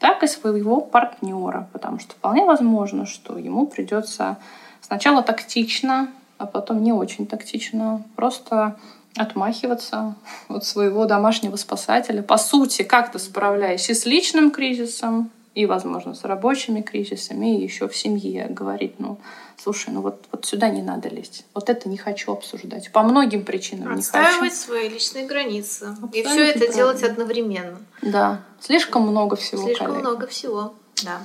так 0.00 0.24
и 0.24 0.26
своего 0.26 0.80
партнера. 0.80 1.68
Потому 1.72 2.00
что 2.00 2.14
вполне 2.14 2.44
возможно, 2.44 3.06
что 3.06 3.38
ему 3.38 3.68
придется 3.68 4.36
сначала 4.80 5.22
тактично, 5.22 6.10
а 6.38 6.46
потом 6.46 6.82
не 6.82 6.92
очень 6.92 7.28
тактично 7.28 8.02
просто 8.16 8.76
отмахиваться 9.16 10.16
от 10.48 10.64
своего 10.64 11.06
домашнего 11.06 11.54
спасателя. 11.54 12.20
По 12.20 12.36
сути, 12.36 12.82
как-то 12.82 13.20
справляясь 13.20 13.88
и 13.88 13.94
с 13.94 14.06
личным 14.06 14.50
кризисом, 14.50 15.30
и, 15.54 15.66
возможно, 15.66 16.14
с 16.14 16.24
рабочими 16.24 16.80
кризисами, 16.80 17.56
и 17.56 17.62
еще 17.62 17.86
в 17.86 17.96
семье 17.96 18.48
говорить, 18.50 18.98
ну, 18.98 19.18
слушай, 19.66 19.90
ну 19.90 20.00
вот, 20.00 20.26
вот 20.30 20.44
сюда 20.46 20.68
не 20.68 20.80
надо 20.80 21.08
лезть. 21.08 21.44
Вот 21.52 21.68
это 21.68 21.88
не 21.88 21.96
хочу 21.96 22.30
обсуждать. 22.32 22.92
По 22.92 23.02
многим 23.02 23.44
причинам 23.44 23.94
не 23.94 23.98
Отстаивать 23.98 24.52
хочу. 24.52 24.54
свои 24.54 24.88
личные 24.88 25.26
границы. 25.26 25.86
и 26.12 26.20
Абсолютно 26.20 26.22
все 26.30 26.42
это 26.44 26.58
правильно. 26.58 26.76
делать 26.76 27.02
одновременно. 27.02 27.78
Да, 28.00 28.44
слишком 28.60 29.02
много 29.08 29.34
всего, 29.34 29.64
Слишком 29.64 29.86
коллег. 29.88 30.02
много 30.02 30.26
всего. 30.28 30.74
Да. 31.04 31.20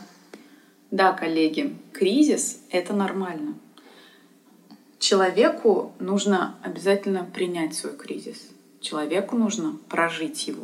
Да, 0.90 1.14
коллеги, 1.14 1.78
кризис— 1.94 2.58
это 2.72 2.94
нормально. 2.94 3.54
Человеку 4.98 5.94
нужно 6.00 6.56
обязательно 6.64 7.24
принять 7.24 7.76
свой 7.76 7.96
кризис. 7.96 8.38
Человеку 8.82 9.36
нужно 9.36 9.78
прожить 9.88 10.48
его. 10.48 10.64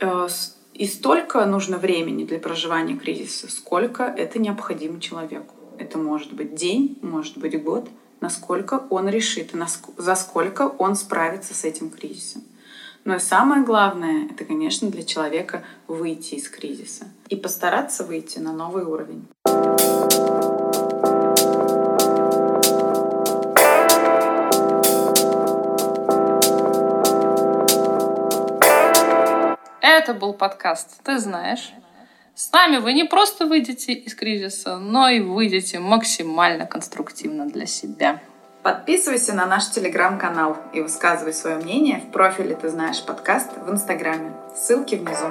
Э, 0.00 0.28
И 0.74 0.86
столько 0.86 1.44
нужно 1.46 1.78
времени 1.78 2.24
для 2.24 2.38
проживания 2.38 2.96
кризиса, 2.96 3.50
сколько 3.50 4.02
это 4.04 4.38
необходимо 4.38 5.00
человеку. 5.00 5.54
Это 5.78 5.96
может 5.96 6.32
быть 6.32 6.56
день, 6.56 6.98
может 7.02 7.38
быть 7.38 7.62
год, 7.62 7.88
насколько 8.20 8.82
он 8.90 9.08
решит, 9.08 9.54
и 9.54 9.58
за 9.96 10.14
сколько 10.16 10.62
он 10.62 10.96
справится 10.96 11.54
с 11.54 11.64
этим 11.64 11.90
кризисом. 11.90 12.42
Но 13.04 13.14
и 13.14 13.20
самое 13.20 13.62
главное, 13.62 14.26
это, 14.28 14.44
конечно, 14.44 14.90
для 14.90 15.04
человека 15.04 15.62
выйти 15.86 16.34
из 16.34 16.48
кризиса 16.48 17.06
и 17.28 17.36
постараться 17.36 18.04
выйти 18.04 18.40
на 18.40 18.52
новый 18.52 18.84
уровень. 18.84 19.28
Это 29.80 30.12
был 30.12 30.34
подкаст 30.34 31.00
«Ты 31.04 31.18
знаешь». 31.18 31.72
С 32.38 32.52
нами 32.52 32.76
вы 32.76 32.92
не 32.92 33.02
просто 33.02 33.46
выйдете 33.46 33.94
из 33.94 34.14
кризиса, 34.14 34.78
но 34.78 35.08
и 35.08 35.18
выйдете 35.18 35.80
максимально 35.80 36.66
конструктивно 36.66 37.46
для 37.46 37.66
себя. 37.66 38.20
Подписывайся 38.62 39.34
на 39.34 39.44
наш 39.44 39.70
телеграм-канал 39.70 40.56
и 40.72 40.80
высказывай 40.80 41.32
свое 41.32 41.56
мнение 41.56 41.98
в 41.98 42.12
профиле 42.12 42.54
«Ты 42.54 42.68
знаешь 42.68 43.02
подкаст» 43.04 43.50
в 43.56 43.68
Инстаграме. 43.68 44.34
Ссылки 44.54 44.94
внизу. 44.94 45.26